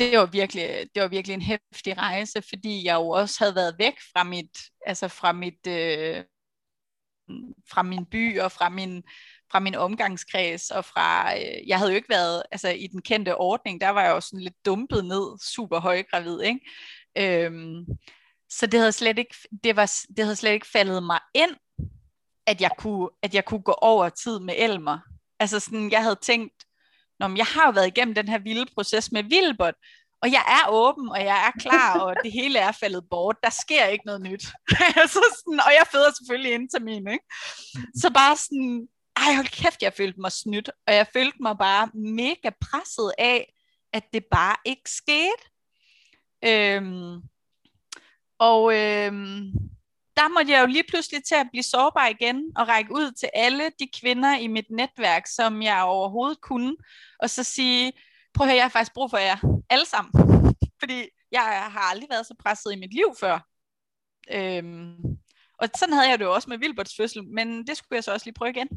Det 0.00 0.18
var, 0.18 0.26
virkelig, 0.26 0.86
det 0.94 1.02
var 1.02 1.08
virkelig 1.08 1.34
en 1.34 1.42
hæftig 1.42 1.98
rejse, 1.98 2.42
fordi 2.48 2.84
jeg 2.84 2.94
jo 2.94 3.08
også 3.08 3.36
havde 3.38 3.54
været 3.54 3.78
væk 3.78 3.94
fra 4.12 4.24
mit, 4.24 4.58
altså 4.86 5.08
fra 5.08 5.32
mit, 5.32 5.66
øh, 5.68 6.24
fra 7.70 7.82
min 7.82 8.06
by 8.06 8.40
og 8.40 8.52
fra 8.52 8.68
min, 8.68 9.02
fra 9.50 9.60
min 9.60 9.74
omgangskreds, 9.74 10.70
og 10.70 10.84
fra, 10.84 11.36
øh, 11.36 11.68
jeg 11.68 11.78
havde 11.78 11.90
jo 11.90 11.96
ikke 11.96 12.08
været, 12.08 12.42
altså 12.50 12.68
i 12.68 12.86
den 12.86 13.02
kendte 13.02 13.36
ordning, 13.36 13.80
der 13.80 13.88
var 13.88 14.02
jeg 14.02 14.10
jo 14.10 14.20
sådan 14.20 14.40
lidt 14.40 14.66
dumpet 14.66 15.04
ned, 15.04 15.38
super 15.38 15.80
højgravid, 15.80 16.40
ikke? 16.40 16.60
Øhm, 17.18 17.86
så 18.50 18.66
det 18.66 18.80
havde 18.80 18.92
slet 18.92 19.18
ikke, 19.18 19.34
det 19.64 19.76
var, 19.76 19.92
det 20.16 20.24
havde 20.24 20.36
slet 20.36 20.52
ikke 20.52 20.66
faldet 20.66 21.02
mig 21.02 21.20
ind, 21.34 21.56
at 22.46 22.60
jeg 22.60 22.70
kunne, 22.78 23.08
at 23.22 23.34
jeg 23.34 23.44
kunne 23.44 23.62
gå 23.62 23.72
over 23.72 24.08
tid 24.08 24.40
med 24.40 24.54
Elmer. 24.56 24.98
Altså 25.38 25.60
sådan, 25.60 25.90
jeg 25.90 26.02
havde 26.02 26.18
tænkt, 26.22 26.64
Nå, 27.20 27.28
men 27.28 27.36
jeg 27.36 27.46
har 27.46 27.66
jo 27.66 27.70
været 27.70 27.86
igennem 27.86 28.14
den 28.14 28.28
her 28.28 28.38
vilde 28.38 28.66
proces 28.74 29.12
med 29.12 29.22
Vilbert, 29.22 29.74
og 30.22 30.32
jeg 30.32 30.44
er 30.48 30.70
åben, 30.70 31.08
og 31.08 31.20
jeg 31.24 31.46
er 31.46 31.60
klar, 31.60 32.00
og 32.00 32.14
det 32.24 32.32
hele 32.32 32.58
er 32.58 32.72
faldet 32.72 33.04
bort. 33.10 33.36
Der 33.42 33.50
sker 33.50 33.86
ikke 33.86 34.06
noget 34.06 34.20
nyt. 34.20 34.42
så 35.14 35.22
sådan, 35.38 35.60
og 35.66 35.72
jeg 35.78 35.86
føder 35.92 36.10
selvfølgelig 36.18 36.52
ind 36.52 36.70
til 36.70 36.84
min, 36.84 37.08
ikke? 37.08 37.24
Så 37.94 38.10
bare 38.14 38.36
sådan, 38.36 38.88
ej 39.16 39.34
hold 39.34 39.48
kæft, 39.48 39.82
jeg 39.82 39.92
følte 39.92 40.20
mig 40.20 40.32
snydt, 40.32 40.70
og 40.86 40.94
jeg 40.94 41.06
følte 41.12 41.36
mig 41.40 41.58
bare 41.58 41.90
mega 41.94 42.50
presset 42.60 43.12
af, 43.18 43.54
at 43.92 44.04
det 44.12 44.24
bare 44.30 44.56
ikke 44.64 44.90
skete. 44.90 45.42
Øhm, 46.44 47.22
og 48.38 48.74
øhm, 48.74 49.52
der 50.20 50.28
måtte 50.28 50.52
jeg 50.52 50.60
jo 50.60 50.66
lige 50.66 50.84
pludselig 50.88 51.24
til 51.24 51.34
at 51.34 51.46
blive 51.50 51.62
sårbar 51.62 52.06
igen, 52.06 52.52
og 52.56 52.68
række 52.68 52.92
ud 52.92 53.12
til 53.12 53.30
alle 53.34 53.64
de 53.78 53.88
kvinder 54.00 54.36
i 54.36 54.46
mit 54.46 54.70
netværk, 54.70 55.26
som 55.26 55.62
jeg 55.62 55.82
overhovedet 55.82 56.40
kunne, 56.40 56.76
og 57.18 57.30
så 57.30 57.44
sige, 57.44 57.92
prøv 58.34 58.44
at 58.44 58.48
høre, 58.48 58.56
jeg 58.56 58.64
har 58.64 58.68
faktisk 58.68 58.94
brug 58.94 59.10
for 59.10 59.18
jer 59.18 59.36
alle 59.70 59.86
sammen. 59.86 60.12
Fordi 60.78 61.08
jeg 61.32 61.42
har 61.72 61.90
aldrig 61.90 62.08
været 62.10 62.26
så 62.26 62.34
presset 62.38 62.72
i 62.72 62.76
mit 62.76 62.94
liv 62.94 63.14
før. 63.20 63.46
Øhm, 64.32 64.96
og 65.58 65.68
sådan 65.76 65.94
havde 65.94 66.10
jeg 66.10 66.18
det 66.18 66.24
jo 66.24 66.34
også 66.34 66.50
med 66.50 66.58
Vilberts 66.58 66.96
fødsel, 66.96 67.24
men 67.28 67.66
det 67.66 67.76
skulle 67.76 67.96
jeg 67.96 68.04
så 68.04 68.12
også 68.12 68.26
lige 68.26 68.34
prøve 68.34 68.50
igen. 68.50 68.68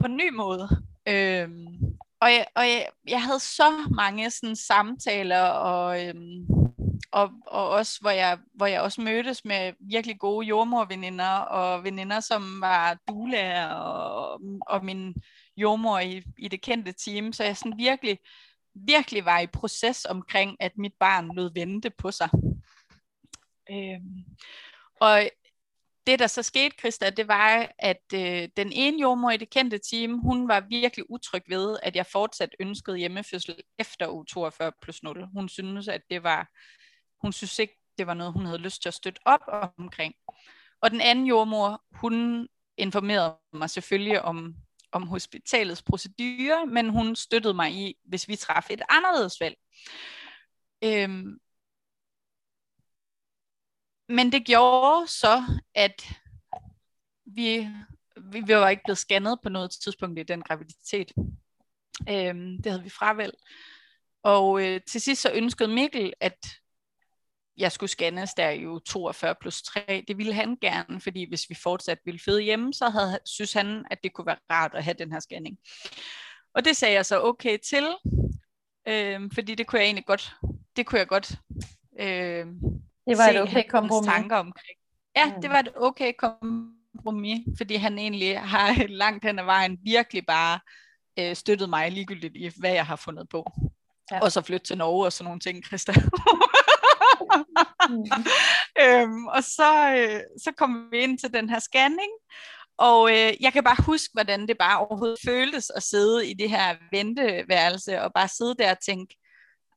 På 0.00 0.06
en 0.06 0.16
ny 0.16 0.28
måde. 0.28 0.68
Øhm, 1.08 1.66
og 2.20 2.32
jeg, 2.32 2.46
og 2.56 2.62
jeg, 2.62 2.88
jeg 3.08 3.22
havde 3.22 3.40
så 3.40 3.70
mange 3.90 4.30
sådan 4.30 4.56
samtaler, 4.56 5.42
og, 5.42 6.06
øhm, 6.06 6.63
og, 7.12 7.30
og 7.46 7.68
også, 7.68 8.00
hvor 8.00 8.10
jeg, 8.10 8.38
hvor 8.54 8.66
jeg 8.66 8.80
også 8.80 9.00
mødtes 9.00 9.44
med 9.44 9.72
virkelig 9.80 10.18
gode 10.18 10.46
jordmorveninder, 10.46 11.36
og 11.38 11.84
veninder, 11.84 12.20
som 12.20 12.60
var 12.60 12.98
dulager, 13.08 13.68
og, 13.68 14.40
og 14.66 14.84
min 14.84 15.14
jordmor 15.56 15.98
i, 15.98 16.22
i 16.38 16.48
det 16.48 16.60
kendte 16.60 16.92
team, 16.92 17.32
så 17.32 17.44
jeg 17.44 17.56
sådan 17.56 17.78
virkelig, 17.78 18.18
virkelig 18.74 19.24
var 19.24 19.40
i 19.40 19.46
proces 19.46 20.04
omkring, 20.04 20.56
at 20.60 20.72
mit 20.78 20.94
barn 21.00 21.36
lød 21.36 21.50
vente 21.54 21.90
på 21.90 22.10
sig. 22.10 22.28
Øhm, 23.70 24.24
og 25.00 25.28
det, 26.06 26.18
der 26.18 26.26
så 26.26 26.42
skete, 26.42 26.76
Christa, 26.78 27.10
det 27.10 27.28
var, 27.28 27.72
at 27.78 28.02
øh, 28.14 28.48
den 28.56 28.72
ene 28.72 29.00
jordmor 29.00 29.30
i 29.30 29.36
det 29.36 29.50
kendte 29.50 29.78
team, 29.78 30.18
hun 30.18 30.48
var 30.48 30.60
virkelig 30.60 31.10
utryg 31.10 31.42
ved, 31.48 31.76
at 31.82 31.96
jeg 31.96 32.06
fortsat 32.06 32.56
ønskede 32.60 32.96
hjemmefødsel 32.96 33.56
efter 33.78 34.08
u 34.08 34.24
42 34.24 34.72
plus 34.82 35.02
0. 35.02 35.26
Hun 35.32 35.48
synes, 35.48 35.88
at 35.88 36.00
det 36.10 36.22
var, 36.22 36.48
hun 37.24 37.32
synes 37.32 37.58
ikke, 37.58 37.78
det 37.98 38.06
var 38.06 38.14
noget, 38.14 38.32
hun 38.32 38.46
havde 38.46 38.58
lyst 38.58 38.82
til 38.82 38.88
at 38.88 38.94
støtte 38.94 39.20
op 39.24 39.40
omkring. 39.78 40.14
Og 40.80 40.90
den 40.90 41.00
anden 41.00 41.26
jordmor, 41.26 41.82
hun 41.90 42.48
informerede 42.76 43.36
mig 43.52 43.70
selvfølgelig 43.70 44.22
om 44.22 44.54
om 44.94 45.06
hospitalets 45.06 45.82
procedurer, 45.82 46.64
men 46.64 46.88
hun 46.88 47.16
støttede 47.16 47.54
mig 47.54 47.72
i, 47.72 47.96
hvis 48.04 48.28
vi 48.28 48.36
træffede 48.36 48.74
et 48.74 48.82
anderledes 48.88 49.40
valg. 49.40 49.56
Øhm, 50.84 51.40
men 54.08 54.32
det 54.32 54.46
gjorde 54.46 55.06
så, 55.06 55.42
at 55.74 56.08
vi, 57.26 57.68
vi, 58.16 58.40
vi 58.40 58.54
var 58.54 58.68
ikke 58.68 58.82
blevet 58.84 58.98
scannet 58.98 59.38
på 59.42 59.48
noget 59.48 59.70
tidspunkt 59.70 60.18
i 60.18 60.22
den 60.22 60.42
graviditet. 60.42 61.12
Øhm, 62.08 62.62
det 62.62 62.72
havde 62.72 62.82
vi 62.82 62.90
fravalgt. 62.90 63.36
Og 64.22 64.62
øh, 64.66 64.80
til 64.86 65.00
sidst 65.00 65.22
så 65.22 65.32
ønskede 65.34 65.68
Mikkel, 65.68 66.12
at 66.20 66.46
jeg 67.56 67.72
skulle 67.72 67.90
scannes 67.90 68.34
der 68.34 68.50
jo 68.50 68.78
42 68.78 69.34
plus 69.40 69.62
3. 69.62 70.04
Det 70.08 70.18
ville 70.18 70.34
han 70.34 70.56
gerne, 70.60 71.00
fordi 71.00 71.28
hvis 71.28 71.50
vi 71.50 71.54
fortsat 71.62 71.98
ville 72.04 72.20
føde 72.24 72.42
hjemme, 72.42 72.74
så 72.74 72.88
havde, 72.88 73.18
synes 73.24 73.52
han, 73.52 73.84
at 73.90 73.98
det 74.04 74.12
kunne 74.12 74.26
være 74.26 74.38
rart 74.50 74.74
at 74.74 74.84
have 74.84 74.94
den 74.98 75.12
her 75.12 75.20
scanning. 75.20 75.56
Og 76.54 76.64
det 76.64 76.76
sagde 76.76 76.94
jeg 76.94 77.06
så 77.06 77.22
okay 77.22 77.58
til, 77.68 77.86
øh, 78.88 79.20
fordi 79.34 79.54
det 79.54 79.66
kunne 79.66 79.78
jeg 79.78 79.86
egentlig 79.86 80.06
godt, 80.06 80.34
det 80.76 80.86
kunne 80.86 80.98
jeg 80.98 81.08
godt 81.08 81.38
øh, 81.98 82.46
det 83.08 83.18
var 83.18 83.28
et 83.28 83.40
okay 83.40 83.62
kompromis. 83.68 84.06
tanker 84.06 84.36
omkring. 84.36 84.78
Ja, 85.16 85.34
mm. 85.34 85.42
det 85.42 85.50
var 85.50 85.58
et 85.58 85.72
okay 85.76 86.12
kompromis, 86.18 87.40
fordi 87.56 87.74
han 87.74 87.98
egentlig 87.98 88.40
har 88.40 88.86
langt 89.02 89.24
hen 89.24 89.38
ad 89.38 89.44
vejen 89.44 89.78
virkelig 89.84 90.26
bare 90.26 90.60
øh, 91.18 91.36
støttet 91.36 91.70
mig 91.70 91.92
ligegyldigt 91.92 92.36
i, 92.36 92.50
hvad 92.56 92.72
jeg 92.72 92.86
har 92.86 92.96
fundet 92.96 93.28
på. 93.28 93.52
Ja. 94.10 94.20
Og 94.20 94.32
så 94.32 94.42
flytte 94.42 94.66
til 94.66 94.78
Norge 94.78 95.06
og 95.06 95.12
sådan 95.12 95.24
nogle 95.24 95.40
ting, 95.40 95.64
Christa. 95.64 95.92
mm. 97.88 98.24
øhm, 98.82 99.26
og 99.26 99.44
så, 99.44 99.94
øh, 99.96 100.20
så 100.44 100.52
kom 100.56 100.88
vi 100.90 100.98
ind 100.98 101.18
til 101.18 101.34
den 101.34 101.48
her 101.48 101.58
scanning, 101.58 102.12
og 102.78 103.10
øh, 103.10 103.32
jeg 103.40 103.52
kan 103.52 103.64
bare 103.64 103.84
huske, 103.86 104.10
hvordan 104.12 104.48
det 104.48 104.58
bare 104.58 104.78
overhovedet 104.78 105.18
føltes 105.26 105.70
at 105.70 105.82
sidde 105.82 106.30
i 106.30 106.34
det 106.34 106.50
her 106.50 106.76
venteværelse, 106.92 108.02
og 108.02 108.12
bare 108.12 108.28
sidde 108.28 108.54
der 108.58 108.70
og 108.70 108.80
tænke, 108.80 109.16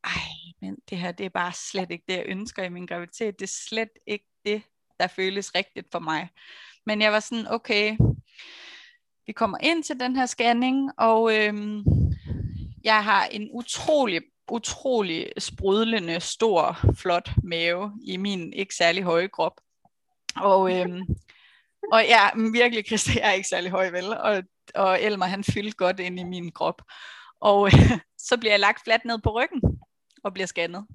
ej, 0.03 0.21
men 0.61 0.75
det 0.89 0.97
her, 0.97 1.11
det 1.11 1.25
er 1.25 1.29
bare 1.29 1.53
slet 1.53 1.91
ikke 1.91 2.03
det, 2.07 2.15
jeg 2.15 2.25
ønsker 2.27 2.63
i 2.63 2.69
min 2.69 2.85
graviditet. 2.85 3.39
Det 3.39 3.45
er 3.45 3.57
slet 3.67 3.89
ikke 4.07 4.25
det, 4.45 4.61
der 4.99 5.07
føles 5.07 5.55
rigtigt 5.55 5.87
for 5.91 5.99
mig. 5.99 6.29
Men 6.85 7.01
jeg 7.01 7.11
var 7.11 7.19
sådan, 7.19 7.47
okay, 7.47 7.97
vi 9.25 9.33
kommer 9.33 9.57
ind 9.63 9.83
til 9.83 9.99
den 9.99 10.15
her 10.15 10.25
scanning, 10.25 10.91
og 10.97 11.35
øhm, 11.35 11.83
jeg 12.83 13.03
har 13.03 13.25
en 13.25 13.49
utrolig, 13.53 14.21
utrolig 14.51 15.31
sprudlende, 15.37 16.19
stor, 16.19 16.79
flot 16.95 17.29
mave 17.43 17.91
i 18.03 18.17
min 18.17 18.53
ikke 18.53 18.75
særlig 18.75 19.03
høje 19.03 19.27
krop. 19.27 19.61
Og, 20.35 20.79
øhm, 20.79 21.01
og 21.93 22.03
ja, 22.03 22.29
virkelig, 22.53 22.85
Christa, 22.87 23.11
jeg 23.19 23.29
er 23.29 23.33
ikke 23.33 23.47
særlig 23.47 23.71
høj, 23.71 23.89
vel? 23.89 24.17
Og, 24.17 24.43
og 24.75 25.01
Elmer, 25.01 25.25
han 25.25 25.43
fyldte 25.43 25.77
godt 25.77 25.99
ind 25.99 26.19
i 26.19 26.23
min 26.23 26.51
krop. 26.51 26.81
Og 27.39 27.67
øh, 27.67 27.91
så 28.27 28.37
bliver 28.37 28.53
jeg 28.53 28.59
lagt 28.59 28.83
fladt 28.83 29.05
ned 29.05 29.19
på 29.19 29.29
ryggen 29.29 29.61
og 30.23 30.33
bliver 30.33 30.47
scannet. 30.47 30.85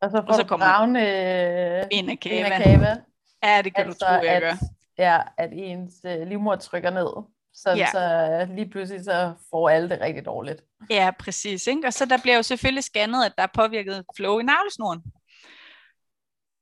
Og 0.00 0.10
så 0.10 0.16
får 0.16 0.28
og 0.28 0.34
så 0.34 0.44
kommer 0.44 0.66
bravne 0.66 1.92
en 1.92 2.10
af 2.10 2.20
kava. 2.20 2.96
Ja, 3.42 3.62
det 3.62 3.74
kan 3.74 3.86
altså, 3.86 3.98
du 3.98 4.04
tro, 4.04 4.24
jeg 4.24 4.34
at, 4.34 4.42
gør. 4.42 4.54
Ja, 4.98 5.20
at 5.36 5.50
ens 5.52 5.94
øh, 6.04 6.26
livmor 6.28 6.56
trykker 6.56 6.90
ned. 6.90 7.35
Så, 7.56 7.70
ja. 7.70 7.90
så 7.90 8.46
lige 8.54 8.70
pludselig 8.70 9.04
så 9.04 9.34
får 9.50 9.68
alle 9.68 9.88
det 9.88 10.00
rigtig 10.00 10.24
dårligt. 10.24 10.64
Ja, 10.90 11.10
præcis. 11.18 11.66
Ikke? 11.66 11.86
Og 11.86 11.92
så 11.92 12.04
der 12.04 12.18
bliver 12.22 12.36
jo 12.36 12.42
selvfølgelig 12.42 12.84
scannet, 12.84 13.24
at 13.24 13.32
der 13.36 13.42
er 13.42 13.48
påvirket 13.54 14.04
flow 14.16 14.38
i 14.38 14.42
navlesnoren. 14.42 15.02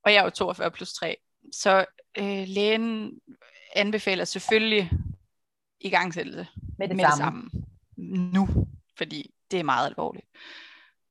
Og 0.05 0.13
jeg 0.13 0.19
er 0.19 0.25
jo 0.25 0.31
42 0.31 0.71
plus 0.71 0.93
3. 0.93 1.17
Så 1.53 1.85
øh, 2.19 2.45
lægen 2.47 3.13
anbefaler 3.77 4.25
selvfølgelig 4.25 4.91
i 5.81 5.91
gangsættelse 5.91 6.47
med 6.79 6.89
det, 6.89 6.97
med 6.97 7.05
samme. 7.05 7.43
det 7.43 7.53
samme. 7.53 7.65
Nu, 8.33 8.49
fordi 8.99 9.35
det 9.51 9.61
er 9.61 9.65
meget 9.65 9.87
alvorligt. 9.87 10.27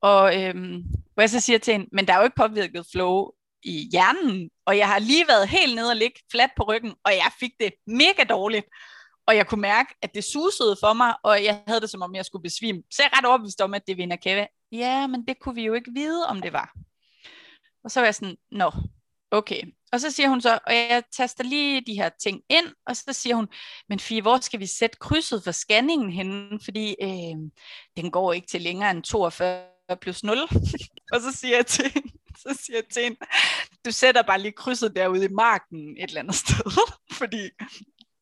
Og 0.02 0.42
øhm, 0.42 0.84
hvor 1.14 1.22
jeg 1.22 1.30
så 1.30 1.40
siger 1.40 1.60
til 1.60 1.72
hende, 1.72 1.88
men 1.92 2.08
der 2.08 2.14
er 2.14 2.18
jo 2.18 2.24
ikke 2.24 2.36
påvirket 2.36 2.86
flow 2.92 3.32
i 3.64 3.90
hjernen, 3.92 4.50
og 4.66 4.78
jeg 4.78 4.88
har 4.88 5.00
lige 5.00 5.28
været 5.28 5.50
helt 5.50 5.76
nede 5.76 5.90
og 5.90 5.96
ligge 5.96 6.20
fladt 6.32 6.52
på 6.58 6.64
ryggen, 6.64 6.94
og 7.06 7.12
jeg 7.12 7.32
fik 7.40 7.52
det 7.60 7.74
mega 7.88 8.24
dårligt. 8.30 8.66
Og 9.28 9.36
jeg 9.36 9.48
kunne 9.48 9.62
mærke, 9.62 9.96
at 10.02 10.16
det 10.16 10.24
susede 10.24 10.78
for 10.80 10.94
mig, 10.94 11.16
og 11.24 11.44
jeg 11.44 11.64
havde 11.68 11.82
det 11.82 11.90
som 11.90 12.02
om, 12.02 12.16
jeg 12.16 12.26
skulle 12.26 12.44
besvime. 12.44 12.84
Så 12.92 13.04
jeg 13.04 13.10
er 13.14 13.18
ret 13.18 13.26
overbevist 13.26 13.62
om, 13.62 13.74
at 13.74 13.88
det 13.88 13.98
vinder 13.98 14.16
Kæve. 14.16 14.48
Ja, 14.72 15.08
men 15.08 15.28
det 15.28 15.40
kunne 15.40 15.56
vi 15.56 15.66
jo 15.66 15.74
ikke 15.74 15.92
vide, 15.94 16.28
om 16.28 16.42
det 16.42 16.54
var. 16.54 16.74
Og 17.84 17.92
så 17.92 18.00
var 18.00 18.08
jeg 18.08 18.16
sådan, 18.16 18.38
nå, 18.52 18.72
okay. 19.32 19.62
Og 19.92 20.02
så 20.02 20.12
siger 20.12 20.30
hun 20.30 20.42
så, 20.42 20.60
og 20.68 20.74
jeg 20.74 21.04
taster 21.18 21.44
lige 21.44 21.84
de 21.88 21.94
her 21.94 22.10
ting 22.24 22.42
ind, 22.50 22.66
og 22.88 22.98
så 22.98 23.14
siger 23.14 23.36
hun, 23.36 23.48
men 23.90 24.00
Fie, 24.00 24.22
hvor 24.22 24.38
skal 24.40 24.60
vi 24.60 24.66
sætte 24.66 24.98
krydset 25.00 25.44
for 25.44 25.52
scanningen 25.52 26.12
henne? 26.12 26.60
Fordi 26.64 26.96
øh, 27.02 27.52
den 27.98 28.12
går 28.12 28.34
ikke 28.34 28.48
til 28.48 28.62
længere 28.62 28.92
end 28.92 29.04
42 29.04 29.66
plus 30.02 30.24
0. 30.24 30.38
og 31.14 31.22
så 31.22 31.32
siger 31.32 31.56
jeg 31.56 31.66
til 31.66 32.04
så 32.38 32.60
siger 32.62 32.78
jeg 32.78 32.86
til 32.94 33.04
hende, 33.04 33.18
du 33.86 33.92
sætter 33.92 34.22
bare 34.22 34.42
lige 34.42 34.52
krydset 34.52 34.96
derude 34.96 35.26
i 35.26 35.28
marken 35.28 35.98
et 35.98 36.08
eller 36.08 36.22
andet 36.22 36.36
sted, 36.36 36.72
fordi 37.20 37.50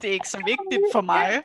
det 0.01 0.09
er 0.09 0.13
ikke 0.13 0.29
så 0.29 0.41
vigtigt 0.51 0.83
for 0.91 1.01
mig. 1.13 1.43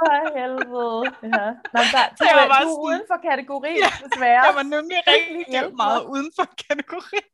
For 0.00 0.38
helvede. 0.38 1.00
Ja. 1.22 1.46
Nå, 1.74 1.80
der, 1.94 2.04
så 2.18 2.22
jeg 2.30 2.36
var 2.40 2.48
bare 2.54 2.64
du 2.64 2.68
er 2.68 2.80
uden 2.86 3.02
for 3.10 3.18
kategorien, 3.30 3.78
ja, 3.78 3.90
desværre. 4.04 4.44
Jeg 4.46 4.54
var 4.54 4.62
nemlig 4.62 4.98
rigtig 5.06 5.76
meget 5.76 6.02
uden 6.04 6.30
for 6.38 6.46
kategorien. 6.68 7.28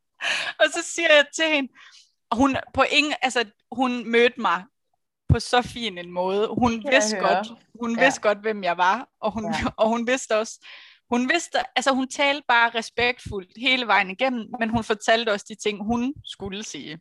Og 0.59 0.65
så 0.73 0.81
siger 0.93 1.09
jeg 1.15 1.25
til 1.35 1.45
hende, 1.53 1.69
og 2.29 2.37
hun, 2.37 2.57
på 2.73 2.83
ingen, 2.91 3.13
altså, 3.21 3.45
hun 3.71 4.11
mødte 4.11 4.41
mig 4.41 4.63
på 5.29 5.39
så 5.39 5.61
fin 5.61 5.97
en 5.97 6.11
måde. 6.11 6.47
Hun 6.47 6.83
vidste 6.91 7.17
godt, 7.17 7.47
hun 7.81 7.95
ja. 7.95 8.03
vidste 8.03 8.21
godt, 8.21 8.37
hvem 8.37 8.63
jeg 8.63 8.77
var, 8.77 9.07
og 9.21 9.31
hun, 9.31 9.45
ja. 9.45 9.69
og 9.79 9.89
hun 9.89 10.07
vidste 10.07 10.37
også, 10.37 10.67
hun 11.09 11.29
vidste, 11.29 11.57
altså 11.75 11.91
hun 11.91 12.07
talte 12.07 12.43
bare 12.47 12.69
respektfuldt 12.69 13.51
hele 13.57 13.87
vejen 13.87 14.09
igennem, 14.09 14.45
men 14.59 14.69
hun 14.69 14.83
fortalte 14.83 15.31
også 15.31 15.45
de 15.49 15.55
ting, 15.55 15.85
hun 15.85 16.13
skulle 16.25 16.63
sige. 16.63 16.99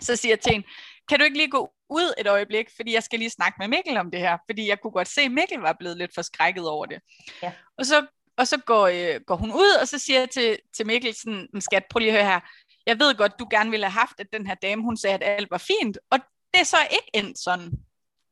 Så 0.00 0.16
siger 0.16 0.32
jeg 0.32 0.40
til 0.40 0.52
hende, 0.52 0.66
kan 1.12 1.18
du 1.18 1.24
ikke 1.24 1.36
lige 1.36 1.50
gå 1.50 1.72
ud 1.90 2.14
et 2.18 2.26
øjeblik, 2.26 2.66
fordi 2.76 2.94
jeg 2.94 3.02
skal 3.02 3.18
lige 3.18 3.30
snakke 3.30 3.56
med 3.58 3.68
Mikkel 3.68 3.96
om 3.96 4.10
det 4.10 4.20
her, 4.20 4.38
fordi 4.50 4.68
jeg 4.68 4.80
kunne 4.80 4.90
godt 4.90 5.08
se, 5.08 5.20
at 5.20 5.30
Mikkel 5.30 5.58
var 5.58 5.76
blevet 5.78 5.96
lidt 5.96 6.14
forskrækket 6.14 6.68
over 6.68 6.86
det. 6.86 7.00
Ja. 7.42 7.52
Og 7.78 7.86
så, 7.86 8.06
og 8.36 8.48
så 8.48 8.56
går, 8.56 8.86
øh, 8.86 9.20
går 9.26 9.36
hun 9.36 9.52
ud, 9.52 9.78
og 9.80 9.88
så 9.88 9.98
siger 9.98 10.18
jeg 10.18 10.30
til, 10.30 10.58
til 10.76 10.86
Mikkel 10.86 11.14
sådan, 11.14 11.48
skat, 11.60 11.84
prøv 11.90 11.98
lige 11.98 12.10
at 12.10 12.16
høre 12.16 12.32
her, 12.32 12.40
jeg 12.86 12.98
ved 12.98 13.14
godt, 13.14 13.38
du 13.38 13.46
gerne 13.50 13.70
ville 13.70 13.86
have 13.86 14.00
haft, 14.00 14.20
at 14.20 14.26
den 14.32 14.46
her 14.46 14.54
dame, 14.54 14.82
hun 14.82 14.96
sagde, 14.96 15.14
at 15.14 15.22
alt 15.22 15.50
var 15.50 15.58
fint, 15.58 15.98
og 16.10 16.18
det 16.54 16.60
er 16.60 16.64
så 16.64 16.76
ikke 16.90 17.10
endt 17.14 17.38
sådan. 17.38 17.70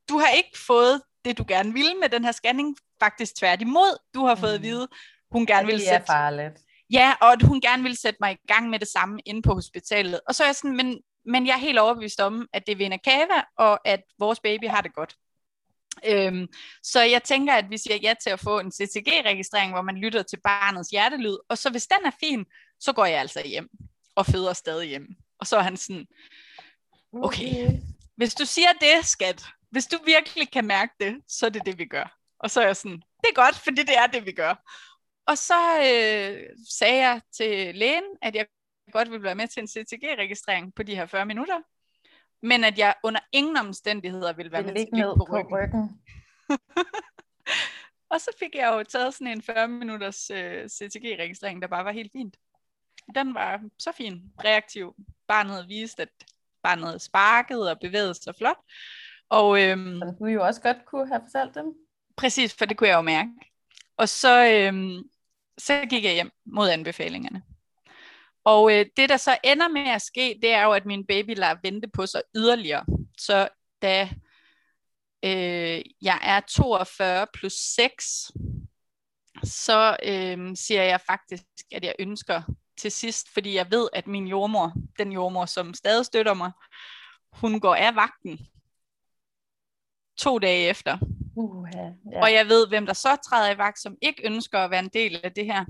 Du 0.09 0.17
har 0.17 0.29
ikke 0.29 0.59
fået 0.67 1.01
det, 1.25 1.37
du 1.37 1.45
gerne 1.47 1.73
ville 1.73 1.95
med 1.95 2.09
den 2.09 2.25
her 2.25 2.31
scanning, 2.31 2.77
faktisk 3.03 3.35
tværtimod. 3.35 3.97
Du 4.13 4.25
har 4.25 4.35
fået 4.35 4.51
mm. 4.51 4.55
at 4.55 4.61
vide, 4.61 4.87
hun 5.31 5.45
gerne 5.45 5.65
ville 5.65 5.85
sætte... 5.85 6.05
farligt. 6.05 6.59
Ja, 6.93 7.13
og 7.21 7.31
at 7.31 7.41
hun 7.41 7.61
gerne 7.61 7.83
ville 7.83 7.97
sætte 7.97 8.17
mig 8.21 8.31
i 8.31 8.47
gang 8.47 8.69
med 8.69 8.79
det 8.79 8.87
samme 8.87 9.19
inde 9.25 9.41
på 9.41 9.53
hospitalet. 9.53 10.19
Og 10.27 10.35
så 10.35 10.43
er 10.43 10.47
jeg 10.47 10.55
sådan, 10.55 10.77
men, 10.77 11.01
men 11.25 11.47
jeg 11.47 11.53
er 11.53 11.57
helt 11.57 11.79
overbevist 11.79 12.19
om, 12.19 12.47
at 12.53 12.67
det 12.67 12.79
vinder 12.79 12.97
kava, 12.97 13.43
og 13.57 13.87
at 13.87 14.03
vores 14.19 14.39
baby 14.39 14.67
har 14.67 14.81
det 14.81 14.93
godt. 14.93 15.15
Øhm, 16.05 16.47
så 16.83 17.01
jeg 17.01 17.23
tænker, 17.23 17.53
at 17.53 17.69
vi 17.69 17.77
siger 17.77 17.95
ja 17.95 18.13
til 18.23 18.29
at 18.29 18.39
få 18.39 18.59
en 18.59 18.71
CTG-registrering, 18.71 19.71
hvor 19.71 19.81
man 19.81 19.97
lytter 19.97 20.23
til 20.23 20.39
barnets 20.43 20.89
hjertelyd, 20.89 21.37
og 21.49 21.57
så 21.57 21.69
hvis 21.69 21.87
den 21.87 22.05
er 22.05 22.11
fin, 22.19 22.45
så 22.79 22.93
går 22.93 23.05
jeg 23.05 23.19
altså 23.19 23.41
hjem 23.47 23.69
og 24.15 24.25
føder 24.25 24.53
stadig 24.53 24.89
hjem. 24.89 25.07
Og 25.39 25.47
så 25.47 25.57
er 25.57 25.61
han 25.61 25.77
sådan, 25.77 26.07
okay, 27.13 27.69
hvis 28.15 28.35
du 28.35 28.45
siger 28.45 28.73
det, 28.81 29.05
skat, 29.05 29.45
hvis 29.69 29.87
du 29.87 29.97
virkelig 30.05 30.51
kan 30.51 30.65
mærke 30.65 30.93
det, 30.99 31.15
så 31.27 31.45
er 31.45 31.49
det 31.49 31.65
det, 31.65 31.77
vi 31.77 31.85
gør. 31.85 32.17
Og 32.39 32.51
så 32.51 32.61
er 32.61 32.65
jeg 32.65 32.75
sådan, 32.75 33.01
det 33.21 33.29
er 33.29 33.33
godt, 33.33 33.55
fordi 33.55 33.83
det 33.83 33.97
er 33.97 34.07
det, 34.07 34.25
vi 34.25 34.31
gør. 34.31 34.55
Og 35.27 35.37
så 35.37 35.77
øh, 35.77 36.49
sagde 36.69 36.97
jeg 36.97 37.21
til 37.37 37.75
lægen, 37.75 38.03
at 38.21 38.35
jeg 38.35 38.45
godt 38.91 39.11
ville 39.11 39.23
være 39.23 39.35
med 39.35 39.47
til 39.47 39.61
en 39.61 39.67
CTG-registrering 39.67 40.75
på 40.75 40.83
de 40.83 40.95
her 40.95 41.05
40 41.05 41.25
minutter, 41.25 41.61
men 42.41 42.63
at 42.63 42.77
jeg 42.77 42.95
under 43.03 43.19
ingen 43.31 43.57
omstændigheder 43.57 44.33
ville 44.33 44.51
være 44.51 44.63
med 44.63 44.75
til 44.75 44.77
ligge 44.79 45.03
på 45.17 45.27
ryggen. 45.31 45.49
På 45.49 45.57
ryggen. 45.61 46.01
og 48.09 48.21
så 48.21 48.31
fik 48.39 48.55
jeg 48.55 48.73
jo 48.73 48.83
taget 48.83 49.13
sådan 49.13 49.27
en 49.27 49.41
40 49.41 49.67
minutters 49.67 50.29
øh, 50.29 50.69
CTG-registrering, 50.69 51.61
der 51.61 51.67
bare 51.67 51.85
var 51.85 51.91
helt 51.91 52.11
fint. 52.11 52.37
Den 53.15 53.33
var 53.33 53.61
så 53.79 53.91
fin, 53.91 54.21
reaktiv. 54.43 54.95
Barnet 55.27 55.67
viste, 55.67 56.01
at 56.01 56.09
barnet 56.63 57.01
sparkede 57.01 57.71
og 57.71 57.79
bevægede 57.79 58.13
sig 58.13 58.35
flot. 58.35 58.57
Og, 59.29 59.61
øhm, 59.63 59.99
så 59.99 60.15
du 60.19 60.25
jo 60.25 60.45
også 60.45 60.61
godt 60.61 60.85
kunne 60.85 61.07
have 61.07 61.21
fortalt 61.21 61.55
dem? 61.55 61.65
Præcis, 62.15 62.53
for 62.53 62.65
det 62.65 62.77
kunne 62.77 62.89
jeg 62.89 62.95
jo 62.95 63.01
mærke. 63.01 63.29
Og 63.97 64.09
så, 64.09 64.45
øhm, 64.45 65.03
så 65.57 65.85
gik 65.89 66.03
jeg 66.03 66.13
hjem 66.13 66.31
mod 66.45 66.69
anbefalingerne. 66.69 67.43
Og 68.43 68.73
øh, 68.73 68.85
det, 68.97 69.09
der 69.09 69.17
så 69.17 69.37
ender 69.43 69.67
med 69.67 69.87
at 69.87 70.01
ske, 70.01 70.39
det 70.41 70.51
er 70.51 70.63
jo, 70.63 70.71
at 70.71 70.85
min 70.85 71.05
baby 71.05 71.35
lader 71.37 71.55
vente 71.63 71.87
på 71.87 72.05
sig 72.05 72.21
yderligere. 72.35 72.85
Så 73.17 73.47
da 73.81 74.09
øh, 75.23 75.81
jeg 76.01 76.19
er 76.21 76.39
42 76.39 77.27
plus 77.33 77.53
6, 77.53 78.31
så 79.43 79.97
øh, 80.03 80.55
siger 80.55 80.83
jeg 80.83 81.01
faktisk, 81.01 81.43
at 81.71 81.83
jeg 81.83 81.95
ønsker 81.99 82.41
til 82.77 82.91
sidst, 82.91 83.33
fordi 83.33 83.55
jeg 83.55 83.71
ved, 83.71 83.89
at 83.93 84.07
min 84.07 84.27
jordmor, 84.27 84.73
den 84.97 85.11
jordmor, 85.11 85.45
som 85.45 85.73
stadig 85.73 86.05
støtter 86.05 86.33
mig, 86.33 86.51
hun 87.33 87.59
går 87.59 87.75
af 87.75 87.95
vagten 87.95 88.39
to 90.17 90.39
dage 90.39 90.69
efter. 90.69 90.97
Uh, 91.35 91.67
ja. 92.11 92.21
Og 92.21 92.33
jeg 92.33 92.47
ved, 92.47 92.67
hvem 92.67 92.85
der 92.85 92.93
så 92.93 93.15
træder 93.15 93.51
i 93.51 93.57
vagt, 93.57 93.79
som 93.79 93.95
ikke 94.01 94.25
ønsker 94.25 94.59
at 94.59 94.71
være 94.71 94.79
en 94.79 94.89
del 94.93 95.19
af 95.23 95.31
det 95.31 95.45
her. 95.45 95.65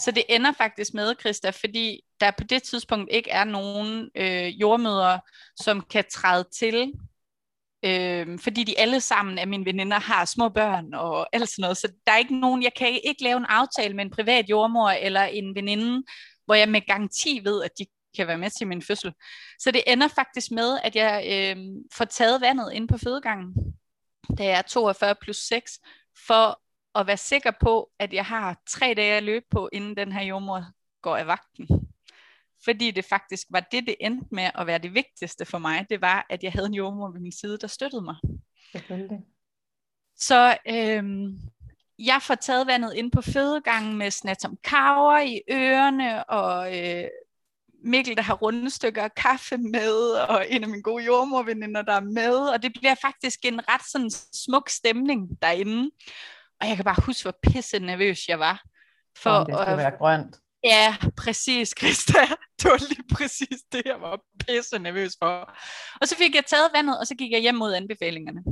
Så 0.00 0.10
det 0.10 0.24
ender 0.28 0.52
faktisk 0.52 0.94
med, 0.94 1.14
Christa, 1.20 1.50
fordi 1.50 2.00
der 2.20 2.30
på 2.30 2.44
det 2.44 2.62
tidspunkt 2.62 3.08
ikke 3.12 3.30
er 3.30 3.44
nogen 3.44 4.10
øh, 4.14 4.60
jordmøder, 4.60 5.18
som 5.56 5.80
kan 5.90 6.04
træde 6.10 6.44
til, 6.54 6.92
øh, 7.84 8.38
fordi 8.38 8.64
de 8.64 8.78
alle 8.78 9.00
sammen 9.00 9.38
af 9.38 9.48
mine 9.48 9.64
veninder 9.64 9.98
har 9.98 10.24
små 10.24 10.48
børn 10.48 10.94
og 10.94 11.28
alt 11.32 11.48
sådan 11.48 11.62
noget. 11.62 11.76
Så 11.76 11.92
der 12.06 12.12
er 12.12 12.18
ikke 12.18 12.40
nogen, 12.40 12.62
jeg 12.62 12.74
kan 12.76 13.00
ikke 13.04 13.22
lave 13.22 13.36
en 13.36 13.46
aftale 13.48 13.94
med 13.94 14.04
en 14.04 14.10
privat 14.10 14.50
jordmor 14.50 14.90
eller 14.90 15.22
en 15.22 15.54
veninde, 15.54 16.02
hvor 16.44 16.54
jeg 16.54 16.68
med 16.68 16.86
garanti 16.86 17.40
ved, 17.44 17.62
at 17.62 17.70
de 17.78 17.86
kan 18.16 18.26
være 18.26 18.38
med 18.38 18.50
til 18.58 18.66
min 18.66 18.82
fødsel. 18.82 19.12
Så 19.58 19.70
det 19.70 19.82
ender 19.86 20.08
faktisk 20.08 20.50
med, 20.50 20.78
at 20.82 20.96
jeg 20.96 21.24
øh, 21.32 21.56
får 21.92 22.04
taget 22.04 22.40
vandet 22.40 22.72
ind 22.72 22.88
på 22.88 22.98
fødegangen 22.98 23.54
da 24.38 24.44
jeg 24.44 24.58
er 24.58 24.62
42 24.62 25.14
plus 25.22 25.36
6, 25.36 25.80
for 26.26 26.60
at 26.94 27.06
være 27.06 27.16
sikker 27.16 27.50
på, 27.60 27.90
at 27.98 28.12
jeg 28.12 28.24
har 28.24 28.60
tre 28.68 28.94
dage 28.96 29.16
at 29.16 29.22
løbe 29.22 29.46
på, 29.50 29.68
inden 29.72 29.96
den 29.96 30.12
her 30.12 30.22
jordmor 30.22 30.64
går 31.02 31.16
af 31.16 31.26
vagten. 31.26 31.68
Fordi 32.64 32.90
det 32.90 33.04
faktisk 33.04 33.46
var 33.50 33.60
det, 33.60 33.86
det 33.86 33.96
endte 34.00 34.26
med 34.30 34.50
at 34.54 34.66
være 34.66 34.78
det 34.78 34.94
vigtigste 34.94 35.44
for 35.44 35.58
mig. 35.58 35.86
Det 35.90 36.00
var, 36.00 36.26
at 36.30 36.42
jeg 36.42 36.52
havde 36.52 36.66
en 36.66 36.74
jordmor 36.74 37.10
ved 37.10 37.20
min 37.20 37.32
side, 37.32 37.58
der 37.58 37.66
støttede 37.66 38.02
mig. 38.02 38.16
Selvfølgelig. 38.72 39.20
Så 40.16 40.56
øhm, 40.68 41.38
jeg 41.98 42.22
får 42.22 42.34
taget 42.34 42.66
vandet 42.66 42.94
ind 42.94 43.12
på 43.12 43.22
fødegangen 43.22 43.98
med 43.98 44.10
snatom 44.10 44.56
kaver 44.64 45.18
i 45.18 45.40
ørerne, 45.50 46.24
og 46.24 46.78
øh, 46.78 47.08
Mikkel, 47.84 48.16
der 48.16 48.22
har 48.22 48.34
runde 48.34 48.70
stykker 48.70 49.02
af 49.02 49.14
kaffe 49.14 49.58
med, 49.58 50.12
og 50.28 50.46
en 50.50 50.62
af 50.62 50.68
mine 50.68 50.82
gode 50.82 51.04
jordmorveninder, 51.04 51.82
der 51.82 51.92
er 51.92 52.00
med, 52.00 52.36
og 52.36 52.62
det 52.62 52.72
bliver 52.72 52.94
faktisk 52.94 53.44
en 53.44 53.68
ret 53.68 53.90
sådan 53.92 54.10
smuk 54.34 54.68
stemning 54.68 55.42
derinde. 55.42 55.90
Og 56.60 56.68
jeg 56.68 56.76
kan 56.76 56.84
bare 56.84 57.02
huske, 57.06 57.22
hvor 57.22 57.38
pisse 57.42 57.78
nervøs 57.78 58.28
jeg 58.28 58.38
var. 58.38 58.62
For, 59.18 59.44
det 59.44 59.54
skulle 59.54 59.66
at, 59.66 59.78
være 59.78 59.98
grønt. 59.98 60.36
Ja, 60.64 60.96
præcis, 61.16 61.74
Christa. 61.78 62.20
Det 62.62 62.70
var 62.70 62.88
lige 62.88 63.04
præcis 63.14 63.62
det, 63.72 63.82
jeg 63.84 64.00
var 64.00 64.20
pisse 64.46 64.78
nervøs 64.78 65.12
for. 65.18 65.58
Og 66.00 66.08
så 66.08 66.16
fik 66.16 66.34
jeg 66.34 66.44
taget 66.46 66.70
vandet, 66.74 66.98
og 66.98 67.06
så 67.06 67.14
gik 67.14 67.32
jeg 67.32 67.40
hjem 67.40 67.54
mod 67.54 67.74
anbefalingerne. 67.74 68.42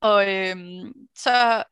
Og 0.00 0.34
øhm, 0.34 0.92
så 1.18 1.64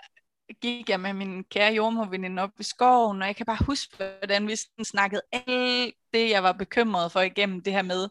gik 0.62 0.88
jeg 0.88 1.00
med 1.00 1.12
min 1.12 1.44
kære 1.44 1.72
jordmorveninde 1.72 2.42
op 2.42 2.60
i 2.60 2.62
skoven, 2.62 3.22
og 3.22 3.28
jeg 3.28 3.36
kan 3.36 3.46
bare 3.46 3.64
huske, 3.66 3.96
hvordan 3.96 4.48
vi 4.48 4.56
sådan 4.56 4.84
snakkede 4.84 5.22
alt 5.32 5.94
det, 6.14 6.30
jeg 6.30 6.42
var 6.42 6.52
bekymret 6.52 7.12
for 7.12 7.20
igennem 7.20 7.62
det 7.62 7.72
her 7.72 7.82
med, 7.82 8.08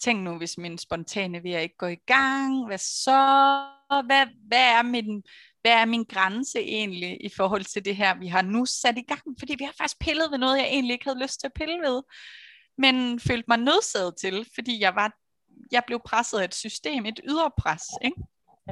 tænk 0.00 0.22
nu, 0.22 0.38
hvis 0.38 0.58
min 0.58 0.78
spontane 0.78 1.42
vil 1.42 1.52
ikke 1.52 1.76
gå 1.76 1.86
i 1.86 2.02
gang, 2.06 2.66
hvad 2.66 2.78
så? 2.78 3.64
Hvad, 4.06 4.26
hvad, 4.48 4.58
er 4.58 4.82
min, 4.82 5.22
hvad 5.62 5.72
er 5.72 5.84
min 5.84 6.04
grænse 6.04 6.58
egentlig 6.60 7.24
i 7.24 7.28
forhold 7.36 7.64
til 7.64 7.84
det 7.84 7.96
her, 7.96 8.18
vi 8.18 8.26
har 8.26 8.42
nu 8.42 8.64
sat 8.64 8.98
i 8.98 9.02
gang? 9.02 9.22
Fordi 9.38 9.54
vi 9.58 9.64
har 9.64 9.72
faktisk 9.78 9.98
pillet 10.00 10.30
ved 10.30 10.38
noget, 10.38 10.58
jeg 10.58 10.66
egentlig 10.66 10.92
ikke 10.92 11.04
havde 11.04 11.22
lyst 11.22 11.40
til 11.40 11.46
at 11.46 11.52
pille 11.52 11.80
ved, 11.80 12.02
men 12.78 13.20
følte 13.20 13.44
mig 13.48 13.58
nødsaget 13.58 14.14
til, 14.16 14.46
fordi 14.54 14.80
jeg 14.80 14.94
var 14.94 15.12
jeg 15.72 15.82
blev 15.86 16.00
presset 16.04 16.38
af 16.38 16.44
et 16.44 16.54
system, 16.54 17.06
et 17.06 17.20
ydre 17.24 17.50
pres, 17.58 17.82
ikke? 18.02 18.16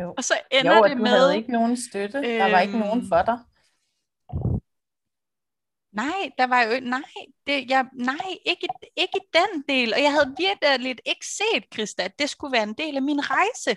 Jo. 0.01 0.15
Og 0.17 0.25
så 0.25 0.35
ender 0.51 0.77
jo, 0.77 0.85
det 0.85 0.97
med... 0.97 1.11
havde 1.11 1.37
ikke 1.37 1.53
nogen 1.53 1.77
støtte. 1.77 2.19
Øhm, 2.19 2.25
der 2.25 2.51
var 2.51 2.61
ikke 2.61 2.79
nogen 2.79 3.01
Øhm, 3.01 3.09
for 3.09 3.23
dig. 3.23 3.39
Nej, 5.93 6.31
der 6.39 6.47
var 6.47 6.63
jo 6.63 6.81
nej, 6.81 7.03
det, 7.47 7.71
jeg, 7.71 7.87
nej 7.93 8.37
ikke, 8.47 8.69
ikke 8.97 9.19
i 9.19 9.29
den 9.33 9.65
del. 9.69 9.95
Og 9.95 10.03
jeg 10.03 10.13
havde 10.13 10.35
virkelig 10.39 10.97
ikke 11.07 11.27
set, 11.27 11.65
Christa, 11.75 12.03
at 12.03 12.19
det 12.19 12.31
skulle 12.31 12.53
være 12.53 12.63
en 12.63 12.75
del 12.75 12.97
af 12.97 13.03
min 13.03 13.21
rejse. 13.31 13.77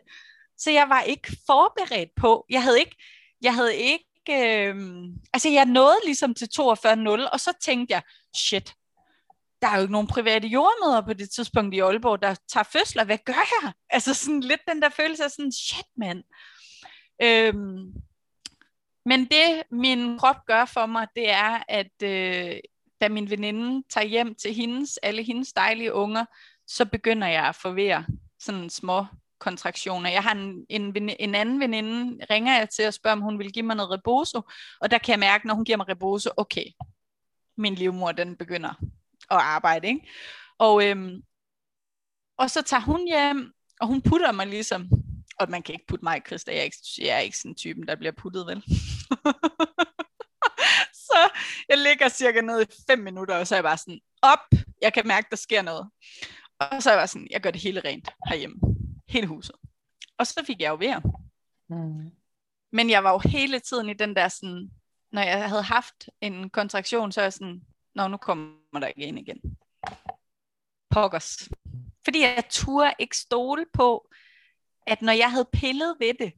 Så 0.60 0.72
jeg 0.72 0.90
var 0.90 1.02
ikke 1.02 1.38
forberedt 1.46 2.10
på. 2.16 2.46
Jeg 2.50 2.64
havde 2.64 2.80
ikke, 2.80 2.96
jeg 3.42 3.54
havde 3.56 3.76
ikke, 3.76 4.06
øh, 4.30 4.76
altså 5.34 5.50
jeg 5.50 5.66
nåede 5.66 5.98
ligesom 6.06 6.34
til 6.34 6.50
42.0, 6.60 7.30
og 7.34 7.40
så 7.40 7.54
tænkte 7.62 7.94
jeg, 7.94 8.02
shit, 8.36 8.76
der 9.62 9.68
er 9.68 9.76
jo 9.76 9.82
ikke 9.82 9.92
nogen 9.92 10.08
private 10.08 10.48
jordmøder 10.48 11.02
på 11.02 11.14
det 11.14 11.30
tidspunkt 11.30 11.76
i 11.76 11.80
Aalborg, 11.80 12.22
der 12.22 12.36
tager 12.48 12.64
fødsler. 12.64 13.04
Hvad 13.04 13.18
gør 13.26 13.62
jeg? 13.62 13.74
Altså 13.90 14.14
sådan 14.14 14.40
lidt 14.40 14.62
den 14.68 14.82
der 14.82 14.90
følelse 14.90 15.24
af 15.24 15.32
sådan, 15.32 15.52
shit 15.52 15.86
mand. 15.98 16.24
Øhm, 17.22 17.94
men 19.06 19.26
det 19.26 19.64
min 19.72 20.20
krop 20.20 20.46
gør 20.46 20.66
for 20.66 20.86
mig, 20.86 21.08
det 21.16 21.30
er, 21.30 21.64
at 21.68 22.04
øh, 22.04 22.60
da 23.02 23.10
min 23.10 23.30
veninde 23.30 23.84
tager 23.90 24.08
hjem 24.08 24.36
til 24.36 24.54
hendes, 24.54 24.98
alle 24.98 25.24
hendes 25.24 25.54
dejlige 25.54 25.94
unger, 25.94 26.26
så 26.68 26.86
begynder 26.86 27.28
jeg 27.28 27.48
at 27.48 27.56
forvære 27.56 28.06
sådan 28.40 28.70
små 28.70 29.06
kontraktioner. 29.40 30.10
Jeg 30.10 30.24
har 30.24 30.32
en, 30.32 30.66
en, 30.70 31.10
en 31.20 31.36
anden 31.36 31.60
veninde, 31.60 32.26
ringer 32.30 32.58
jeg 32.58 32.70
til 32.70 32.88
og 32.88 32.94
spørger, 32.94 33.16
om 33.16 33.22
hun 33.22 33.40
vil 33.40 33.52
give 33.52 33.66
mig 33.66 33.76
noget 33.76 33.92
reboso, 33.92 34.42
og 34.82 34.92
der 34.92 34.98
kan 34.98 35.12
jeg 35.12 35.20
mærke, 35.20 35.48
når 35.48 35.54
hun 35.54 35.66
giver 35.66 35.78
mig 35.78 35.90
reboso, 35.90 36.30
okay, 36.38 36.66
min 37.58 37.76
livmor 37.76 38.12
den 38.12 38.38
begynder 38.38 38.70
at 39.32 39.38
arbejde, 39.38 39.88
ikke? 39.88 40.10
Og, 40.58 40.88
øhm, 40.88 41.22
og 42.38 42.50
så 42.50 42.62
tager 42.62 42.82
hun 42.82 43.08
hjem, 43.08 43.52
og 43.82 43.88
hun 43.88 44.02
putter 44.02 44.32
mig 44.32 44.48
ligesom, 44.48 44.90
og 45.40 45.50
man 45.50 45.64
kan 45.64 45.74
ikke 45.74 45.88
putte 45.88 46.06
mig 46.06 46.18
i 46.18 46.22
Christa, 46.28 46.52
jeg 46.52 46.60
er 46.60 46.64
ikke, 46.64 46.78
jeg 47.02 47.16
er 47.16 47.20
ikke 47.20 47.38
sådan 47.38 47.56
typen, 47.56 47.88
der 47.88 47.96
bliver 47.96 48.12
puttet, 48.12 48.48
vel? 48.48 48.64
så 51.08 51.30
jeg 51.70 51.78
ligger 51.78 52.10
cirka 52.10 52.42
ned 52.42 52.62
i 52.62 52.66
fem 52.90 53.00
minutter, 53.00 53.38
og 53.38 53.48
så 53.48 53.56
er 53.56 53.58
jeg 53.58 53.64
bare 53.64 53.78
sådan, 53.78 54.00
op, 54.22 54.60
jeg 54.82 54.94
kan 54.94 55.08
mærke, 55.08 55.28
der 55.30 55.36
sker 55.36 55.62
noget. 55.62 55.90
Og 56.60 56.84
så 56.84 56.90
er 56.90 56.94
jeg 56.94 57.00
bare 57.00 57.08
sådan, 57.08 57.28
jeg 57.32 57.42
gør 57.42 57.52
det 57.52 57.62
hele 57.62 57.82
rent 57.86 58.10
herhjemme. 58.30 58.69
Hele 59.10 59.28
huset. 59.28 59.56
Og 60.18 60.28
så 60.28 60.44
fik 60.46 60.62
jeg 60.62 60.70
jo 60.70 60.76
vejr. 60.76 61.02
Mm. 61.70 62.12
Men 62.72 62.90
jeg 62.90 63.04
var 63.04 63.12
jo 63.12 63.20
hele 63.30 63.60
tiden 63.60 63.90
i 63.90 63.94
den 63.94 64.16
der 64.16 64.28
sådan, 64.28 64.72
når 65.12 65.22
jeg 65.22 65.50
havde 65.50 65.64
haft 65.64 66.10
en 66.22 66.50
kontraktion, 66.50 67.12
så 67.12 67.22
er 67.22 67.26
jeg 67.26 67.34
sådan, 67.34 67.62
nå, 67.96 68.08
nu 68.08 68.18
kommer 68.18 68.80
der 68.80 68.88
ikke 68.88 69.02
en 69.02 69.18
igen. 69.18 69.58
Pokkers. 70.90 71.50
Fordi 72.04 72.22
jeg 72.22 72.44
turde 72.50 72.94
ikke 73.00 73.18
stole 73.18 73.66
på, 73.74 74.10
at 74.88 75.02
når 75.02 75.14
jeg 75.14 75.32
havde 75.32 75.50
pillet 75.54 75.96
ved 76.00 76.14
det, 76.20 76.34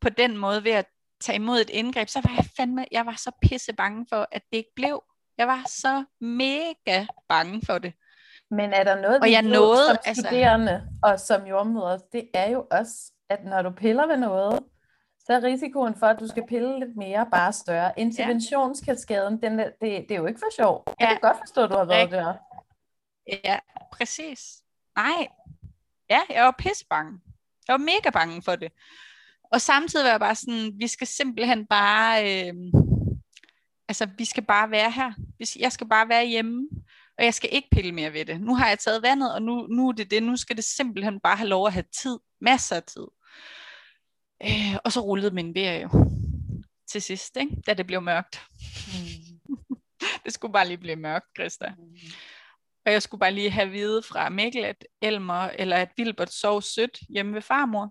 på 0.00 0.08
den 0.08 0.36
måde 0.36 0.64
ved 0.64 0.72
at 0.72 0.86
tage 1.20 1.36
imod 1.36 1.60
et 1.60 1.70
indgreb, 1.70 2.08
så 2.08 2.20
var 2.20 2.34
jeg 2.34 2.44
fandme, 2.56 2.86
jeg 2.90 3.06
var 3.06 3.14
så 3.14 3.30
pisse 3.42 3.72
bange 3.72 4.06
for, 4.08 4.28
at 4.32 4.42
det 4.52 4.58
ikke 4.58 4.74
blev. 4.76 5.04
Jeg 5.38 5.46
var 5.46 5.64
så 5.66 6.04
mega 6.20 7.06
bange 7.28 7.62
for 7.66 7.78
det. 7.78 7.92
Men 8.50 8.72
er 8.72 8.84
der 8.84 9.00
noget, 9.02 9.20
Og 9.20 9.30
jeg 9.32 9.44
ved 9.44 9.52
nåede, 9.52 9.86
som 9.86 9.96
altså- 10.04 10.22
studerende 10.22 10.88
og 11.02 11.20
som 11.20 11.46
jordmøder, 11.46 11.98
det 12.12 12.28
er 12.34 12.50
jo 12.50 12.66
også, 12.70 13.12
at 13.30 13.44
når 13.44 13.62
du 13.62 13.70
piller 13.70 14.06
ved 14.06 14.16
noget, 14.16 14.60
så 15.18 15.32
er 15.32 15.42
risikoen 15.42 15.94
for, 15.94 16.06
at 16.06 16.20
du 16.20 16.28
skal 16.28 16.46
pille 16.48 16.78
lidt 16.80 16.96
mere, 16.96 17.26
bare 17.32 17.52
større. 17.52 17.92
Interventionskaskaden, 17.96 19.42
den 19.42 19.58
det, 19.58 19.70
det 19.80 20.10
er 20.10 20.16
jo 20.16 20.26
ikke 20.26 20.40
for 20.40 20.54
sjov. 20.56 20.82
Jeg 20.86 20.94
Ja. 21.00 21.08
kan 21.08 21.18
godt 21.20 21.36
forstå, 21.38 21.62
at 21.64 21.70
du 21.70 21.76
har 21.76 21.84
været 21.84 22.10
der. 22.10 22.34
Ja, 23.44 23.58
præcis. 23.92 24.40
Nej. 24.96 25.28
Ja, 26.10 26.20
jeg 26.30 26.44
var 26.44 26.54
pisse 26.58 26.86
bange. 26.90 27.20
Jeg 27.68 27.72
var 27.72 27.78
mega 27.78 28.10
bange 28.12 28.42
for 28.42 28.56
det. 28.56 28.72
Og 29.52 29.60
samtidig 29.60 30.04
var 30.04 30.10
jeg 30.10 30.20
bare 30.20 30.34
sådan, 30.34 30.72
vi 30.78 30.86
skal 30.86 31.06
simpelthen 31.06 31.66
bare, 31.66 32.24
øh, 32.48 32.54
altså 33.88 34.08
vi 34.18 34.24
skal 34.24 34.44
bare 34.44 34.70
være 34.70 34.90
her. 34.90 35.12
Jeg 35.60 35.72
skal 35.72 35.88
bare 35.88 36.08
være 36.08 36.26
hjemme, 36.26 36.68
og 37.18 37.24
jeg 37.24 37.34
skal 37.34 37.48
ikke 37.52 37.68
pille 37.70 37.92
mere 37.92 38.12
ved 38.12 38.24
det. 38.24 38.40
Nu 38.40 38.54
har 38.54 38.68
jeg 38.68 38.78
taget 38.78 39.02
vandet, 39.02 39.34
og 39.34 39.42
nu, 39.42 39.66
nu 39.66 39.88
er 39.88 39.92
det 39.92 40.10
det. 40.10 40.22
Nu 40.22 40.36
skal 40.36 40.56
det 40.56 40.64
simpelthen 40.64 41.20
bare 41.20 41.36
have 41.36 41.48
lov 41.48 41.66
at 41.66 41.72
have 41.72 41.84
tid. 42.02 42.18
Masser 42.40 42.76
af 42.76 42.82
tid. 42.82 43.06
Øh, 44.42 44.78
og 44.84 44.92
så 44.92 45.00
rullede 45.00 45.34
min 45.34 45.54
vejr 45.54 45.80
jo 45.80 45.88
til 46.90 47.02
sidst, 47.02 47.36
ikke? 47.36 47.56
da 47.66 47.74
det 47.74 47.86
blev 47.86 48.02
mørkt. 48.02 48.40
Det 50.24 50.32
skulle 50.32 50.52
bare 50.52 50.66
lige 50.68 50.78
blive 50.78 50.96
mørkt, 50.96 51.26
Christa. 51.38 51.74
Og 52.86 52.92
jeg 52.92 53.02
skulle 53.02 53.18
bare 53.18 53.32
lige 53.32 53.50
have 53.50 53.70
vide 53.70 54.02
fra 54.02 54.28
Mikkel, 54.28 54.64
at 54.64 54.86
Elmer 55.02 55.42
eller 55.48 55.76
at 55.76 55.88
Wilbert 55.98 56.32
sov 56.32 56.62
sødt 56.62 56.98
hjemme 57.08 57.34
ved 57.34 57.42
farmor. 57.42 57.88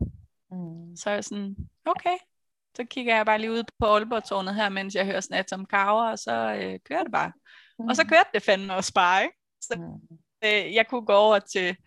Mm. 0.51 0.95
Så 0.95 1.09
er 1.09 1.13
jeg 1.13 1.23
sådan, 1.23 1.55
okay. 1.85 2.17
Så 2.75 2.83
kigger 2.83 3.15
jeg 3.15 3.25
bare 3.25 3.39
lige 3.39 3.51
ud 3.51 3.63
på 3.79 3.85
Aalborg-tårnet 3.85 4.55
her, 4.55 4.69
mens 4.69 4.95
jeg 4.95 5.05
hører 5.05 5.19
sådan 5.19 5.37
Atom 5.37 5.65
Cower, 5.65 6.11
og 6.11 6.19
så 6.19 6.53
øh, 6.61 6.79
kører 6.85 7.03
det 7.03 7.11
bare. 7.11 7.31
Og 7.79 7.95
så 7.95 8.03
kørte 8.03 8.29
det 8.33 8.43
fandme 8.43 8.73
også 8.75 8.93
bare, 8.93 9.23
ikke? 9.23 9.35
Mm. 9.77 10.17
Øh, 10.43 10.73
jeg 10.73 10.87
kunne 10.87 11.05
gå 11.05 11.13
over 11.13 11.39
til, 11.39 11.77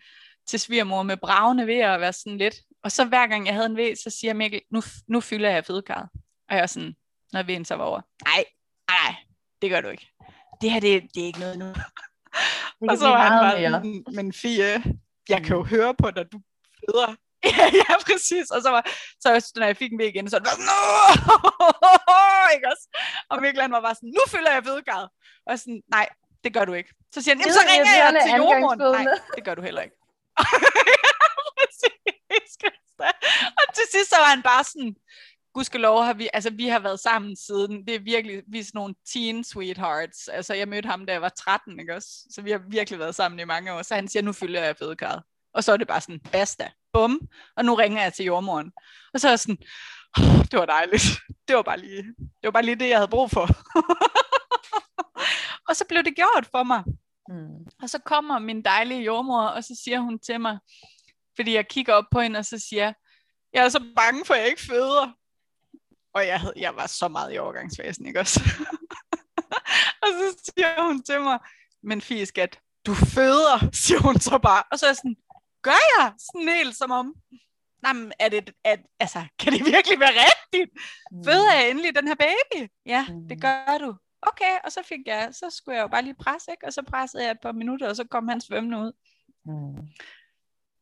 til 0.47 0.59
svigermor 0.59 1.03
med 1.03 1.17
bravende 1.17 1.67
ved 1.67 1.77
at 1.79 1.99
være 1.99 2.13
sådan 2.13 2.37
lidt. 2.37 2.55
Og 2.83 2.91
så 2.91 3.05
hver 3.05 3.27
gang 3.27 3.45
jeg 3.45 3.53
havde 3.53 3.65
en 3.65 3.77
ved, 3.77 3.95
så 3.95 4.09
siger 4.19 4.33
Mikkel, 4.33 4.61
nu, 4.71 4.81
nu 5.07 5.21
fylder 5.21 5.49
jeg 5.49 5.65
fødekarret. 5.65 6.09
Og 6.49 6.55
jeg 6.55 6.61
er 6.61 6.65
sådan, 6.67 6.95
når 7.33 7.43
veden 7.43 7.65
så 7.65 7.75
var 7.75 7.83
over, 7.85 8.01
nej, 8.25 8.43
nej, 8.89 9.15
det 9.61 9.69
gør 9.69 9.81
du 9.81 9.87
ikke. 9.89 10.07
Det 10.61 10.71
her, 10.71 10.79
det, 10.79 11.03
det 11.15 11.21
er 11.23 11.27
ikke 11.27 11.39
noget 11.39 11.59
nu. 11.59 11.65
Og 12.89 12.97
så 12.97 13.07
var 13.07 13.27
han 13.29 13.31
bare. 13.51 13.61
"Men- 13.83 14.05
men 14.15 14.33
Fie, 14.33 14.83
jeg 15.29 15.43
kan 15.43 15.55
jo 15.55 15.63
høre 15.63 15.95
på 15.95 16.11
dig, 16.11 16.31
du 16.31 16.41
føder. 16.79 17.15
ja, 17.57 17.65
ja, 17.73 17.93
præcis. 18.05 18.49
Og 18.51 18.61
så 18.61 18.69
var, 18.69 18.83
så 19.19 19.51
når 19.55 19.65
jeg 19.65 19.77
fik 19.77 19.91
en 19.91 20.01
igen, 20.01 20.29
så 20.29 20.37
var 20.37 20.43
det 20.43 20.51
også? 22.71 22.85
Og 23.29 23.41
Mikkel 23.41 23.69
var 23.69 23.81
bare 23.81 23.95
sådan, 23.95 24.09
nu 24.17 24.21
fylder 24.27 24.51
jeg 24.51 24.63
fødekarret. 24.63 25.09
Og 25.47 25.59
sådan, 25.59 25.81
nej, 25.91 26.09
det 26.43 26.53
gør 26.53 26.65
du 26.65 26.73
ikke. 26.73 26.93
Så 27.13 27.21
siger 27.21 27.35
han, 27.35 27.41
"Jamen, 27.41 27.53
så 27.53 27.59
ringer 27.71 27.95
jeg 28.03 28.21
til 28.25 28.31
jordmoren. 28.37 28.79
Nej, 28.79 29.19
det 29.35 29.43
gør 29.45 29.55
du 29.55 29.61
heller 29.61 29.81
ikke. 29.81 29.95
præcis. 31.59 32.57
Og 33.59 33.73
til 33.75 33.83
sidst 33.91 34.09
så 34.09 34.15
var 34.19 34.25
han 34.25 34.41
bare 34.41 34.63
sådan, 34.63 34.95
gudskelov 35.53 36.03
har 36.03 36.13
vi, 36.13 36.29
altså 36.33 36.49
vi 36.49 36.67
har 36.67 36.79
været 36.79 36.99
sammen 36.99 37.35
siden, 37.37 37.87
det 37.87 37.95
er 37.95 37.99
virkelig, 37.99 38.43
vi 38.47 38.59
er 38.59 38.63
sådan 38.63 38.77
nogle 38.79 38.95
teen 39.13 39.43
sweethearts, 39.43 40.27
altså 40.27 40.53
jeg 40.53 40.67
mødte 40.67 40.89
ham, 40.89 41.05
da 41.05 41.11
jeg 41.13 41.21
var 41.21 41.29
13, 41.29 41.79
ikke 41.79 41.95
også? 41.95 42.09
Så 42.31 42.41
vi 42.41 42.51
har 42.51 42.61
virkelig 42.69 42.99
været 42.99 43.15
sammen 43.15 43.39
i 43.39 43.43
mange 43.43 43.73
år, 43.73 43.81
så 43.81 43.95
han 43.95 44.07
siger, 44.07 44.23
nu 44.23 44.33
fylder 44.33 44.63
jeg 44.63 44.77
fødekarret. 44.77 45.23
Og 45.53 45.63
så 45.63 45.73
er 45.73 45.77
det 45.77 45.87
bare 45.87 46.01
sådan, 46.01 46.19
basta, 46.31 46.71
bum, 46.93 47.19
og 47.57 47.65
nu 47.65 47.75
ringer 47.75 48.01
jeg 48.01 48.13
til 48.13 48.25
jordmoren. 48.25 48.71
Og 49.13 49.19
så 49.19 49.27
er 49.27 49.31
jeg 49.31 49.39
sådan, 49.39 49.57
oh, 50.17 50.45
det 50.51 50.59
var 50.59 50.65
dejligt, 50.65 51.03
det 51.47 51.55
var 51.55 51.61
bare 51.61 51.79
lige, 51.79 52.03
det 52.17 52.43
var 52.43 52.51
bare 52.51 52.65
lige 52.65 52.75
det, 52.75 52.89
jeg 52.89 52.97
havde 52.97 53.07
brug 53.07 53.31
for. 53.31 53.47
og 55.67 55.75
så 55.75 55.85
blev 55.89 56.03
det 56.03 56.15
gjort 56.15 56.47
for 56.51 56.63
mig. 56.63 56.83
Mm. 57.29 57.65
Og 57.81 57.89
så 57.89 57.99
kommer 57.99 58.39
min 58.39 58.61
dejlige 58.61 59.03
jordmor, 59.03 59.41
og 59.41 59.63
så 59.63 59.81
siger 59.83 59.99
hun 59.99 60.19
til 60.19 60.41
mig, 60.41 60.59
fordi 61.35 61.53
jeg 61.53 61.67
kigger 61.67 61.93
op 61.93 62.05
på 62.11 62.21
hende, 62.21 62.39
og 62.39 62.45
så 62.45 62.59
siger 62.69 62.83
jeg, 62.83 62.93
jeg 63.53 63.65
er 63.65 63.69
så 63.69 63.83
bange 63.95 64.25
for, 64.25 64.33
at 64.33 64.39
jeg 64.39 64.49
ikke 64.49 64.61
føder. 64.61 65.11
Og 66.13 66.27
jeg, 66.27 66.39
havde, 66.39 66.53
jeg 66.57 66.75
var 66.75 66.87
så 66.87 67.07
meget 67.07 67.33
i 67.33 67.37
overgangsfasen, 67.37 68.05
ikke 68.05 68.19
også? 68.19 68.39
og 70.03 70.07
så 70.07 70.41
siger 70.45 70.85
hun 70.87 71.03
til 71.03 71.21
mig, 71.21 71.39
men 71.83 72.01
Fie 72.01 72.25
skat, 72.25 72.59
du 72.85 72.93
føder, 72.93 73.69
siger 73.73 73.99
hun 73.99 74.19
så 74.19 74.37
bare. 74.37 74.63
Og 74.71 74.79
så 74.79 74.85
er 74.85 74.89
jeg 74.89 74.95
sådan, 74.95 75.17
gør 75.61 75.81
jeg? 75.99 76.13
Sådan 76.17 76.47
helt 76.47 76.75
som 76.75 76.91
om, 76.91 77.13
Jamen, 77.87 78.11
er 78.19 78.29
det, 78.29 78.51
at, 78.63 78.79
altså, 78.99 79.25
kan 79.39 79.53
det 79.53 79.65
virkelig 79.65 79.99
være 79.99 80.13
rigtigt? 80.29 80.71
Føder 81.25 81.53
jeg 81.53 81.69
endelig 81.69 81.95
den 81.95 82.07
her 82.07 82.15
baby? 82.15 82.71
Ja, 82.85 83.05
Mm. 83.09 83.27
det 83.27 83.41
gør 83.41 83.77
du. 83.77 83.95
Okay, 84.21 84.57
og 84.63 84.71
så 84.71 84.81
fik 84.85 84.99
jeg, 85.05 85.29
så 85.31 85.49
skulle 85.49 85.75
jeg 85.75 85.83
jo 85.83 85.87
bare 85.87 86.01
lige 86.01 86.15
presse, 86.15 86.51
ikke? 86.51 86.65
Og 86.67 86.73
så 86.73 86.83
pressede 86.83 87.23
jeg 87.23 87.31
et 87.31 87.37
par 87.41 87.51
minutter, 87.51 87.89
og 87.89 87.95
så 87.95 88.03
kom 88.11 88.27
han 88.27 88.41
svømmende 88.41 88.77
ud. 88.77 88.91
Mm. 89.45 89.87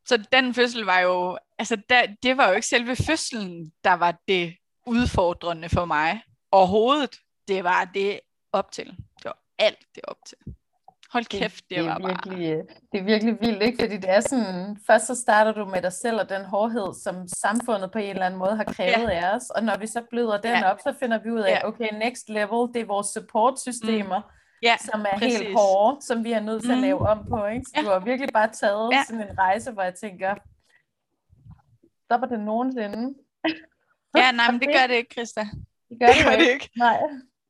Så 0.06 0.24
den 0.32 0.54
fødsel 0.54 0.82
var 0.84 0.98
jo, 0.98 1.38
altså 1.58 1.76
der, 1.88 2.06
det 2.22 2.36
var 2.36 2.48
jo 2.48 2.54
ikke 2.54 2.66
selve 2.66 2.96
fødslen, 2.96 3.72
der 3.84 3.92
var 3.94 4.18
det 4.28 4.56
udfordrende 4.86 5.68
for 5.68 5.84
mig 5.84 6.22
overhovedet. 6.50 7.16
Det 7.48 7.64
var 7.64 7.84
det 7.84 8.20
op 8.52 8.72
til. 8.72 8.86
Det 8.86 9.24
var 9.24 9.38
alt 9.58 9.86
det 9.94 10.04
op 10.04 10.16
til. 10.26 10.38
Hold 11.12 11.24
kæft, 11.24 11.64
det, 11.70 11.70
det, 11.70 11.76
det 11.76 11.84
var 11.86 11.98
virkelig, 12.08 12.56
bare... 12.56 12.66
Det 12.92 13.00
er 13.00 13.04
virkelig 13.04 13.40
vildt, 13.40 13.62
ikke? 13.62 13.78
Fordi 13.82 13.96
det 13.96 14.10
er 14.10 14.20
sådan, 14.20 14.78
først 14.86 15.06
så 15.06 15.14
starter 15.14 15.52
du 15.52 15.64
med 15.64 15.82
dig 15.82 15.92
selv 15.92 16.20
og 16.20 16.28
den 16.28 16.44
hårdhed, 16.44 16.94
som 16.94 17.28
samfundet 17.28 17.92
på 17.92 17.98
en 17.98 18.10
eller 18.10 18.26
anden 18.26 18.38
måde 18.38 18.56
har 18.56 18.64
krævet 18.64 19.10
ja. 19.10 19.10
af 19.10 19.34
os, 19.34 19.50
og 19.50 19.62
når 19.64 19.78
vi 19.78 19.86
så 19.86 20.02
bløder 20.10 20.40
den 20.40 20.50
ja. 20.50 20.70
op, 20.70 20.78
så 20.80 20.94
finder 21.00 21.18
vi 21.18 21.30
ud 21.30 21.40
af, 21.40 21.50
ja. 21.50 21.68
okay, 21.68 21.88
next 21.92 22.28
level, 22.28 22.60
det 22.74 22.80
er 22.82 22.84
vores 22.84 23.06
support-systemer, 23.06 24.18
mm. 24.18 24.58
ja, 24.62 24.76
som 24.80 25.00
er 25.00 25.18
præcis. 25.18 25.38
helt 25.38 25.52
hårde, 25.58 26.02
som 26.06 26.24
vi 26.24 26.32
er 26.32 26.40
nødt 26.40 26.62
til 26.62 26.70
mm. 26.70 26.76
at 26.76 26.82
lave 26.82 27.08
om 27.08 27.26
på, 27.28 27.46
ikke? 27.46 27.64
Så 27.66 27.72
ja. 27.76 27.82
du 27.82 27.88
har 27.88 27.98
virkelig 27.98 28.30
bare 28.32 28.50
taget 28.52 28.90
ja. 28.92 29.02
sådan 29.06 29.28
en 29.28 29.38
rejse, 29.38 29.70
hvor 29.72 29.82
jeg 29.82 29.94
tænker, 29.94 30.34
stopper 32.04 32.26
det 32.26 32.40
nogensinde? 32.40 33.14
ja, 34.16 34.32
nej, 34.32 34.50
men 34.50 34.60
det 34.62 34.68
gør 34.68 34.86
det 34.86 34.94
ikke, 34.94 35.12
Christa. 35.12 35.40
Det 35.88 36.00
gør 36.00 36.06
det, 36.06 36.16
det, 36.16 36.24
gør 36.24 36.36
det 36.36 36.48
ikke. 36.48 36.70
Nej. 36.76 37.00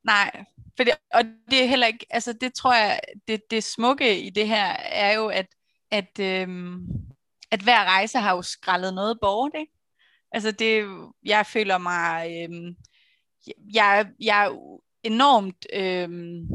Nej, 0.03 0.45
for 0.77 0.83
det, 0.83 0.93
og 1.13 1.23
det 1.49 1.63
er 1.63 1.67
heller 1.67 1.87
ikke, 1.87 2.05
altså 2.09 2.33
det 2.33 2.53
tror 2.53 2.73
jeg, 2.73 2.99
det, 3.27 3.41
det 3.51 3.63
smukke 3.63 4.21
i 4.21 4.29
det 4.29 4.47
her 4.47 4.65
er 4.73 5.13
jo, 5.13 5.27
at, 5.27 5.47
at, 5.91 6.19
øhm, 6.19 6.87
at 7.51 7.61
hver 7.61 7.85
rejse 7.85 8.19
har 8.19 8.35
jo 8.35 8.41
skrællet 8.41 8.93
noget 8.93 9.17
bort, 9.21 9.51
ikke? 9.55 9.71
Altså 10.31 10.51
det, 10.51 10.87
jeg 11.25 11.45
føler 11.45 11.77
mig, 11.77 12.31
øhm, 12.43 12.75
jeg, 13.73 14.07
jeg 14.19 14.45
er 14.45 14.79
enormt 15.03 15.65
øhm, 15.73 16.47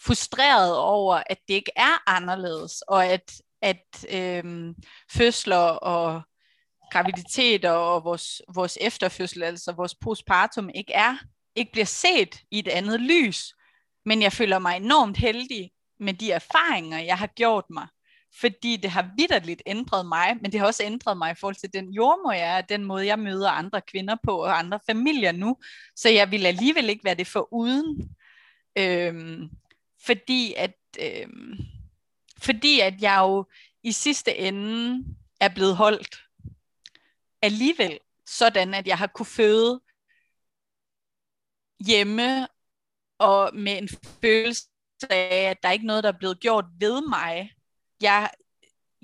frustreret 0.00 0.78
over, 0.78 1.22
at 1.26 1.38
det 1.48 1.54
ikke 1.54 1.72
er 1.76 2.10
anderledes, 2.10 2.82
og 2.82 3.06
at, 3.06 3.32
at 3.62 4.06
øhm, 4.10 4.74
fødsler 5.10 5.56
og 5.68 6.22
graviditeter 6.92 7.70
og 7.70 8.04
vores, 8.04 8.42
vores 8.54 8.78
efterfødsel, 8.80 9.42
altså 9.42 9.72
vores 9.72 9.94
postpartum, 9.94 10.70
ikke 10.74 10.92
er 10.92 11.16
ikke 11.56 11.72
bliver 11.72 11.86
set 11.86 12.42
i 12.50 12.58
et 12.58 12.68
andet 12.68 13.00
lys. 13.00 13.54
Men 14.04 14.22
jeg 14.22 14.32
føler 14.32 14.58
mig 14.58 14.76
enormt 14.76 15.16
heldig 15.16 15.70
med 16.00 16.14
de 16.14 16.32
erfaringer, 16.32 16.98
jeg 16.98 17.18
har 17.18 17.26
gjort 17.26 17.64
mig. 17.70 17.86
Fordi 18.40 18.76
det 18.76 18.90
har 18.90 19.10
vidderligt 19.16 19.62
ændret 19.66 20.06
mig, 20.06 20.36
men 20.40 20.52
det 20.52 20.60
har 20.60 20.66
også 20.66 20.82
ændret 20.84 21.18
mig 21.18 21.30
i 21.30 21.34
forhold 21.34 21.56
til 21.56 21.72
den 21.72 21.90
jordmor, 21.92 22.32
jeg 22.32 22.58
er, 22.58 22.60
den 22.60 22.84
måde, 22.84 23.06
jeg 23.06 23.18
møder 23.18 23.50
andre 23.50 23.80
kvinder 23.80 24.16
på, 24.24 24.42
og 24.42 24.58
andre 24.58 24.80
familier 24.86 25.32
nu. 25.32 25.56
Så 25.96 26.08
jeg 26.08 26.30
vil 26.30 26.46
alligevel 26.46 26.88
ikke 26.88 27.04
være 27.04 27.14
det 27.14 27.26
for 27.26 27.48
uden. 27.52 28.16
Øhm, 28.78 29.50
fordi 30.06 30.54
at 30.56 30.74
øhm, 31.00 31.56
fordi 32.38 32.80
at 32.80 33.02
jeg 33.02 33.18
jo 33.20 33.44
i 33.82 33.92
sidste 33.92 34.36
ende 34.36 35.04
er 35.40 35.48
blevet 35.48 35.76
holdt 35.76 36.22
alligevel, 37.42 37.98
sådan 38.26 38.74
at 38.74 38.86
jeg 38.86 38.98
har 38.98 39.06
kunne 39.06 39.26
føde 39.26 39.80
hjemme 41.86 42.48
og 43.18 43.50
med 43.54 43.78
en 43.78 43.88
følelse 44.22 44.68
af, 45.10 45.50
at 45.50 45.62
der 45.62 45.68
er 45.68 45.72
ikke 45.72 45.86
noget, 45.86 46.04
der 46.04 46.12
er 46.12 46.18
blevet 46.18 46.40
gjort 46.40 46.64
ved 46.78 47.08
mig. 47.08 47.50
Jeg, 48.00 48.30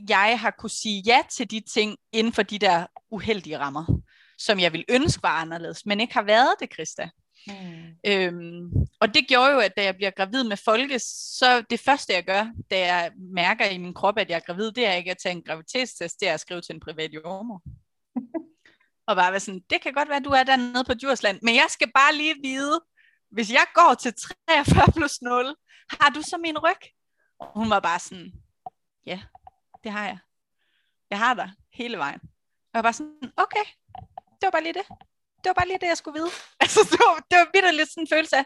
jeg 0.09 0.41
har 0.41 0.51
kunne 0.51 0.70
sige 0.70 1.03
ja 1.07 1.23
til 1.31 1.51
de 1.51 1.61
ting 1.61 1.99
inden 2.12 2.33
for 2.33 2.43
de 2.43 2.59
der 2.59 2.87
uheldige 3.11 3.59
rammer, 3.59 4.01
som 4.39 4.61
jeg 4.61 4.73
vil 4.73 4.85
ønske 4.89 5.23
var 5.23 5.41
anderledes, 5.41 5.87
men 5.87 6.01
ikke 6.01 6.14
har 6.14 6.23
været 6.23 6.55
det, 6.61 6.73
Christa. 6.73 7.11
Mm. 7.47 7.55
Øhm, 8.07 8.70
og 9.01 9.14
det 9.14 9.29
gjorde 9.29 9.51
jo, 9.51 9.59
at 9.59 9.77
da 9.77 9.83
jeg 9.85 9.97
bliver 9.97 10.11
gravid 10.11 10.45
med 10.45 10.57
Folke, 10.57 10.99
så 11.39 11.64
det 11.70 11.81
første 11.81 12.12
jeg 12.12 12.25
gør, 12.25 12.47
da 12.70 12.79
jeg 12.79 13.12
mærker 13.35 13.64
i 13.64 13.79
min 13.79 13.95
krop, 13.95 14.18
at 14.18 14.31
jeg 14.31 14.37
er 14.37 14.41
gravid, 14.41 14.73
det 14.73 14.87
er 14.87 14.93
ikke 14.93 15.11
at 15.11 15.18
tage 15.23 15.35
en 15.35 15.43
graviditetstest, 15.43 16.20
det 16.20 16.29
er 16.29 16.35
at 16.35 16.41
skrive 16.41 16.61
til 16.61 16.75
en 16.75 16.81
privat 16.81 17.11
jordmor 17.14 17.62
og 19.07 19.16
bare 19.16 19.32
være 19.32 19.40
sådan, 19.40 19.62
det 19.70 19.80
kan 19.80 19.92
godt 19.92 20.09
være, 20.09 20.16
at 20.16 20.24
du 20.24 20.30
er 20.30 20.42
dernede 20.42 20.84
på 20.84 20.94
Djursland, 20.94 21.38
men 21.42 21.55
jeg 21.55 21.66
skal 21.68 21.92
bare 21.94 22.14
lige 22.14 22.34
vide, 22.42 22.80
hvis 23.30 23.53
jeg 23.53 23.66
går 23.74 23.94
til 23.94 24.14
43 24.48 24.92
plus 24.96 25.22
0, 25.22 25.57
har 26.00 26.11
du 26.11 26.22
så 26.22 26.38
min 26.38 26.59
ryg? 26.59 26.82
Og 27.40 27.53
hun 27.55 27.70
var 27.70 27.80
bare 27.80 27.98
sådan, 27.98 28.32
ja, 29.07 29.20
det 29.84 29.92
har 29.92 30.05
jeg. 30.07 30.18
Jeg 31.11 31.18
har 31.18 31.34
dig 31.34 31.53
hele 31.72 31.98
vejen. 31.98 32.20
Og 32.22 32.74
jeg 32.74 32.78
var 32.78 32.82
bare 32.82 32.92
sådan, 32.92 33.32
okay, 33.36 33.64
det 34.14 34.42
var 34.42 34.50
bare 34.50 34.62
lige 34.62 34.74
det. 34.74 34.86
Det 35.44 35.48
var 35.50 35.53
bare 35.53 35.68
lige 35.68 35.78
det, 35.78 35.86
jeg 35.86 35.96
skulle 35.96 36.20
vide. 36.20 36.30
Altså, 36.61 36.80
det 36.90 36.98
var, 36.98 37.26
det 37.30 37.38
var 37.38 37.48
vildt 37.55 37.74
lidt 37.74 37.90
sådan 37.90 38.03
en 38.03 38.09
følelse 38.09 38.36
af, 38.36 38.44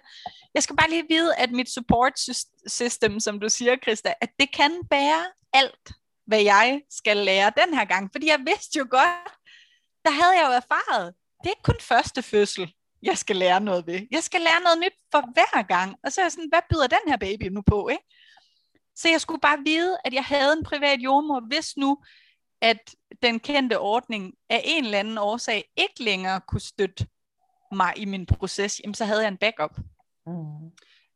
jeg 0.54 0.62
skal 0.62 0.76
bare 0.76 0.90
lige 0.90 1.06
vide, 1.08 1.36
at 1.36 1.50
mit 1.50 1.70
support 1.70 2.12
system, 2.66 3.20
som 3.20 3.40
du 3.40 3.48
siger, 3.48 3.76
Krista, 3.76 4.14
at 4.20 4.30
det 4.40 4.52
kan 4.52 4.72
bære 4.90 5.24
alt, 5.52 5.92
hvad 6.26 6.42
jeg 6.42 6.82
skal 6.90 7.16
lære 7.16 7.52
den 7.56 7.74
her 7.74 7.84
gang. 7.84 8.10
Fordi 8.12 8.26
jeg 8.26 8.40
vidste 8.46 8.78
jo 8.78 8.86
godt, 8.90 9.35
der 10.06 10.12
havde 10.12 10.34
jeg 10.40 10.46
jo 10.48 10.52
erfaret, 10.52 11.14
det 11.40 11.46
er 11.46 11.50
ikke 11.56 11.62
kun 11.62 11.80
første 11.80 12.22
fødsel, 12.22 12.72
jeg 13.02 13.18
skal 13.18 13.36
lære 13.36 13.60
noget 13.60 13.86
ved. 13.86 14.00
Jeg 14.10 14.22
skal 14.22 14.40
lære 14.40 14.60
noget 14.62 14.78
nyt 14.78 14.96
for 15.12 15.20
hver 15.32 15.62
gang. 15.62 15.96
Og 16.04 16.12
så 16.12 16.20
er 16.20 16.24
jeg 16.24 16.32
sådan, 16.32 16.48
hvad 16.48 16.60
byder 16.70 16.86
den 16.86 17.04
her 17.08 17.16
baby 17.16 17.44
nu 17.44 17.62
på, 17.62 17.88
ikke? 17.88 18.04
Så 18.96 19.08
jeg 19.08 19.20
skulle 19.20 19.40
bare 19.40 19.58
vide, 19.64 19.96
at 20.04 20.14
jeg 20.14 20.24
havde 20.24 20.52
en 20.52 20.64
privat 20.64 21.00
jordmor, 21.00 21.40
hvis 21.48 21.76
nu, 21.76 21.98
at 22.60 22.94
den 23.22 23.40
kendte 23.40 23.78
ordning 23.78 24.34
af 24.50 24.62
en 24.64 24.84
eller 24.84 24.98
anden 24.98 25.18
årsag 25.18 25.64
ikke 25.76 26.02
længere 26.02 26.40
kunne 26.48 26.60
støtte 26.60 27.06
mig 27.72 27.92
i 27.96 28.04
min 28.04 28.26
proces, 28.26 28.80
jamen 28.80 28.94
så 28.94 29.04
havde 29.04 29.20
jeg 29.20 29.28
en 29.28 29.36
backup. 29.36 29.78
Mm. 30.26 30.70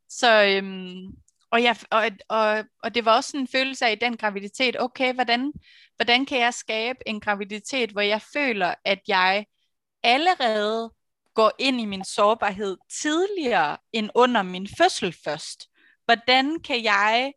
Så, 0.09 0.43
øhm, 0.43 1.07
og, 1.51 1.63
jeg, 1.63 1.75
og, 1.89 2.11
og, 2.29 2.63
og 2.83 2.95
det 2.95 3.05
var 3.05 3.15
også 3.15 3.37
en 3.37 3.47
følelse 3.47 3.85
af 3.85 3.91
i 3.91 3.95
den 3.95 4.17
graviditet, 4.17 4.81
okay, 4.81 5.13
hvordan, 5.13 5.53
hvordan 5.95 6.25
kan 6.25 6.39
jeg 6.39 6.53
skabe 6.53 6.99
en 7.05 7.19
graviditet, 7.19 7.91
hvor 7.91 8.01
jeg 8.01 8.21
føler, 8.33 8.73
at 8.85 8.99
jeg 9.07 9.45
allerede 10.03 10.93
går 11.33 11.51
ind 11.59 11.81
i 11.81 11.85
min 11.85 12.05
sårbarhed 12.05 12.77
tidligere 13.01 13.77
end 13.93 14.09
under 14.15 14.43
min 14.43 14.67
fødsel 14.77 15.15
først? 15.23 15.67
Hvordan 16.05 16.59
kan 16.59 16.83
jeg 16.83 17.33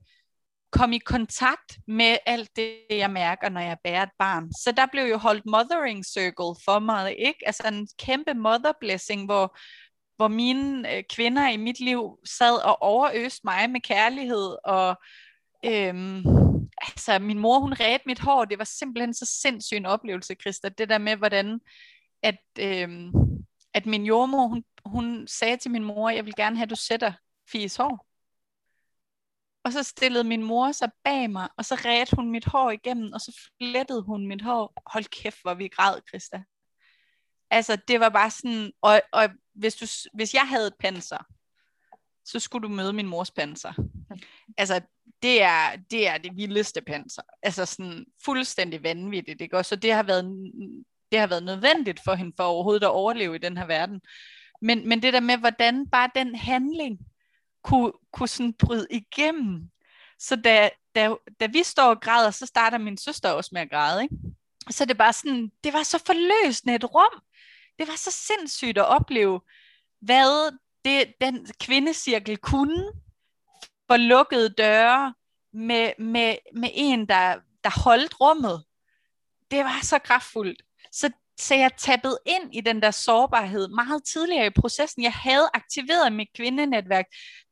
komme 0.74 0.96
i 0.96 0.98
kontakt 0.98 1.78
med 1.86 2.16
alt 2.26 2.50
det, 2.56 2.78
jeg 2.90 3.10
mærker, 3.10 3.48
når 3.48 3.60
jeg 3.60 3.76
bærer 3.84 4.02
et 4.02 4.16
barn. 4.18 4.52
Så 4.52 4.72
der 4.72 4.86
blev 4.92 5.04
jo 5.04 5.16
holdt 5.16 5.46
mothering 5.46 6.04
circle 6.04 6.54
for 6.64 6.78
mig, 6.78 7.18
ikke? 7.18 7.46
Altså 7.46 7.62
en 7.68 7.88
kæmpe 7.98 8.34
mother 8.34 8.72
blessing, 8.80 9.24
hvor, 9.24 9.58
hvor 10.16 10.28
mine 10.28 10.96
øh, 10.96 11.04
kvinder 11.10 11.48
i 11.48 11.56
mit 11.56 11.80
liv 11.80 12.18
sad 12.24 12.64
og 12.64 12.82
overøste 12.82 13.40
mig 13.44 13.70
med 13.70 13.80
kærlighed, 13.80 14.56
og 14.64 14.96
øhm, 15.64 16.24
altså 16.82 17.18
min 17.18 17.38
mor, 17.38 17.58
hun 17.58 17.72
red 17.72 17.98
mit 18.06 18.18
hår, 18.18 18.44
det 18.44 18.58
var 18.58 18.64
simpelthen 18.64 19.14
så 19.14 19.38
sindssyg 19.42 19.76
en 19.76 19.86
oplevelse, 19.86 20.34
Christa, 20.34 20.68
det 20.68 20.88
der 20.88 20.98
med, 20.98 21.16
hvordan 21.16 21.60
at, 22.22 22.38
øhm, 22.58 23.12
at 23.74 23.86
min 23.86 24.06
jordmor, 24.06 24.46
hun, 24.46 24.64
hun 24.84 25.26
sagde 25.26 25.56
til 25.56 25.70
min 25.70 25.84
mor, 25.84 26.10
jeg 26.10 26.24
vil 26.24 26.34
gerne 26.36 26.56
have, 26.56 26.64
at 26.64 26.70
du 26.70 26.76
sætter 26.76 27.12
Fies 27.50 27.76
hår. 27.76 28.06
Og 29.64 29.72
så 29.72 29.82
stillede 29.82 30.24
min 30.24 30.42
mor 30.42 30.72
sig 30.72 30.90
bag 31.04 31.30
mig, 31.30 31.48
og 31.56 31.64
så 31.64 31.74
red 31.74 32.16
hun 32.16 32.30
mit 32.30 32.44
hår 32.44 32.70
igennem, 32.70 33.12
og 33.12 33.20
så 33.20 33.48
flettede 33.58 34.02
hun 34.02 34.26
mit 34.26 34.42
hår. 34.42 34.82
Hold 34.86 35.04
kæft, 35.04 35.42
hvor 35.42 35.54
vi 35.54 35.68
græd, 35.68 36.00
Christa. 36.08 36.42
Altså, 37.50 37.76
det 37.88 38.00
var 38.00 38.08
bare 38.08 38.30
sådan, 38.30 38.72
og, 38.82 39.02
og 39.12 39.28
hvis, 39.54 39.74
du, 39.74 39.86
hvis 40.14 40.34
jeg 40.34 40.48
havde 40.48 40.66
et 40.66 40.74
panser, 40.80 41.26
så 42.24 42.40
skulle 42.40 42.68
du 42.68 42.74
møde 42.74 42.92
min 42.92 43.06
mors 43.06 43.30
panser. 43.30 43.72
Altså, 44.56 44.80
det 45.22 45.42
er, 45.42 45.76
det 45.90 46.08
er 46.08 46.18
det 46.18 46.36
vildeste 46.36 46.82
panser. 46.82 47.22
Altså 47.42 47.66
sådan 47.66 48.04
fuldstændig 48.24 48.82
vanvittigt, 48.82 49.40
ikke? 49.40 49.56
Og 49.56 49.64
så 49.64 49.76
det 49.76 49.92
har 49.92 50.02
været, 50.02 50.24
det 51.12 51.20
har 51.20 51.26
været 51.26 51.42
nødvendigt 51.42 52.00
for 52.04 52.14
hende 52.14 52.32
for 52.36 52.44
overhovedet 52.44 52.82
at 52.82 52.90
overleve 52.90 53.34
i 53.34 53.38
den 53.38 53.56
her 53.56 53.66
verden. 53.66 54.00
Men, 54.62 54.88
men 54.88 55.02
det 55.02 55.12
der 55.12 55.20
med, 55.20 55.36
hvordan 55.36 55.90
bare 55.90 56.10
den 56.14 56.34
handling 56.34 56.98
kunne, 57.62 57.92
kunne 58.12 58.28
sådan 58.28 58.52
bryde 58.52 58.86
igennem. 58.90 59.70
Så 60.18 60.36
da, 60.36 60.70
da, 60.94 61.14
da 61.40 61.46
vi 61.46 61.62
står 61.62 61.88
og 61.88 62.00
græder, 62.00 62.30
så 62.30 62.46
starter 62.46 62.78
min 62.78 62.98
søster 62.98 63.30
også 63.30 63.50
med 63.52 63.62
at 63.62 63.70
græde. 63.70 64.02
Ikke? 64.02 64.16
Så 64.70 64.84
det 64.84 64.90
er 64.90 64.98
bare 64.98 65.12
sådan, 65.12 65.52
det 65.64 65.72
var 65.72 65.82
så 65.82 66.02
forløsende 66.06 66.74
et 66.74 66.94
rum. 66.94 67.22
Det 67.78 67.88
var 67.88 67.96
så 67.96 68.10
sindssygt 68.10 68.78
at 68.78 68.86
opleve, 68.86 69.40
hvad 70.00 70.58
det, 70.84 71.14
den 71.20 71.46
kvindecirkel 71.60 72.36
kunne 72.36 72.92
for 73.86 73.96
lukkede 73.96 74.48
døre 74.48 75.14
med, 75.52 75.92
med, 75.98 76.36
med 76.56 76.70
en, 76.74 77.08
der, 77.08 77.40
der 77.64 77.80
holdt 77.84 78.20
rummet. 78.20 78.64
Det 79.50 79.58
var 79.58 79.78
så 79.82 79.98
kraftfuldt. 79.98 80.62
Så, 80.92 81.10
så 81.38 81.54
jeg 81.54 81.70
tappede 81.78 82.18
ind 82.26 82.54
i 82.54 82.60
den 82.60 82.82
der 82.82 82.90
sårbarhed 82.90 83.68
meget 83.68 84.04
tidligere 84.04 84.46
i 84.46 84.50
processen. 84.50 85.02
Jeg 85.02 85.12
havde 85.12 85.48
aktiveret 85.54 86.12
mit 86.12 86.28
kvindenetværk. 86.36 87.06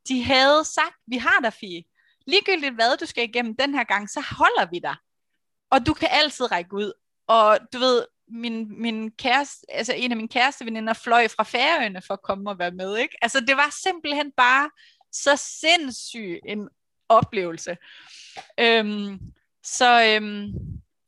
De 0.08 0.24
havde 0.24 0.64
sagt, 0.64 0.96
vi 1.06 1.16
har 1.16 1.40
dig, 1.42 1.52
Fie. 1.52 1.82
Ligegyldigt 2.26 2.74
hvad 2.74 2.96
du 2.96 3.06
skal 3.06 3.24
igennem 3.24 3.56
den 3.56 3.74
her 3.74 3.84
gang, 3.84 4.10
så 4.10 4.20
holder 4.38 4.70
vi 4.70 4.78
dig. 4.78 4.96
Og 5.70 5.86
du 5.86 5.94
kan 5.94 6.08
altid 6.10 6.52
række 6.52 6.74
ud. 6.74 6.92
Og 7.26 7.58
du 7.72 7.78
ved, 7.78 8.06
min, 8.28 8.80
min 8.82 9.10
kæreste, 9.10 9.66
altså 9.68 9.92
en 9.92 10.10
af 10.10 10.16
mine 10.16 10.28
kæreste 10.28 10.64
veninder 10.64 10.92
fløj 10.92 11.28
fra 11.28 11.42
Færøerne 11.42 12.02
for 12.02 12.14
at 12.14 12.22
komme 12.22 12.50
og 12.50 12.58
være 12.58 12.70
med. 12.70 12.96
Ikke? 12.96 13.16
Altså 13.22 13.40
det 13.40 13.56
var 13.56 13.74
simpelthen 13.82 14.32
bare 14.36 14.70
så 15.12 15.36
sindssyg 15.36 16.40
en 16.46 16.68
oplevelse. 17.08 17.76
Øhm, 18.60 19.18
så 19.62 20.04
øhm, 20.04 20.52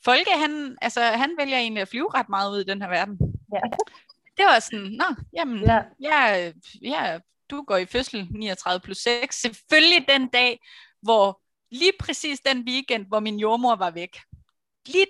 Folke, 0.04 0.30
han, 0.30 0.78
altså, 0.82 1.02
han 1.02 1.34
vælger 1.38 1.58
egentlig 1.58 1.82
at 1.82 1.88
flyve 1.88 2.14
ret 2.14 2.28
meget 2.28 2.52
ud 2.52 2.60
i 2.60 2.64
den 2.64 2.82
her 2.82 2.88
verden. 2.88 3.18
Ja. 3.52 3.60
Det 4.36 4.44
var 4.44 4.58
sådan, 4.58 4.80
nå, 4.80 5.04
jamen, 5.36 5.62
ja. 5.64 5.82
jeg, 6.00 6.52
jeg 6.82 7.20
du 7.50 7.62
går 7.62 7.76
i 7.76 7.86
fødsel 7.86 8.28
39 8.30 8.80
plus 8.80 8.98
6. 8.98 9.40
Selvfølgelig 9.40 10.08
den 10.08 10.28
dag, 10.28 10.60
hvor 11.02 11.40
lige 11.70 11.92
præcis 12.00 12.40
den 12.40 12.64
weekend, 12.68 13.06
hvor 13.06 13.20
min 13.20 13.38
jordmor 13.38 13.76
var 13.76 13.90
væk. 13.90 14.18
Lige 14.86 15.06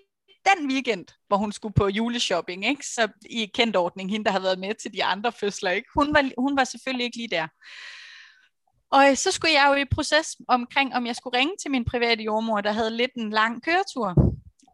den 0.50 0.70
weekend, 0.70 1.06
hvor 1.28 1.36
hun 1.36 1.52
skulle 1.52 1.74
på 1.74 1.88
juleshopping, 1.88 2.66
ikke? 2.66 2.86
så 2.86 3.08
i 3.30 3.46
kendt 3.46 3.76
ordning, 3.76 4.10
hende 4.10 4.24
der 4.24 4.30
havde 4.30 4.44
været 4.44 4.58
med 4.58 4.74
til 4.74 4.92
de 4.92 5.04
andre 5.04 5.32
fødsler, 5.32 5.70
ikke? 5.70 5.88
Hun, 5.94 6.14
var, 6.14 6.30
hun 6.38 6.56
var 6.56 6.64
selvfølgelig 6.64 7.04
ikke 7.04 7.16
lige 7.16 7.28
der. 7.28 7.48
Og 8.90 9.10
øh, 9.10 9.16
så 9.16 9.30
skulle 9.30 9.52
jeg 9.52 9.66
jo 9.68 9.74
i 9.74 9.84
proces 9.84 10.36
omkring, 10.48 10.94
om 10.94 11.06
jeg 11.06 11.16
skulle 11.16 11.38
ringe 11.38 11.54
til 11.62 11.70
min 11.70 11.84
private 11.84 12.22
jordmor, 12.22 12.60
der 12.60 12.72
havde 12.72 12.96
lidt 12.96 13.14
en 13.16 13.30
lang 13.30 13.62
køretur, 13.62 14.14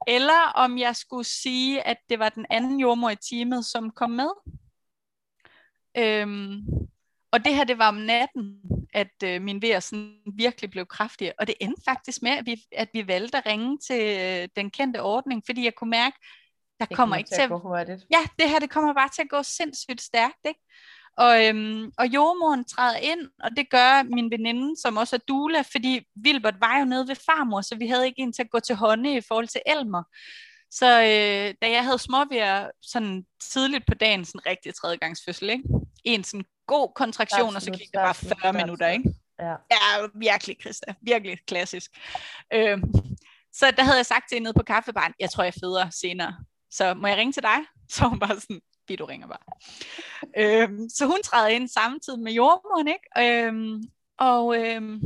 eller 0.08 0.52
om 0.54 0.78
jeg 0.78 0.96
skulle 0.96 1.24
sige, 1.24 1.86
at 1.86 1.96
det 2.08 2.18
var 2.18 2.28
den 2.28 2.46
anden 2.50 2.80
jordmor 2.80 3.10
i 3.10 3.16
teamet, 3.16 3.66
som 3.66 3.90
kom 3.90 4.10
med. 4.10 4.30
Øhm, 5.98 6.62
og 7.32 7.44
det 7.44 7.54
her, 7.54 7.64
det 7.64 7.78
var 7.78 7.88
om 7.88 7.94
natten, 7.94 8.60
at 8.94 9.22
øh, 9.24 9.42
min 9.42 9.62
vejr 9.62 9.80
sådan 9.80 10.14
virkelig 10.36 10.70
blev 10.70 10.86
kraftig. 10.86 11.32
Og 11.38 11.46
det 11.46 11.54
endte 11.60 11.82
faktisk 11.88 12.22
med, 12.22 12.30
at 12.30 12.46
vi, 12.46 12.56
at 12.72 12.88
vi 12.92 13.08
valgte 13.08 13.38
at 13.38 13.46
ringe 13.46 13.78
til 13.78 14.02
øh, 14.20 14.48
den 14.56 14.70
kendte 14.70 15.02
ordning, 15.02 15.42
fordi 15.46 15.64
jeg 15.64 15.74
kunne 15.74 15.90
mærke, 15.90 16.16
der 16.80 16.86
det 16.86 16.96
kommer 16.96 17.16
ikke 17.16 17.30
til 17.30 17.42
at... 17.42 17.48
gå 17.48 17.58
hurtigt. 17.58 18.06
Ja, 18.10 18.18
det 18.38 18.50
her, 18.50 18.58
det 18.58 18.70
kommer 18.70 18.94
bare 18.94 19.08
til 19.08 19.22
at 19.22 19.28
gå 19.28 19.42
sindssygt 19.42 20.00
stærkt, 20.00 20.46
ikke? 20.48 20.60
Og, 21.16 21.46
øhm, 21.46 21.92
og 21.98 22.06
jordmoren 22.06 22.64
træder 22.64 22.96
ind, 22.96 23.20
og 23.42 23.50
det 23.56 23.70
gør 23.70 24.02
min 24.02 24.30
veninde, 24.30 24.80
som 24.80 24.96
også 24.96 25.16
er 25.16 25.20
dula, 25.28 25.60
fordi 25.60 26.06
Vilbert 26.14 26.60
var 26.60 26.78
jo 26.78 26.84
nede 26.84 27.08
ved 27.08 27.16
farmor, 27.16 27.60
så 27.60 27.74
vi 27.74 27.86
havde 27.86 28.06
ikke 28.06 28.22
en 28.22 28.32
til 28.32 28.42
at 28.42 28.50
gå 28.50 28.60
til 28.60 28.76
hånde 28.76 29.14
i 29.14 29.20
forhold 29.20 29.48
til 29.48 29.60
Elmer. 29.66 30.02
Så 30.70 31.00
øh, 31.00 31.54
da 31.62 31.70
jeg 31.70 31.84
havde 31.84 31.98
småvejr 31.98 32.70
sådan 32.82 33.24
tidligt 33.52 33.84
på 33.86 33.94
dagen, 33.94 34.24
sådan 34.24 34.46
rigtig 34.46 34.74
tredjegangsfødsel, 34.74 35.50
ikke? 35.50 35.64
en 36.04 36.24
sådan 36.24 36.44
god 36.74 36.92
kontraktion, 36.94 37.40
absolut, 37.40 37.56
og 37.56 37.62
så 37.62 37.70
gik 37.70 37.92
det 37.92 37.98
bare 37.98 38.14
40 38.14 38.32
absolut, 38.32 38.56
minutter, 38.56 38.88
ikke? 38.88 39.14
Ja. 39.40 39.54
ja, 39.74 40.06
virkelig, 40.14 40.56
Christa. 40.60 40.94
Virkelig 41.02 41.38
klassisk. 41.46 41.90
Øhm, 42.52 42.82
så 43.52 43.70
der 43.76 43.82
havde 43.82 43.96
jeg 43.96 44.06
sagt 44.06 44.28
til 44.28 44.36
hende 44.36 44.44
nede 44.44 44.54
på 44.54 44.62
kaffebaren, 44.62 45.14
jeg 45.20 45.30
tror, 45.30 45.44
jeg 45.44 45.54
føder 45.54 45.90
senere. 45.90 46.34
Så 46.70 46.94
må 46.94 47.06
jeg 47.06 47.16
ringe 47.16 47.32
til 47.32 47.42
dig? 47.42 47.58
Så 47.94 48.08
hun 48.08 48.18
bare 48.18 48.40
sådan, 48.40 48.60
vi 48.88 48.96
du 48.96 49.04
ringer 49.04 49.26
bare. 49.26 49.46
øhm, 50.36 50.88
så 50.88 51.06
hun 51.06 51.22
træder 51.24 51.48
ind 51.48 51.68
samtidig 51.68 52.20
med 52.20 52.32
jordmoren, 52.32 52.88
ikke? 52.88 53.46
Øhm, 53.46 53.82
og, 54.18 54.58
øhm, 54.58 55.00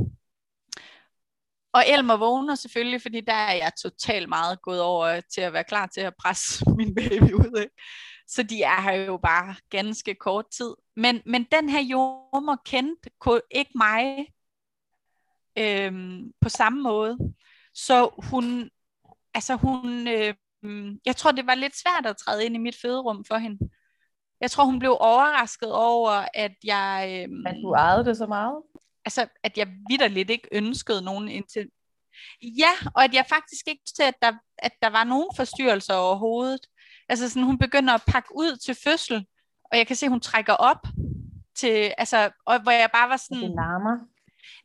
og 1.73 1.83
Elmer 1.87 2.17
vågner 2.17 2.55
selvfølgelig, 2.55 3.01
fordi 3.01 3.21
der 3.21 3.33
er 3.33 3.53
jeg 3.53 3.71
totalt 3.81 4.29
meget 4.29 4.61
gået 4.61 4.81
over 4.81 5.21
til 5.33 5.41
at 5.41 5.53
være 5.53 5.63
klar 5.63 5.85
til 5.85 6.01
at 6.01 6.13
presse 6.19 6.65
min 6.77 6.95
baby 6.95 7.31
ud. 7.31 7.59
Ikke? 7.59 7.75
Så 8.27 8.43
de 8.43 8.63
er 8.63 8.81
her 8.81 8.91
jo 8.91 9.17
bare 9.17 9.55
ganske 9.69 10.15
kort 10.15 10.45
tid. 10.51 10.75
Men, 10.95 11.21
men 11.25 11.47
den 11.51 11.69
her 11.69 11.81
jordmor 11.81 12.61
kendte 12.65 13.09
ikke 13.51 13.71
mig 13.75 14.27
øhm, 15.57 16.31
på 16.41 16.49
samme 16.49 16.81
måde. 16.81 17.17
Så 17.73 18.09
hun, 18.31 18.69
altså 19.33 19.55
hun, 19.55 20.07
øh, 20.07 20.33
jeg 21.05 21.15
tror 21.15 21.31
det 21.31 21.47
var 21.47 21.55
lidt 21.55 21.75
svært 21.75 22.05
at 22.05 22.17
træde 22.17 22.45
ind 22.45 22.55
i 22.55 22.59
mit 22.59 22.75
føderum 22.81 23.25
for 23.25 23.37
hende. 23.37 23.69
Jeg 24.41 24.51
tror 24.51 24.65
hun 24.65 24.79
blev 24.79 24.97
overrasket 24.99 25.71
over, 25.71 26.25
at 26.33 26.55
jeg... 26.63 27.25
Øh, 27.29 27.37
at 27.45 27.55
du 27.63 27.73
ejede 27.73 28.05
det 28.05 28.17
så 28.17 28.25
meget? 28.25 28.63
Altså, 29.05 29.27
at 29.43 29.57
jeg 29.57 29.67
vidderligt 29.89 30.29
ikke 30.29 30.47
ønskede 30.51 31.01
nogen 31.01 31.27
indtil... 31.27 31.69
Ja, 32.41 32.71
og 32.95 33.03
at 33.03 33.13
jeg 33.13 33.25
faktisk 33.29 33.67
ikke 33.67 33.83
til, 33.95 34.03
at 34.03 34.13
der, 34.21 34.33
at 34.57 34.71
der 34.81 34.89
var 34.89 35.03
nogen 35.03 35.29
forstyrrelser 35.35 35.93
overhovedet. 35.93 36.61
Altså 37.09 37.29
sådan, 37.29 37.43
hun 37.43 37.57
begynder 37.57 37.93
at 37.93 38.03
pakke 38.07 38.29
ud 38.35 38.57
til 38.57 38.75
fødsel, 38.83 39.25
og 39.71 39.77
jeg 39.77 39.87
kan 39.87 39.95
se, 39.95 40.09
hun 40.09 40.19
trækker 40.19 40.53
op 40.53 40.87
til, 41.55 41.93
altså, 41.97 42.29
og 42.45 42.61
hvor 42.61 42.71
jeg 42.71 42.89
bare 42.93 43.09
var 43.09 43.17
sådan... 43.17 43.43
Det 43.43 43.49
larmer. 43.49 43.97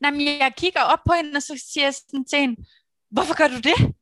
Nej, 0.00 0.10
men 0.10 0.20
jeg 0.20 0.52
kigger 0.56 0.80
op 0.80 0.98
på 1.06 1.12
hende, 1.12 1.36
og 1.36 1.42
så 1.42 1.64
siger 1.72 1.84
jeg 1.84 1.94
sådan 1.94 2.24
til 2.24 2.38
hende, 2.38 2.56
hvorfor 3.10 3.36
gør 3.36 3.48
du 3.48 3.56
det? 3.56 3.94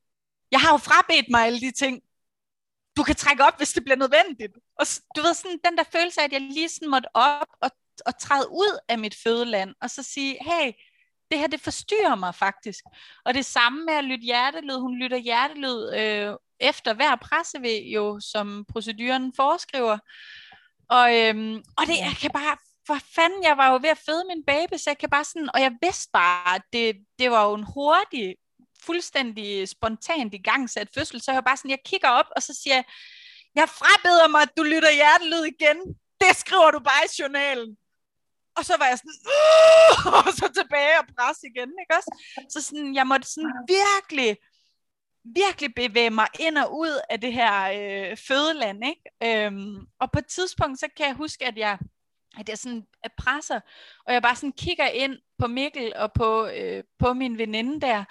Jeg 0.51 0.59
har 0.59 0.71
jo 0.71 0.77
frabedt 0.77 1.29
mig 1.29 1.45
alle 1.45 1.59
de 1.59 1.71
ting. 1.71 2.01
Du 2.97 3.03
kan 3.03 3.15
trække 3.15 3.43
op, 3.43 3.57
hvis 3.57 3.73
det 3.73 3.83
bliver 3.83 3.97
nødvendigt. 3.97 4.53
Og 4.79 4.85
du 5.15 5.21
ved, 5.21 5.33
sådan 5.33 5.59
den 5.65 5.77
der 5.77 5.83
følelse 5.83 6.21
af, 6.21 6.25
at 6.25 6.33
jeg 6.33 6.41
lige 6.41 6.69
sådan 6.69 6.89
måtte 6.89 7.09
op 7.13 7.47
og, 7.61 7.71
og 8.05 8.19
træde 8.19 8.49
ud 8.51 8.79
af 8.87 8.99
mit 8.99 9.15
fødeland, 9.23 9.75
og 9.81 9.89
så 9.89 10.03
sige, 10.03 10.37
hey, 10.41 10.71
det 11.31 11.39
her, 11.39 11.47
det 11.47 11.61
forstyrrer 11.61 12.15
mig 12.15 12.35
faktisk. 12.35 12.83
Og 13.25 13.33
det 13.33 13.45
samme 13.45 13.85
med 13.85 13.93
at 13.93 14.03
lytte 14.03 14.23
hjertelyd. 14.23 14.77
Hun 14.77 14.95
lytter 14.95 15.17
hjertelyd 15.17 15.93
øh, 15.93 16.35
efter 16.59 16.93
hver 16.93 17.15
pressevæg, 17.15 17.83
jo, 17.95 18.19
som 18.19 18.65
proceduren 18.71 19.33
foreskriver. 19.35 19.97
Og, 20.89 21.17
øhm, 21.17 21.55
og 21.77 21.83
det, 21.87 21.97
jeg 21.97 22.15
kan 22.21 22.31
bare, 22.31 22.57
for 22.87 22.97
fanden, 23.15 23.43
jeg 23.43 23.57
var 23.57 23.71
jo 23.71 23.75
ved 23.81 23.89
at 23.89 24.03
føde 24.05 24.23
min 24.27 24.43
baby, 24.45 24.77
så 24.77 24.89
jeg 24.89 24.97
kan 24.97 25.09
bare 25.09 25.23
sådan, 25.23 25.49
og 25.53 25.61
jeg 25.61 25.71
vidste 25.81 26.09
bare, 26.13 26.55
at 26.55 26.61
det, 26.73 26.95
det 27.19 27.31
var 27.31 27.45
jo 27.45 27.53
en 27.53 27.67
hurtig, 27.73 28.35
fuldstændig 28.85 29.69
spontant 29.69 30.33
i 30.33 30.37
gang 30.37 30.69
sat 30.69 30.89
fødsel, 30.95 31.21
så 31.21 31.31
jeg 31.31 31.43
bare 31.43 31.57
sådan, 31.57 31.71
jeg 31.71 31.85
kigger 31.85 32.09
op, 32.09 32.25
og 32.35 32.43
så 32.43 32.53
siger 32.63 32.75
jeg, 32.75 32.83
jeg 33.55 33.69
frabeder 33.69 34.27
mig, 34.27 34.41
at 34.41 34.57
du 34.57 34.63
lytter 34.63 34.91
hjertelyd 34.91 35.43
igen. 35.55 35.77
Det 36.21 36.35
skriver 36.43 36.71
du 36.71 36.79
bare 36.79 37.05
i 37.05 37.15
journalen. 37.19 37.77
Og 38.57 38.65
så 38.65 38.73
var 38.79 38.87
jeg 38.91 38.97
sådan, 38.97 39.19
og 40.17 40.33
så 40.39 40.45
tilbage 40.59 40.99
og 41.01 41.05
presse 41.15 41.43
igen, 41.51 41.71
ikke 41.81 41.95
også? 41.99 42.11
Så 42.53 42.61
sådan, 42.61 42.95
jeg 42.95 43.07
måtte 43.07 43.27
sådan 43.33 43.55
virkelig 43.79 44.37
virkelig 45.35 45.75
bevæge 45.75 46.09
mig 46.09 46.27
ind 46.39 46.57
og 46.57 46.77
ud 46.77 46.99
af 47.09 47.21
det 47.21 47.33
her 47.33 47.71
øh, 47.71 48.17
fødeland, 48.17 48.83
ikke? 48.85 49.45
Øhm, 49.45 49.87
og 49.99 50.11
på 50.11 50.19
et 50.19 50.25
tidspunkt, 50.25 50.79
så 50.79 50.87
kan 50.97 51.05
jeg 51.05 51.15
huske, 51.15 51.45
at 51.45 51.57
jeg, 51.57 51.77
at 52.37 52.49
jeg 52.49 52.57
sådan 52.57 52.87
at 53.03 53.11
presser, 53.17 53.59
og 54.05 54.13
jeg 54.13 54.21
bare 54.21 54.35
sådan 54.35 54.51
kigger 54.51 54.87
ind 54.87 55.17
på 55.37 55.47
Mikkel 55.47 55.93
og 55.95 56.13
på, 56.13 56.45
øh, 56.45 56.83
på 56.99 57.13
min 57.13 57.37
veninde 57.37 57.81
der, 57.81 58.05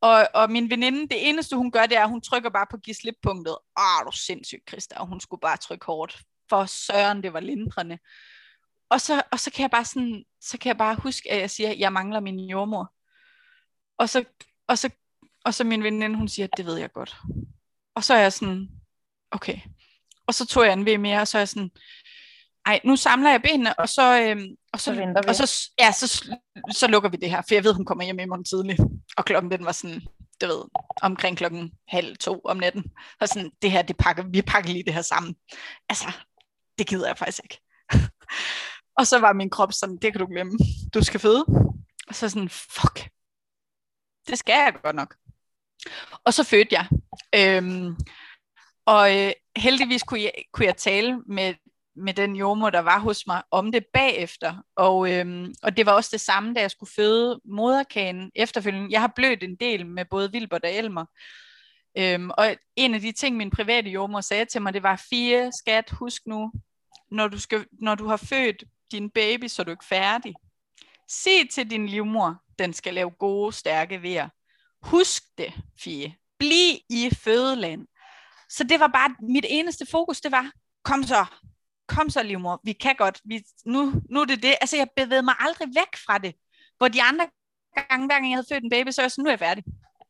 og, 0.00 0.28
og 0.34 0.50
min 0.50 0.70
veninde, 0.70 1.08
det 1.08 1.28
eneste 1.28 1.56
hun 1.56 1.70
gør, 1.70 1.86
det 1.86 1.96
er, 1.96 2.02
at 2.02 2.08
hun 2.08 2.20
trykker 2.20 2.50
bare 2.50 2.66
på 2.70 2.76
gislip-punktet. 2.76 3.56
Åh, 3.78 4.02
du 4.02 4.08
er 4.08 4.10
sindssyg, 4.10 4.62
Christa, 4.68 4.94
og 4.98 5.06
hun 5.06 5.20
skulle 5.20 5.40
bare 5.40 5.56
trykke 5.56 5.86
hårdt. 5.86 6.22
For 6.48 6.64
søren, 6.64 7.22
det 7.22 7.32
var 7.32 7.40
lindrende. 7.40 7.98
Og 8.90 9.00
så, 9.00 9.22
og 9.32 9.40
så 9.40 9.50
kan 9.50 9.62
jeg 9.62 9.70
bare 9.70 9.84
sådan, 9.84 10.24
så 10.40 10.58
kan 10.58 10.68
jeg 10.68 10.78
bare 10.78 10.94
huske, 10.94 11.32
at 11.32 11.40
jeg 11.40 11.50
siger, 11.50 11.70
at 11.70 11.78
jeg 11.78 11.92
mangler 11.92 12.20
min 12.20 12.40
jordmor. 12.40 12.92
Og 13.98 14.08
så, 14.08 14.24
og 14.68 14.78
så 14.78 14.90
og 15.48 15.54
så 15.54 15.64
min 15.64 15.82
veninde, 15.82 16.16
hun 16.16 16.28
siger, 16.28 16.46
det 16.56 16.66
ved 16.66 16.76
jeg 16.76 16.92
godt. 16.92 17.16
Og 17.94 18.04
så 18.04 18.14
er 18.14 18.18
jeg 18.18 18.32
sådan, 18.32 18.68
okay. 19.30 19.58
Og 20.26 20.34
så 20.34 20.46
tog 20.46 20.64
jeg 20.64 20.72
en 20.72 20.84
ved 20.84 20.98
mere, 20.98 21.20
og 21.20 21.28
så 21.28 21.38
er 21.38 21.40
jeg 21.40 21.48
sådan, 21.48 21.70
ej, 22.66 22.80
nu 22.84 22.96
samler 22.96 23.30
jeg 23.30 23.42
benene, 23.42 23.78
og 23.78 23.88
så, 23.88 24.20
øhm, 24.22 24.56
og 24.72 24.80
så, 24.80 24.94
så 24.94 25.24
og 25.28 25.34
så, 25.34 25.70
ja, 25.78 25.92
så, 25.92 26.36
så 26.72 26.86
lukker 26.86 27.10
vi 27.10 27.16
det 27.16 27.30
her, 27.30 27.42
for 27.42 27.54
jeg 27.54 27.64
ved, 27.64 27.74
hun 27.74 27.84
kommer 27.84 28.04
hjem 28.04 28.18
i 28.18 28.24
morgen 28.24 28.44
tidlig. 28.44 28.76
Og 29.16 29.24
klokken 29.24 29.50
den 29.50 29.64
var 29.64 29.72
sådan, 29.72 30.00
du 30.40 30.46
ved, 30.46 30.64
omkring 31.02 31.36
klokken 31.36 31.72
halv 31.88 32.16
to 32.16 32.40
om 32.44 32.56
natten. 32.56 32.84
Og 33.20 33.28
sådan, 33.28 33.50
det 33.62 33.70
her, 33.70 33.82
det 33.82 33.96
pakker, 33.96 34.24
vi 34.32 34.42
pakker 34.42 34.70
lige 34.70 34.84
det 34.84 34.94
her 34.94 35.02
sammen. 35.02 35.36
Altså, 35.88 36.12
det 36.78 36.86
gider 36.86 37.06
jeg 37.06 37.18
faktisk 37.18 37.40
ikke. 37.44 37.60
og 38.98 39.06
så 39.06 39.18
var 39.18 39.32
min 39.32 39.50
krop 39.50 39.72
sådan, 39.72 39.96
det 39.96 40.12
kan 40.12 40.20
du 40.20 40.26
glemme. 40.26 40.58
Du 40.94 41.04
skal 41.04 41.20
føde. 41.20 41.44
Og 42.08 42.14
så 42.14 42.28
sådan, 42.28 42.48
fuck. 42.48 43.10
Det 44.26 44.38
skal 44.38 44.52
jeg 44.52 44.74
godt 44.82 44.96
nok. 44.96 45.14
Og 46.24 46.34
så 46.34 46.44
fødte 46.44 46.74
jeg. 46.74 46.86
Øhm, 47.34 47.96
og 48.86 49.16
øh, 49.16 49.32
heldigvis 49.56 50.02
kunne 50.02 50.22
jeg, 50.22 50.32
kunne 50.52 50.66
jeg 50.66 50.76
tale 50.76 51.22
med, 51.26 51.54
med 51.96 52.14
den 52.14 52.36
jordmor, 52.36 52.70
der 52.70 52.80
var 52.80 52.98
hos 52.98 53.26
mig, 53.26 53.42
om 53.50 53.72
det 53.72 53.86
bagefter. 53.92 54.62
Og, 54.76 55.12
øhm, 55.12 55.54
og 55.62 55.76
det 55.76 55.86
var 55.86 55.92
også 55.92 56.10
det 56.12 56.20
samme, 56.20 56.54
da 56.54 56.60
jeg 56.60 56.70
skulle 56.70 56.92
føde 56.96 57.40
moderkagen 57.44 58.30
efterfølgende. 58.34 58.88
Jeg 58.90 59.00
har 59.00 59.12
blødt 59.16 59.42
en 59.42 59.56
del 59.56 59.86
med 59.86 60.04
både 60.04 60.32
Vilbert 60.32 60.64
og 60.64 60.72
Elmer. 60.72 61.04
Øhm, 61.98 62.30
og 62.30 62.56
en 62.76 62.94
af 62.94 63.00
de 63.00 63.12
ting, 63.12 63.36
min 63.36 63.50
private 63.50 63.90
jordmor 63.90 64.20
sagde 64.20 64.44
til 64.44 64.62
mig, 64.62 64.74
det 64.74 64.82
var, 64.82 65.04
fire 65.10 65.52
skat, 65.52 65.90
husk 65.90 66.26
nu, 66.26 66.52
når 67.10 67.28
du, 67.28 67.38
skal, 67.38 67.66
når 67.72 67.94
du 67.94 68.06
har 68.06 68.16
født 68.16 68.64
din 68.92 69.10
baby, 69.10 69.46
så 69.46 69.62
er 69.62 69.64
du 69.64 69.70
ikke 69.70 69.84
færdig. 69.84 70.34
Sig 71.08 71.50
til 71.50 71.70
din 71.70 71.86
livmor, 71.86 72.36
den 72.58 72.72
skal 72.72 72.94
lave 72.94 73.10
gode, 73.10 73.52
stærke 73.52 74.02
vejer. 74.02 74.28
Husk 74.82 75.22
det, 75.38 75.54
Fie. 75.80 76.16
Bliv 76.38 76.78
i 76.90 77.10
fødeland. 77.14 77.86
Så 78.48 78.64
det 78.64 78.80
var 78.80 78.86
bare 78.86 79.14
mit 79.20 79.44
eneste 79.48 79.86
fokus, 79.90 80.20
det 80.20 80.32
var, 80.32 80.52
kom 80.84 81.02
så, 81.02 81.26
kom 81.88 82.10
så 82.10 82.22
livmor, 82.22 82.60
vi 82.64 82.72
kan 82.72 82.96
godt, 82.96 83.20
vi, 83.24 83.44
nu, 83.66 83.92
nu 84.10 84.20
er 84.20 84.24
det 84.24 84.42
det. 84.42 84.54
Altså 84.60 84.76
jeg 84.76 84.88
bevægede 84.96 85.22
mig 85.22 85.34
aldrig 85.38 85.68
væk 85.68 85.96
fra 86.06 86.18
det. 86.18 86.34
Hvor 86.76 86.88
de 86.88 87.02
andre 87.02 87.28
gange, 87.74 88.06
hver 88.06 88.14
gang 88.14 88.30
jeg 88.30 88.36
havde 88.36 88.46
født 88.52 88.64
en 88.64 88.70
baby, 88.70 88.90
så 88.90 89.02
var 89.02 89.04
jeg 89.04 89.10
sådan, 89.10 89.22
nu 89.22 89.28
er 89.28 89.32
jeg 89.32 89.38
færdig. 89.38 89.64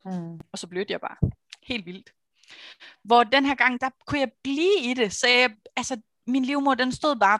Mm. 0.04 0.40
Og 0.52 0.58
så 0.58 0.66
blødte 0.66 0.92
jeg 0.92 1.00
bare. 1.00 1.16
Helt 1.62 1.86
vildt. 1.86 2.10
Hvor 3.04 3.24
den 3.24 3.44
her 3.46 3.54
gang, 3.54 3.80
der 3.80 3.90
kunne 4.06 4.20
jeg 4.20 4.30
blive 4.42 4.80
i 4.82 4.94
det. 4.94 5.12
Så 5.12 5.28
jeg, 5.28 5.50
altså, 5.76 6.00
min 6.26 6.44
livmor, 6.44 6.74
den 6.74 6.92
stod 6.92 7.16
bare, 7.16 7.38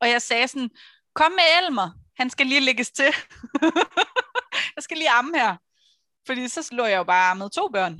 og 0.00 0.08
jeg 0.08 0.22
sagde 0.22 0.48
sådan, 0.48 0.70
kom 1.14 1.32
med 1.32 1.44
Elmer, 1.58 1.90
han 2.16 2.30
skal 2.30 2.46
lige 2.46 2.60
lægges 2.60 2.90
til. 2.90 3.04
jeg 4.76 4.82
skal 4.82 4.96
lige 4.96 5.10
amme 5.10 5.38
her. 5.38 5.56
Fordi 6.28 6.48
så 6.48 6.68
lå 6.72 6.84
jeg 6.84 6.98
jo 6.98 7.04
bare 7.04 7.36
med 7.36 7.50
to 7.50 7.68
børn. 7.68 7.98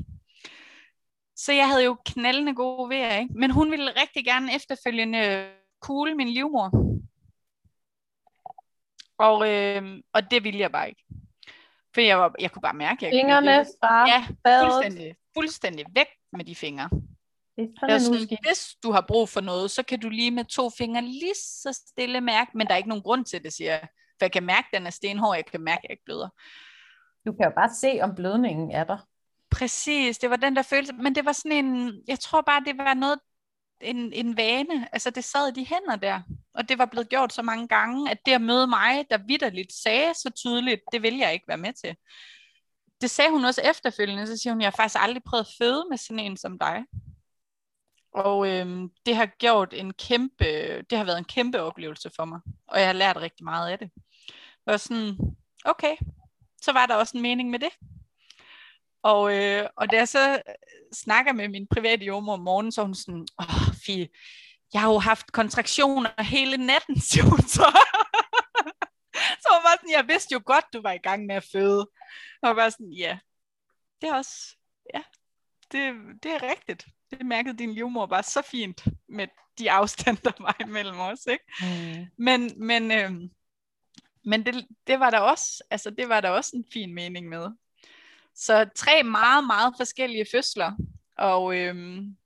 Så 1.37 1.53
jeg 1.53 1.68
havde 1.68 1.85
jo 1.85 1.97
knaldende 2.07 2.55
gode 2.55 2.89
ved 2.91 3.20
ikke? 3.20 3.35
Men 3.35 3.51
hun 3.51 3.70
ville 3.70 4.01
rigtig 4.03 4.24
gerne 4.24 4.55
efterfølgende 4.55 5.51
cool 5.81 6.16
min 6.16 6.29
livmor. 6.29 6.70
Og, 9.18 9.49
øh, 9.49 9.83
og 10.12 10.31
det 10.31 10.45
ville 10.45 10.61
jeg 10.61 10.72
bare 10.72 10.89
ikke. 10.89 11.05
For 11.95 12.01
jeg, 12.01 12.18
var, 12.18 12.35
jeg 12.39 12.51
kunne 12.51 12.62
bare 12.62 12.74
mærke, 12.74 13.07
at 13.07 13.12
jeg 13.12 13.20
Fingrene 13.20 13.66
fra 13.81 14.09
ja, 14.09 14.26
fuldstændig, 14.64 15.16
fuldstændig 15.37 15.87
væk 15.95 16.07
med 16.33 16.45
de 16.45 16.55
fingre. 16.55 16.91
Det 17.57 17.70
er 17.83 17.99
sådan 17.99 18.18
sådan, 18.20 18.39
hvis 18.47 18.76
du 18.83 18.93
har 18.93 19.05
brug 19.09 19.29
for 19.29 19.41
noget, 19.41 19.70
så 19.70 19.83
kan 19.83 20.01
du 20.01 20.09
lige 20.09 20.31
med 20.31 20.45
to 20.45 20.70
fingre 20.70 21.03
lige 21.03 21.35
så 21.35 21.81
stille 21.89 22.20
mærke, 22.20 22.51
men 22.55 22.66
der 22.66 22.72
er 22.72 22.76
ikke 22.76 22.89
nogen 22.89 23.03
grund 23.03 23.24
til 23.24 23.45
det, 23.45 23.53
siger 23.53 23.70
jeg. 23.70 23.89
For 24.18 24.24
jeg 24.24 24.33
kan 24.33 24.43
mærke, 24.43 24.66
at 24.72 24.79
den 24.79 24.87
er 24.87 24.91
stenhård, 24.91 25.37
jeg 25.37 25.47
kan 25.47 25.61
mærke, 25.61 25.79
at 25.79 25.85
jeg 25.85 25.91
ikke 25.91 26.05
bløder. 26.05 26.29
Du 27.27 27.33
kan 27.33 27.45
jo 27.45 27.53
bare 27.57 27.75
se, 27.75 27.99
om 28.03 28.14
blødningen 28.14 28.71
er 28.71 28.85
der. 28.85 28.99
Præcis, 29.51 30.19
det 30.19 30.31
var 30.31 30.37
den 30.37 30.57
der 30.57 30.62
følelse, 30.62 30.93
men 30.93 31.14
det 31.14 31.25
var 31.25 31.33
sådan 31.33 31.64
en, 31.64 32.03
jeg 32.09 32.21
tror 32.21 32.41
bare, 32.41 32.64
det 32.64 32.79
var 32.79 32.95
noget, 32.95 33.19
en, 33.81 34.12
en 34.12 34.37
vane, 34.37 34.95
altså 34.95 35.11
det 35.11 35.25
sad 35.25 35.49
i 35.49 35.61
de 35.61 35.66
hænder 35.66 35.97
der, 35.97 36.21
og 36.55 36.69
det 36.69 36.79
var 36.79 36.87
blevet 36.87 37.09
gjort 37.09 37.33
så 37.33 37.43
mange 37.43 37.69
gange, 37.69 38.11
at 38.11 38.19
det 38.27 38.33
at 38.33 38.41
møde 38.41 38.66
mig, 38.66 39.07
der 39.11 39.19
vidderligt 39.29 39.73
sagde 39.73 40.14
så 40.14 40.31
tydeligt, 40.31 40.81
det 40.93 41.03
vil 41.03 41.16
jeg 41.16 41.33
ikke 41.33 41.49
være 41.49 41.59
med 41.59 41.73
til. 41.73 41.97
Det 43.01 43.11
sagde 43.11 43.31
hun 43.31 43.45
også 43.45 43.61
efterfølgende, 43.64 44.27
så 44.27 44.37
siger 44.37 44.53
hun, 44.53 44.61
jeg 44.61 44.66
har 44.66 44.77
faktisk 44.77 45.03
aldrig 45.03 45.23
prøvet 45.23 45.45
at 45.45 45.55
føde 45.59 45.85
med 45.91 45.99
sådan 45.99 46.19
en 46.19 46.37
som 46.37 46.59
dig. 46.59 46.85
Og 48.14 48.49
øhm, 48.49 48.91
det 49.07 49.16
har 49.16 49.27
gjort 49.27 49.75
en 49.75 49.93
kæmpe, 49.93 50.45
det 50.91 50.99
har 50.99 51.05
været 51.05 51.19
en 51.19 51.25
kæmpe 51.25 51.61
oplevelse 51.61 52.11
for 52.16 52.25
mig, 52.25 52.41
og 52.69 52.79
jeg 52.79 52.89
har 52.89 52.93
lært 52.93 53.16
rigtig 53.16 53.45
meget 53.45 53.71
af 53.71 53.79
det. 53.79 53.91
Og 54.66 54.81
sådan, 54.81 55.16
okay, 55.64 55.97
så 56.63 56.73
var 56.73 56.87
der 56.87 56.95
også 56.95 57.17
en 57.17 57.23
mening 57.23 57.51
med 57.51 57.59
det. 57.59 57.71
Og, 59.03 59.37
øh, 59.37 59.69
og 59.77 59.91
da 59.91 59.97
jeg 59.97 60.09
så 60.09 60.43
snakker 60.93 61.33
med 61.33 61.49
min 61.49 61.67
private 61.67 62.05
jordmor 62.05 62.33
om 62.33 62.41
morgenen, 62.41 62.73
så 62.73 62.83
hun 62.83 62.95
sådan, 62.95 63.27
åh, 63.41 63.75
Fie, 63.87 64.09
jeg 64.73 64.81
har 64.81 64.93
jo 64.93 64.99
haft 64.99 65.33
kontraktioner 65.33 66.23
hele 66.23 66.57
natten, 66.57 67.01
siger 67.11 67.25
hun 67.25 67.41
så. 67.41 67.67
så 69.45 69.49
var 69.49 69.77
sådan, 69.77 69.93
jeg 69.93 70.09
vidste 70.09 70.33
jo 70.33 70.43
godt, 70.45 70.65
du 70.73 70.81
var 70.83 70.93
i 70.93 70.99
gang 70.99 71.27
med 71.27 71.35
at 71.35 71.49
føde. 71.53 71.91
Og 72.43 72.57
var 72.57 72.69
sådan, 72.69 72.93
ja, 72.93 73.19
det 74.01 74.09
er 74.09 74.15
også, 74.15 74.57
ja, 74.95 75.03
det, 75.73 75.95
det 76.23 76.33
er 76.33 76.43
rigtigt. 76.43 76.87
Det 77.11 77.27
mærkede 77.27 77.59
din 77.59 77.75
livmor 77.75 78.07
bare 78.07 78.23
så 78.23 78.43
fint 78.43 78.85
med 79.09 79.29
de 79.59 79.71
afstande, 79.71 80.21
der 80.25 80.33
var 80.41 80.57
imellem 80.61 80.99
os, 80.99 81.27
ikke? 81.27 81.45
Mm. 81.61 82.07
Men, 82.19 82.67
men, 82.67 82.91
øh, 82.93 83.31
men 84.29 84.47
det, 84.47 84.66
det 84.87 85.01
var 85.01 85.11
der 85.11 85.18
også, 85.18 85.64
altså 85.70 85.91
det 85.91 86.09
var 86.09 86.20
der 86.20 86.29
også 86.29 86.51
en 86.55 86.64
fin 86.72 86.95
mening 86.95 87.29
med. 87.29 87.49
Så 88.35 88.68
tre 88.76 89.03
meget, 89.03 89.47
meget 89.47 89.74
forskellige 89.76 90.26
fødsler. 90.33 90.72
Og, 91.18 91.57
øhm, 91.57 92.16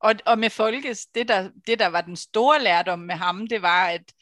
og, 0.00 0.14
og 0.26 0.38
med 0.38 0.50
Folkes, 0.50 1.06
det 1.06 1.28
der, 1.28 1.50
det 1.66 1.78
der 1.78 1.86
var 1.86 2.00
den 2.00 2.16
store 2.16 2.62
lærdom 2.62 2.98
med 2.98 3.14
ham, 3.14 3.46
det 3.46 3.62
var, 3.62 3.86
at 3.86 4.12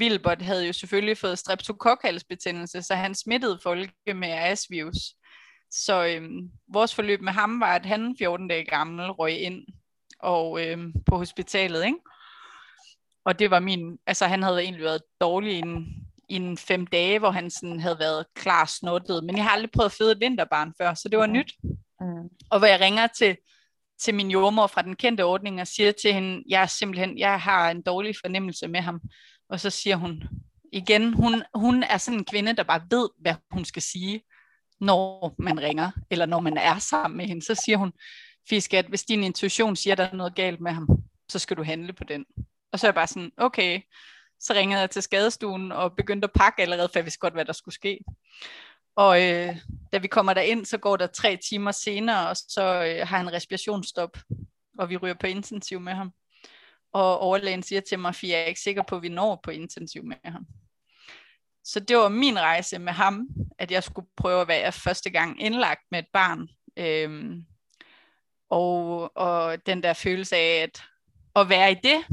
Wilbert 0.00 0.42
havde 0.42 0.66
jo 0.66 0.72
selvfølgelig 0.72 1.18
fået 1.18 1.38
streptokokhalsbetændelse, 1.38 2.82
så 2.82 2.94
han 2.94 3.14
smittede 3.14 3.58
Folke 3.62 4.14
med 4.14 4.28
RS-virus. 4.28 5.14
Så 5.70 6.06
øhm, 6.06 6.50
vores 6.68 6.94
forløb 6.94 7.20
med 7.20 7.32
ham 7.32 7.60
var, 7.60 7.74
at 7.74 7.86
han 7.86 8.16
14 8.18 8.48
dage 8.48 8.64
gammel 8.64 9.10
røg 9.10 9.40
ind 9.40 9.66
og 10.18 10.66
øhm, 10.66 10.92
på 11.06 11.16
hospitalet, 11.16 11.84
ikke? 11.84 11.98
Og 13.24 13.38
det 13.38 13.50
var 13.50 13.60
min, 13.60 13.98
altså 14.06 14.26
han 14.26 14.42
havde 14.42 14.62
egentlig 14.62 14.84
været 14.84 15.02
dårlig 15.20 15.58
inden, 15.58 15.76
en, 15.76 16.03
i 16.28 16.34
en 16.34 16.56
fem 16.56 16.86
dage, 16.86 17.18
hvor 17.18 17.30
han 17.30 17.50
sådan 17.50 17.80
havde 17.80 17.98
været 17.98 18.26
klar 18.34 18.64
snuttet. 18.64 19.24
Men 19.24 19.36
jeg 19.36 19.44
har 19.44 19.50
aldrig 19.50 19.70
prøvet 19.70 19.88
at 19.88 19.92
føde 19.92 20.12
et 20.12 20.20
vinterbarn 20.20 20.72
før, 20.80 20.94
så 20.94 21.08
det 21.08 21.18
var 21.18 21.26
Mhm. 21.26 21.32
nyt. 21.32 21.52
Mm. 22.00 22.28
Og 22.50 22.58
hvor 22.58 22.66
jeg 22.66 22.80
ringer 22.80 23.06
til, 23.06 23.36
til 24.00 24.14
min 24.14 24.30
jordmor 24.30 24.66
fra 24.66 24.82
den 24.82 24.96
kendte 24.96 25.24
ordning 25.24 25.60
og 25.60 25.66
siger 25.66 25.92
til 25.92 26.14
hende, 26.14 26.44
jeg 26.48 26.62
er 26.62 26.66
simpelthen, 26.66 27.18
jeg 27.18 27.40
har 27.40 27.70
en 27.70 27.82
dårlig 27.82 28.14
fornemmelse 28.24 28.68
med 28.68 28.80
ham. 28.80 29.00
Og 29.48 29.60
så 29.60 29.70
siger 29.70 29.96
hun 29.96 30.22
igen, 30.72 31.14
hun, 31.14 31.42
hun 31.54 31.82
er 31.82 31.96
sådan 31.98 32.18
en 32.18 32.24
kvinde, 32.24 32.52
der 32.56 32.62
bare 32.62 32.82
ved, 32.90 33.08
hvad 33.18 33.34
hun 33.50 33.64
skal 33.64 33.82
sige, 33.82 34.22
når 34.80 35.34
man 35.38 35.60
ringer, 35.62 35.90
eller 36.10 36.26
når 36.26 36.40
man 36.40 36.56
er 36.56 36.78
sammen 36.78 37.16
med 37.16 37.26
hende. 37.26 37.42
Så 37.44 37.54
siger 37.54 37.78
hun, 37.78 37.92
Fiskat, 38.48 38.86
hvis 38.86 39.02
din 39.02 39.22
intuition 39.24 39.76
siger, 39.76 39.92
at 39.94 39.98
der 39.98 40.04
er 40.04 40.14
noget 40.16 40.34
galt 40.34 40.60
med 40.60 40.72
ham, 40.72 40.88
så 41.28 41.38
skal 41.38 41.56
du 41.56 41.62
handle 41.62 41.92
på 41.92 42.04
den. 42.04 42.24
Og 42.72 42.78
så 42.80 42.86
er 42.86 42.88
jeg 42.88 42.94
bare 42.94 43.06
sådan, 43.06 43.30
okay. 43.36 43.80
Så 44.44 44.54
ringede 44.54 44.80
jeg 44.80 44.90
til 44.90 45.02
skadestuen 45.02 45.72
og 45.72 45.96
begyndte 45.96 46.26
at 46.26 46.32
pakke 46.32 46.62
allerede, 46.62 46.88
for 46.88 46.98
jeg 46.98 47.04
vidste 47.04 47.20
godt, 47.20 47.34
hvad 47.34 47.44
der 47.44 47.52
skulle 47.52 47.74
ske. 47.74 47.98
Og 48.96 49.22
øh, 49.22 49.56
da 49.92 49.98
vi 49.98 50.08
kommer 50.08 50.34
derind, 50.34 50.64
så 50.64 50.78
går 50.78 50.96
der 50.96 51.06
tre 51.06 51.36
timer 51.36 51.72
senere, 51.72 52.28
og 52.28 52.36
så 52.36 52.62
øh, 52.62 53.08
har 53.08 53.16
han 53.16 53.32
respirationsstop, 53.32 54.18
og 54.78 54.90
vi 54.90 54.96
ryger 54.96 55.14
på 55.20 55.26
intensiv 55.26 55.80
med 55.80 55.92
ham. 55.92 56.12
Og 56.92 57.18
overlægen 57.18 57.62
siger 57.62 57.80
til 57.80 57.98
mig, 57.98 58.08
at 58.08 58.22
jeg 58.22 58.40
er 58.40 58.44
ikke 58.44 58.60
sikker 58.60 58.82
på, 58.82 58.96
at 58.96 59.02
vi 59.02 59.08
når 59.08 59.40
på 59.42 59.50
intensiv 59.50 60.04
med 60.04 60.16
ham. 60.24 60.46
Så 61.64 61.80
det 61.80 61.96
var 61.96 62.08
min 62.08 62.40
rejse 62.40 62.78
med 62.78 62.92
ham, 62.92 63.28
at 63.58 63.70
jeg 63.70 63.82
skulle 63.82 64.08
prøve 64.16 64.40
at 64.40 64.48
være 64.48 64.72
første 64.72 65.10
gang 65.10 65.42
indlagt 65.42 65.80
med 65.90 65.98
et 65.98 66.08
barn. 66.12 66.48
Øhm, 66.76 67.44
og, 68.50 69.16
og 69.16 69.66
den 69.66 69.82
der 69.82 69.92
følelse 69.92 70.36
af 70.36 70.62
at, 70.62 70.82
at 71.36 71.48
være 71.48 71.72
i 71.72 71.74
det, 71.74 72.04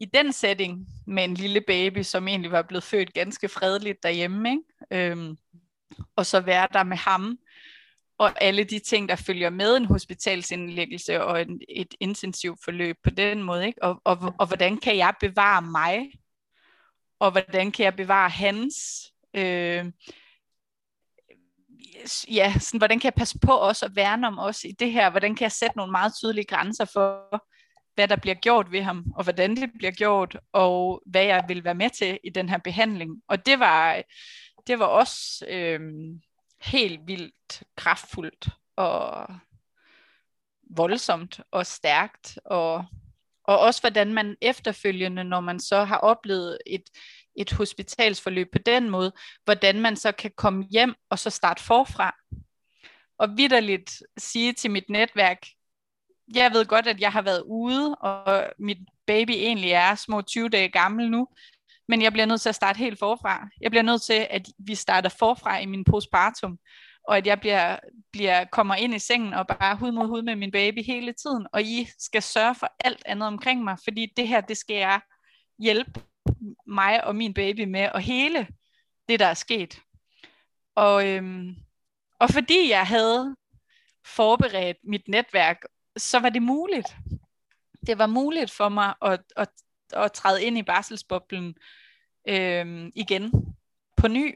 i 0.00 0.04
den 0.04 0.32
setting 0.32 0.86
med 1.06 1.24
en 1.24 1.34
lille 1.34 1.60
baby, 1.60 2.02
som 2.02 2.28
egentlig 2.28 2.50
var 2.50 2.62
blevet 2.62 2.84
født 2.84 3.14
ganske 3.14 3.48
fredeligt 3.48 4.02
derhjemme, 4.02 4.50
ikke? 4.50 5.10
Øhm, 5.10 5.36
og 6.16 6.26
så 6.26 6.40
være 6.40 6.68
der 6.72 6.82
med 6.82 6.96
ham, 6.96 7.38
og 8.18 8.42
alle 8.42 8.64
de 8.64 8.78
ting, 8.78 9.08
der 9.08 9.16
følger 9.16 9.50
med 9.50 9.76
en 9.76 9.84
hospitalsindlæggelse 9.84 11.24
og 11.24 11.42
en, 11.42 11.60
et 11.68 11.94
intensivt 12.00 12.64
forløb 12.64 12.96
på 13.04 13.10
den 13.10 13.42
måde, 13.42 13.66
ikke? 13.66 13.82
Og, 13.82 14.00
og, 14.04 14.34
og 14.38 14.46
hvordan 14.46 14.76
kan 14.76 14.96
jeg 14.96 15.14
bevare 15.20 15.62
mig, 15.62 16.12
og 17.18 17.30
hvordan 17.30 17.72
kan 17.72 17.84
jeg 17.84 17.96
bevare 17.96 18.30
hans, 18.30 18.74
øh, 19.34 19.92
ja, 22.28 22.54
sådan, 22.58 22.78
hvordan 22.78 23.00
kan 23.00 23.06
jeg 23.08 23.14
passe 23.14 23.38
på 23.38 23.52
os 23.52 23.82
og 23.82 23.96
værne 23.96 24.26
om 24.26 24.38
os 24.38 24.64
i 24.64 24.72
det 24.72 24.92
her, 24.92 25.10
hvordan 25.10 25.34
kan 25.34 25.42
jeg 25.42 25.52
sætte 25.52 25.76
nogle 25.76 25.92
meget 25.92 26.12
tydelige 26.14 26.46
grænser 26.46 26.84
for, 26.84 27.44
hvad 27.94 28.08
der 28.08 28.16
bliver 28.16 28.34
gjort 28.34 28.72
ved 28.72 28.82
ham, 28.82 29.04
og 29.16 29.24
hvordan 29.24 29.56
det 29.56 29.70
bliver 29.78 29.92
gjort, 29.92 30.38
og 30.52 31.02
hvad 31.06 31.24
jeg 31.24 31.44
vil 31.48 31.64
være 31.64 31.74
med 31.74 31.90
til 31.90 32.18
i 32.24 32.30
den 32.30 32.48
her 32.48 32.58
behandling. 32.58 33.22
Og 33.28 33.46
det 33.46 33.58
var, 33.58 34.02
det 34.66 34.78
var 34.78 34.86
også 34.86 35.46
øh, 35.48 35.80
helt 36.62 37.00
vildt 37.06 37.62
kraftfuldt 37.76 38.48
og 38.76 39.26
voldsomt 40.70 41.40
og 41.50 41.66
stærkt, 41.66 42.38
og, 42.44 42.84
og 43.44 43.58
også 43.58 43.80
hvordan 43.80 44.14
man 44.14 44.36
efterfølgende, 44.40 45.24
når 45.24 45.40
man 45.40 45.60
så 45.60 45.84
har 45.84 45.98
oplevet 45.98 46.58
et, 46.66 46.82
et 47.36 47.52
hospitalsforløb 47.52 48.52
på 48.52 48.58
den 48.58 48.90
måde, 48.90 49.12
hvordan 49.44 49.80
man 49.80 49.96
så 49.96 50.12
kan 50.12 50.30
komme 50.36 50.64
hjem 50.70 50.94
og 51.10 51.18
så 51.18 51.30
starte 51.30 51.62
forfra. 51.62 52.14
Og 53.18 53.36
vidderligt 53.36 54.02
sige 54.18 54.52
til 54.52 54.70
mit 54.70 54.90
netværk, 54.90 55.38
jeg 56.34 56.52
ved 56.52 56.66
godt, 56.66 56.86
at 56.86 57.00
jeg 57.00 57.12
har 57.12 57.22
været 57.22 57.42
ude, 57.46 57.94
og 57.94 58.46
mit 58.58 58.78
baby 59.06 59.30
egentlig 59.30 59.70
er 59.70 59.94
små 59.94 60.22
20 60.22 60.48
dage 60.48 60.68
gammel 60.68 61.10
nu, 61.10 61.28
men 61.88 62.02
jeg 62.02 62.12
bliver 62.12 62.26
nødt 62.26 62.40
til 62.40 62.48
at 62.48 62.54
starte 62.54 62.78
helt 62.78 62.98
forfra. 62.98 63.48
Jeg 63.60 63.70
bliver 63.70 63.82
nødt 63.82 64.02
til, 64.02 64.26
at 64.30 64.48
vi 64.58 64.74
starter 64.74 65.08
forfra 65.08 65.58
i 65.58 65.66
min 65.66 65.84
postpartum, 65.84 66.58
og 67.08 67.16
at 67.16 67.26
jeg 67.26 67.40
bliver, 67.40 67.76
bliver, 68.12 68.44
kommer 68.44 68.74
ind 68.74 68.94
i 68.94 68.98
sengen 68.98 69.34
og 69.34 69.46
bare 69.46 69.76
hud 69.76 69.92
mod 69.92 70.06
hud 70.06 70.22
med 70.22 70.36
min 70.36 70.50
baby 70.50 70.84
hele 70.84 71.12
tiden, 71.12 71.46
og 71.52 71.62
I 71.62 71.88
skal 71.98 72.22
sørge 72.22 72.54
for 72.54 72.68
alt 72.84 73.02
andet 73.06 73.26
omkring 73.26 73.64
mig, 73.64 73.78
fordi 73.84 74.12
det 74.16 74.28
her, 74.28 74.40
det 74.40 74.56
skal 74.56 74.76
jeg 74.76 75.00
hjælpe 75.58 76.00
mig 76.66 77.04
og 77.04 77.16
min 77.16 77.34
baby 77.34 77.64
med, 77.64 77.88
og 77.88 78.00
hele 78.00 78.48
det, 79.08 79.20
der 79.20 79.26
er 79.26 79.34
sket. 79.34 79.80
Og, 80.76 81.08
øhm, 81.08 81.54
og 82.20 82.30
fordi 82.30 82.70
jeg 82.70 82.86
havde 82.86 83.36
forberedt 84.06 84.76
mit 84.84 85.08
netværk, 85.08 85.62
så 85.96 86.18
var 86.18 86.28
det 86.28 86.42
muligt. 86.42 86.96
Det 87.86 87.98
var 87.98 88.06
muligt 88.06 88.50
for 88.50 88.68
mig 88.68 88.94
at, 89.02 89.20
at, 89.36 89.48
at 89.92 90.12
træde 90.12 90.44
ind 90.44 90.58
i 90.58 90.62
barselsboblen 90.62 91.54
øhm, 92.28 92.90
igen 92.94 93.32
på 93.96 94.08
ny. 94.08 94.34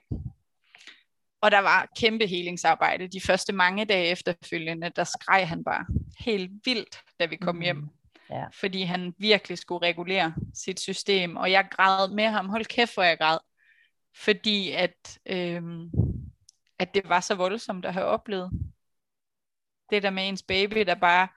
Og 1.41 1.51
der 1.51 1.59
var 1.59 1.89
kæmpe 1.97 2.27
helingsarbejde. 2.27 3.09
De 3.09 3.21
første 3.21 3.53
mange 3.53 3.85
dage 3.85 4.07
efterfølgende, 4.07 4.91
der 4.97 5.05
skreg 5.05 5.49
han 5.49 5.65
bare 5.65 5.87
helt 6.19 6.51
vildt, 6.65 7.03
da 7.21 7.27
vi 7.27 7.37
kom 7.37 7.61
hjem. 7.61 7.77
Mm. 7.77 7.89
Ja. 8.31 8.45
Fordi 8.53 8.83
han 8.83 9.15
virkelig 9.19 9.59
skulle 9.59 9.87
regulere 9.87 10.35
sit 10.55 10.81
system. 10.81 11.37
Og 11.37 11.51
jeg 11.51 11.69
græd 11.71 12.11
med 12.11 12.25
ham. 12.25 12.49
Hold 12.49 12.65
kæft, 12.65 12.95
hvor 12.95 13.03
jeg 13.03 13.19
græd. 13.19 13.39
Fordi 14.17 14.71
at, 14.71 15.19
øhm, 15.27 15.91
at 16.79 16.95
det 16.95 17.09
var 17.09 17.21
så 17.21 17.35
voldsomt 17.35 17.85
at 17.85 17.93
have 17.93 18.07
oplevet. 18.07 18.51
Det 19.91 20.03
der 20.03 20.11
med 20.11 20.29
ens 20.29 20.43
baby, 20.43 20.81
der 20.81 20.95
bare... 20.95 21.29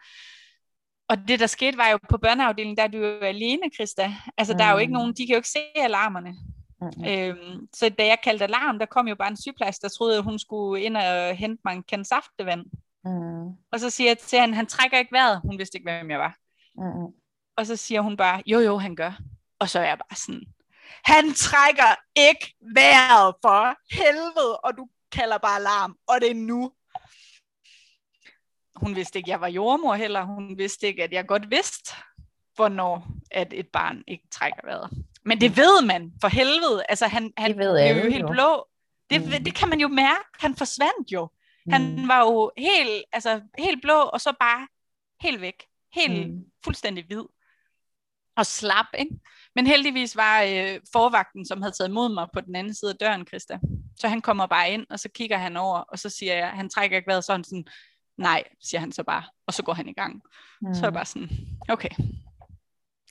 Og 1.09 1.17
det 1.27 1.39
der 1.39 1.47
skete 1.47 1.77
var 1.77 1.87
jo 1.87 1.99
på 2.09 2.17
børneafdelingen, 2.17 2.77
der 2.77 2.83
er 2.83 2.87
du 2.87 2.97
jo 2.97 3.19
alene, 3.19 3.61
Christa. 3.75 4.13
Altså 4.37 4.53
mm. 4.53 4.57
der 4.57 4.65
er 4.65 4.71
jo 4.71 4.77
ikke 4.77 4.93
nogen, 4.93 5.13
de 5.13 5.27
kan 5.27 5.33
jo 5.33 5.37
ikke 5.37 5.49
se 5.49 5.59
alarmerne. 5.75 6.35
Mm-hmm. 6.81 7.05
Øhm, 7.05 7.67
så 7.73 7.89
da 7.89 8.05
jeg 8.05 8.17
kaldte 8.23 8.45
alarm, 8.45 8.79
der 8.79 8.85
kom 8.85 9.07
jo 9.07 9.15
bare 9.15 9.27
en 9.27 9.41
sygeplejerske, 9.41 9.81
der 9.81 9.89
troede, 9.89 10.17
at 10.17 10.23
hun 10.23 10.39
skulle 10.39 10.83
ind 10.83 10.97
og 10.97 11.35
hente 11.35 11.61
mig 11.65 11.73
en 11.73 11.83
kande 11.83 12.05
saftevand. 12.05 12.65
Mm. 13.05 13.47
Og 13.71 13.79
så 13.79 13.89
siger 13.89 14.09
jeg 14.09 14.17
til 14.17 14.39
hende, 14.39 14.55
han 14.55 14.65
trækker 14.65 14.97
ikke 14.97 15.11
vejret. 15.11 15.41
Hun 15.43 15.57
vidste 15.57 15.77
ikke, 15.77 15.91
hvem 15.91 16.11
jeg 16.11 16.19
var. 16.19 16.35
Mm. 16.75 17.13
Og 17.57 17.65
så 17.65 17.75
siger 17.75 18.01
hun 18.01 18.17
bare, 18.17 18.43
jo 18.45 18.59
jo, 18.59 18.77
han 18.77 18.95
gør. 18.95 19.11
Og 19.59 19.69
så 19.69 19.79
er 19.79 19.83
jeg 19.85 19.97
bare 19.97 20.15
sådan, 20.15 20.43
han 21.03 21.33
trækker 21.33 21.95
ikke 22.15 22.55
vejret 22.75 23.35
for 23.41 23.75
helvede, 23.95 24.57
og 24.57 24.77
du 24.77 24.87
kalder 25.11 25.37
bare 25.37 25.55
alarm, 25.55 25.95
og 26.07 26.21
det 26.21 26.31
er 26.31 26.35
nu. 26.35 26.71
Hun 28.81 28.95
vidste 28.95 29.19
ikke, 29.19 29.27
at 29.27 29.31
jeg 29.31 29.41
var 29.41 29.47
jordmor 29.47 29.95
heller. 29.95 30.23
Hun 30.23 30.57
vidste 30.57 30.87
ikke, 30.87 31.03
at 31.03 31.11
jeg 31.13 31.27
godt 31.27 31.51
vidste, 31.51 31.93
hvornår 32.55 33.07
at 33.31 33.53
et 33.53 33.67
barn 33.67 34.03
ikke 34.07 34.27
trækker 34.31 34.61
vejret. 34.65 34.89
Men 35.25 35.41
det 35.41 35.57
ved 35.57 35.85
man, 35.85 36.11
for 36.21 36.27
helvede. 36.27 36.83
Altså, 36.89 37.07
han, 37.07 37.33
han 37.37 37.49
Det 37.49 37.57
ved 37.57 37.93
blev 37.93 38.03
jo 38.05 38.09
helt 38.11 38.21
jo. 38.21 38.27
blå. 38.31 38.67
Det, 39.09 39.21
Mm. 39.21 39.43
det 39.43 39.55
kan 39.55 39.69
man 39.69 39.79
jo 39.79 39.87
mærke. 39.87 40.23
Han 40.39 40.55
forsvandt 40.55 41.11
jo. 41.11 41.29
Han 41.71 41.95
Mm. 41.95 42.07
var 42.07 42.19
jo 42.19 42.51
helt, 42.57 43.03
altså, 43.11 43.41
helt 43.59 43.81
blå, 43.81 43.93
og 43.93 44.21
så 44.21 44.33
bare 44.39 44.67
helt 45.21 45.41
væk. 45.41 45.63
Helt 45.93 46.29
Mm. 46.31 46.43
fuldstændig 46.65 47.05
hvid. 47.05 47.23
Og 48.37 48.45
slap, 48.45 48.85
ikke? 48.97 49.11
Men 49.55 49.67
heldigvis 49.67 50.15
var 50.15 50.41
øh, 50.41 50.79
forvagten, 50.93 51.45
som 51.45 51.61
havde 51.61 51.75
taget 51.75 51.89
imod 51.89 52.13
mig 52.13 52.27
på 52.33 52.41
den 52.41 52.55
anden 52.55 52.73
side 52.73 52.91
af 52.91 52.97
døren, 52.97 53.27
Christa. 53.27 53.59
Så 53.99 54.07
han 54.07 54.21
kommer 54.21 54.45
bare 54.45 54.71
ind, 54.71 54.85
og 54.89 54.99
så 54.99 55.09
kigger 55.09 55.37
han 55.37 55.57
over, 55.57 55.77
og 55.79 55.99
så 55.99 56.09
siger 56.09 56.33
jeg, 56.35 56.49
han 56.49 56.69
trækker 56.69 56.97
ikke 56.97 57.07
vejret 57.07 57.23
sådan 57.23 57.43
sådan, 57.43 57.65
nej, 58.21 58.43
siger 58.63 58.79
han 58.81 58.91
så 58.91 59.03
bare, 59.03 59.23
og 59.47 59.53
så 59.53 59.63
går 59.63 59.73
han 59.73 59.87
i 59.89 59.93
gang. 59.93 60.21
Mm. 60.61 60.73
Så 60.73 60.81
er 60.81 60.85
jeg 60.85 60.93
bare 60.93 61.05
sådan, 61.05 61.29
okay. 61.69 61.89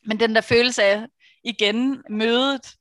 Men 0.06 0.20
den 0.20 0.34
der 0.34 0.40
følelse 0.40 0.82
af, 0.82 1.06
igen, 1.44 2.02
mødet 2.10 2.74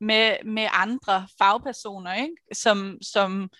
med, 0.00 0.36
med 0.44 0.66
andre 0.72 1.26
fagpersoner, 1.38 2.14
ikke? 2.14 2.34
Som, 2.54 2.98
som, 3.02 3.50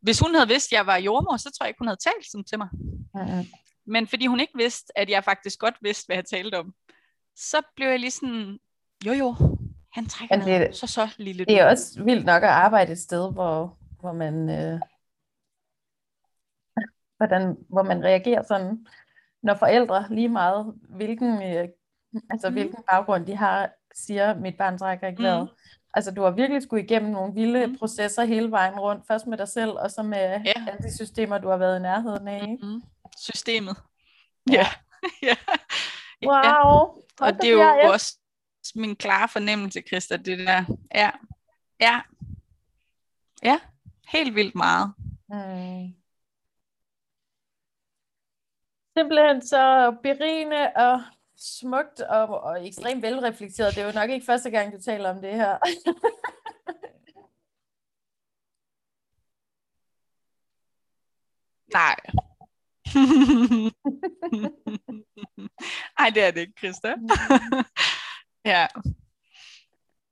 hvis 0.00 0.20
hun 0.20 0.34
havde 0.34 0.48
vidst, 0.48 0.72
at 0.72 0.76
jeg 0.76 0.86
var 0.86 0.96
jordmor, 0.96 1.36
så 1.36 1.50
tror 1.50 1.64
jeg 1.64 1.68
ikke, 1.68 1.78
hun 1.78 1.86
havde 1.88 2.00
talt 2.04 2.30
sådan 2.30 2.44
til 2.44 2.58
mig. 2.58 2.68
Mm. 3.14 3.46
Men 3.86 4.06
fordi 4.06 4.26
hun 4.26 4.40
ikke 4.40 4.52
vidste, 4.56 4.98
at 4.98 5.10
jeg 5.10 5.24
faktisk 5.24 5.58
godt 5.58 5.74
vidste, 5.82 6.06
hvad 6.06 6.16
jeg 6.16 6.24
talte 6.24 6.58
om, 6.58 6.72
så 7.36 7.56
blev 7.76 7.88
jeg 7.88 7.98
lige 8.00 8.10
sådan, 8.10 8.58
jo 9.06 9.12
jo, 9.12 9.34
han 9.92 10.06
trækker 10.08 10.36
Men 10.36 10.46
det- 10.46 10.60
ned, 10.60 10.72
så 10.72 10.86
så 10.86 11.08
lille 11.18 11.44
Det 11.44 11.60
er 11.60 11.66
også 11.70 12.02
vildt 12.04 12.24
nok 12.24 12.42
at 12.42 12.48
arbejde 12.48 12.92
et 12.92 12.98
sted, 12.98 13.32
hvor, 13.32 13.78
hvor 14.00 14.12
man 14.12 14.50
øh, 14.50 14.80
hvordan, 17.26 17.56
hvor 17.68 17.82
man 17.82 18.04
reagerer 18.04 18.42
sådan, 18.42 18.86
når 19.42 19.54
forældre 19.54 20.06
lige 20.10 20.28
meget, 20.28 20.74
hvilken, 20.88 21.42
øh, 21.42 21.68
altså 22.30 22.46
Mhm. 22.48 22.52
hvilken 22.52 22.82
baggrund 22.90 23.26
de 23.26 23.36
har, 23.36 23.70
siger, 23.94 24.34
mit 24.38 24.56
barn 24.58 24.78
trækker 24.78 25.08
ikke 25.08 25.22
vejret. 25.22 25.48
Altså 25.94 26.10
du 26.10 26.22
har 26.22 26.30
virkelig 26.30 26.62
skulle 26.62 26.84
igennem 26.84 27.10
nogle 27.12 27.34
vilde 27.34 27.66
Mhm. 27.66 27.78
processer 27.78 28.24
hele 28.24 28.50
vejen 28.50 28.74
rundt, 28.80 29.06
først 29.06 29.26
med 29.26 29.38
dig 29.38 29.48
selv, 29.48 29.70
og 29.70 29.90
så 29.90 30.02
med 30.02 30.18
Ja. 30.18 30.52
alle 30.68 30.78
de 30.82 30.94
systemer, 30.96 31.38
du 31.38 31.48
har 31.48 31.56
været 31.56 31.78
i 31.78 31.82
nærheden 31.82 32.28
af. 32.28 32.42
Ikke? 32.42 32.58
Mm-hmm. 32.66 32.82
Systemet. 33.18 33.76
Ja. 34.50 34.66
Ja. 35.22 35.36
Wow! 36.26 36.34
ja. 36.44 37.26
Og 37.26 37.32
det 37.42 37.44
er 37.44 37.52
jo 37.52 37.58
ferie. 37.58 37.90
også 37.92 38.18
min 38.74 38.96
klare 38.96 39.28
fornemmelse, 39.28 39.80
Christa, 39.88 40.16
det 40.16 40.38
der. 40.38 40.64
Ja. 40.94 41.10
Ja. 41.80 42.00
Ja. 43.42 43.58
Helt 44.12 44.34
vildt 44.34 44.54
meget. 44.54 44.92
Mm. 45.28 45.94
Simpelthen 48.96 49.46
så 49.46 49.94
berigende 50.02 50.72
og 50.76 51.02
smukt 51.36 52.00
og, 52.00 52.28
og 52.28 52.66
ekstremt 52.66 53.02
velreflekteret. 53.02 53.74
Det 53.74 53.82
er 53.82 53.86
jo 53.86 54.00
nok 54.00 54.10
ikke 54.10 54.26
første 54.26 54.50
gang, 54.50 54.72
du 54.72 54.80
taler 54.80 55.10
om 55.10 55.20
det 55.20 55.34
her. 55.34 55.58
Nej. 61.74 61.96
Ej, 65.98 66.10
det 66.14 66.22
er 66.22 66.30
det 66.30 66.40
ikke, 66.40 66.58
Christa. 66.58 66.88
ja. 68.52 68.66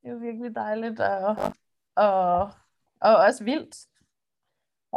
Det 0.02 0.08
er 0.08 0.10
jo 0.10 0.16
virkelig 0.16 0.54
dejligt 0.54 1.00
og, 1.00 1.36
og, 1.96 2.40
og 3.00 3.16
også 3.16 3.44
vildt 3.44 3.76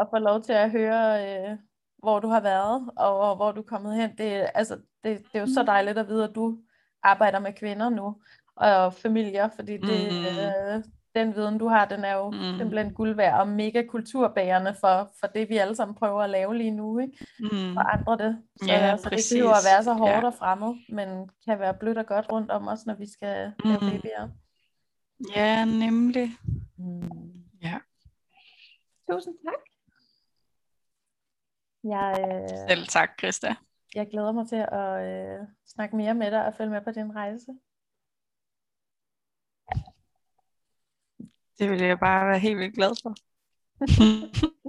at 0.02 0.08
få 0.10 0.18
lov 0.18 0.44
til 0.44 0.54
at 0.54 0.72
høre, 0.72 1.28
øh, 1.28 1.58
hvor 2.04 2.20
du 2.20 2.28
har 2.28 2.40
været 2.42 2.90
og 2.98 3.36
hvor 3.36 3.52
du 3.52 3.62
er 3.62 3.66
kommet 3.66 3.96
hen. 3.96 4.18
Det, 4.18 4.50
altså, 4.56 4.76
det, 4.76 5.18
det 5.20 5.26
er 5.34 5.40
jo 5.40 5.48
så 5.48 5.64
dejligt 5.68 5.98
at 5.98 6.08
vide, 6.08 6.24
at 6.24 6.36
du 6.36 6.58
arbejder 7.04 7.40
med 7.40 7.54
kvinder 7.54 7.90
nu 7.90 8.16
og 8.56 8.94
familier, 8.94 9.50
fordi 9.56 9.78
det, 9.78 10.12
Mm. 10.12 10.26
øh, 10.78 10.84
den 11.16 11.36
viden, 11.36 11.58
du 11.58 11.68
har, 11.68 11.86
den 11.86 12.06
er 12.06 12.14
jo 12.16 12.30
Mm. 12.32 12.58
simpelthen 12.58 12.94
guld 12.94 13.16
værd 13.16 13.40
og 13.40 13.48
mega 13.48 13.84
kulturbærende 13.90 14.76
for, 14.80 15.12
for 15.20 15.28
det, 15.28 15.50
vi 15.50 15.58
alle 15.58 15.76
sammen 15.76 15.96
prøver 15.96 16.22
at 16.22 16.30
lave 16.30 16.58
lige 16.58 16.72
nu, 16.72 17.00
ikke? 17.00 17.26
Mm. 17.40 17.78
Og 17.78 17.94
andre 17.94 18.18
det. 18.18 18.38
Så 18.62 18.66
Ja, 18.68 18.74
altså, 18.74 19.10
det 19.10 19.20
behøver 19.34 19.50
at 19.50 19.54
præcis. 19.56 19.72
være 19.74 19.84
så 19.84 19.94
hårdt 19.94 20.12
Ja. 20.24 20.26
og 20.26 20.34
fremmed, 20.34 20.76
men 20.90 21.30
kan 21.48 21.60
være 21.60 21.74
blødt 21.74 21.98
og 21.98 22.06
godt 22.06 22.32
rundt 22.32 22.52
om 22.52 22.68
os, 22.68 22.86
når 22.86 22.94
vi 22.96 23.06
skal 23.12 23.54
lave 23.66 23.78
Mm. 23.82 23.90
babyer. 23.92 24.30
Ja, 25.36 25.66
nemlig. 25.66 26.30
Mm. 26.78 27.10
Ja. 27.64 27.78
Tusind 29.12 29.34
tak. 29.46 29.73
Jeg, 31.84 32.40
øh, 32.44 32.50
Selv 32.70 32.88
tak, 32.88 33.10
Christa. 33.20 33.56
jeg 33.96 34.08
glæder 34.12 34.32
mig 34.32 34.48
til 34.48 34.66
at 34.72 35.08
øh, 35.08 35.48
snakke 35.66 35.96
mere 35.96 36.14
med 36.14 36.32
dig 36.32 36.46
og 36.46 36.54
følge 36.56 36.70
med 36.72 36.82
på 36.82 36.92
din 36.92 37.16
rejse. 37.16 37.48
Det 41.60 41.70
vil 41.70 41.82
jeg 41.82 42.00
bare 42.00 42.28
være 42.28 42.40
helt 42.40 42.58
vildt 42.58 42.76
glad 42.76 42.92
for. 43.04 43.14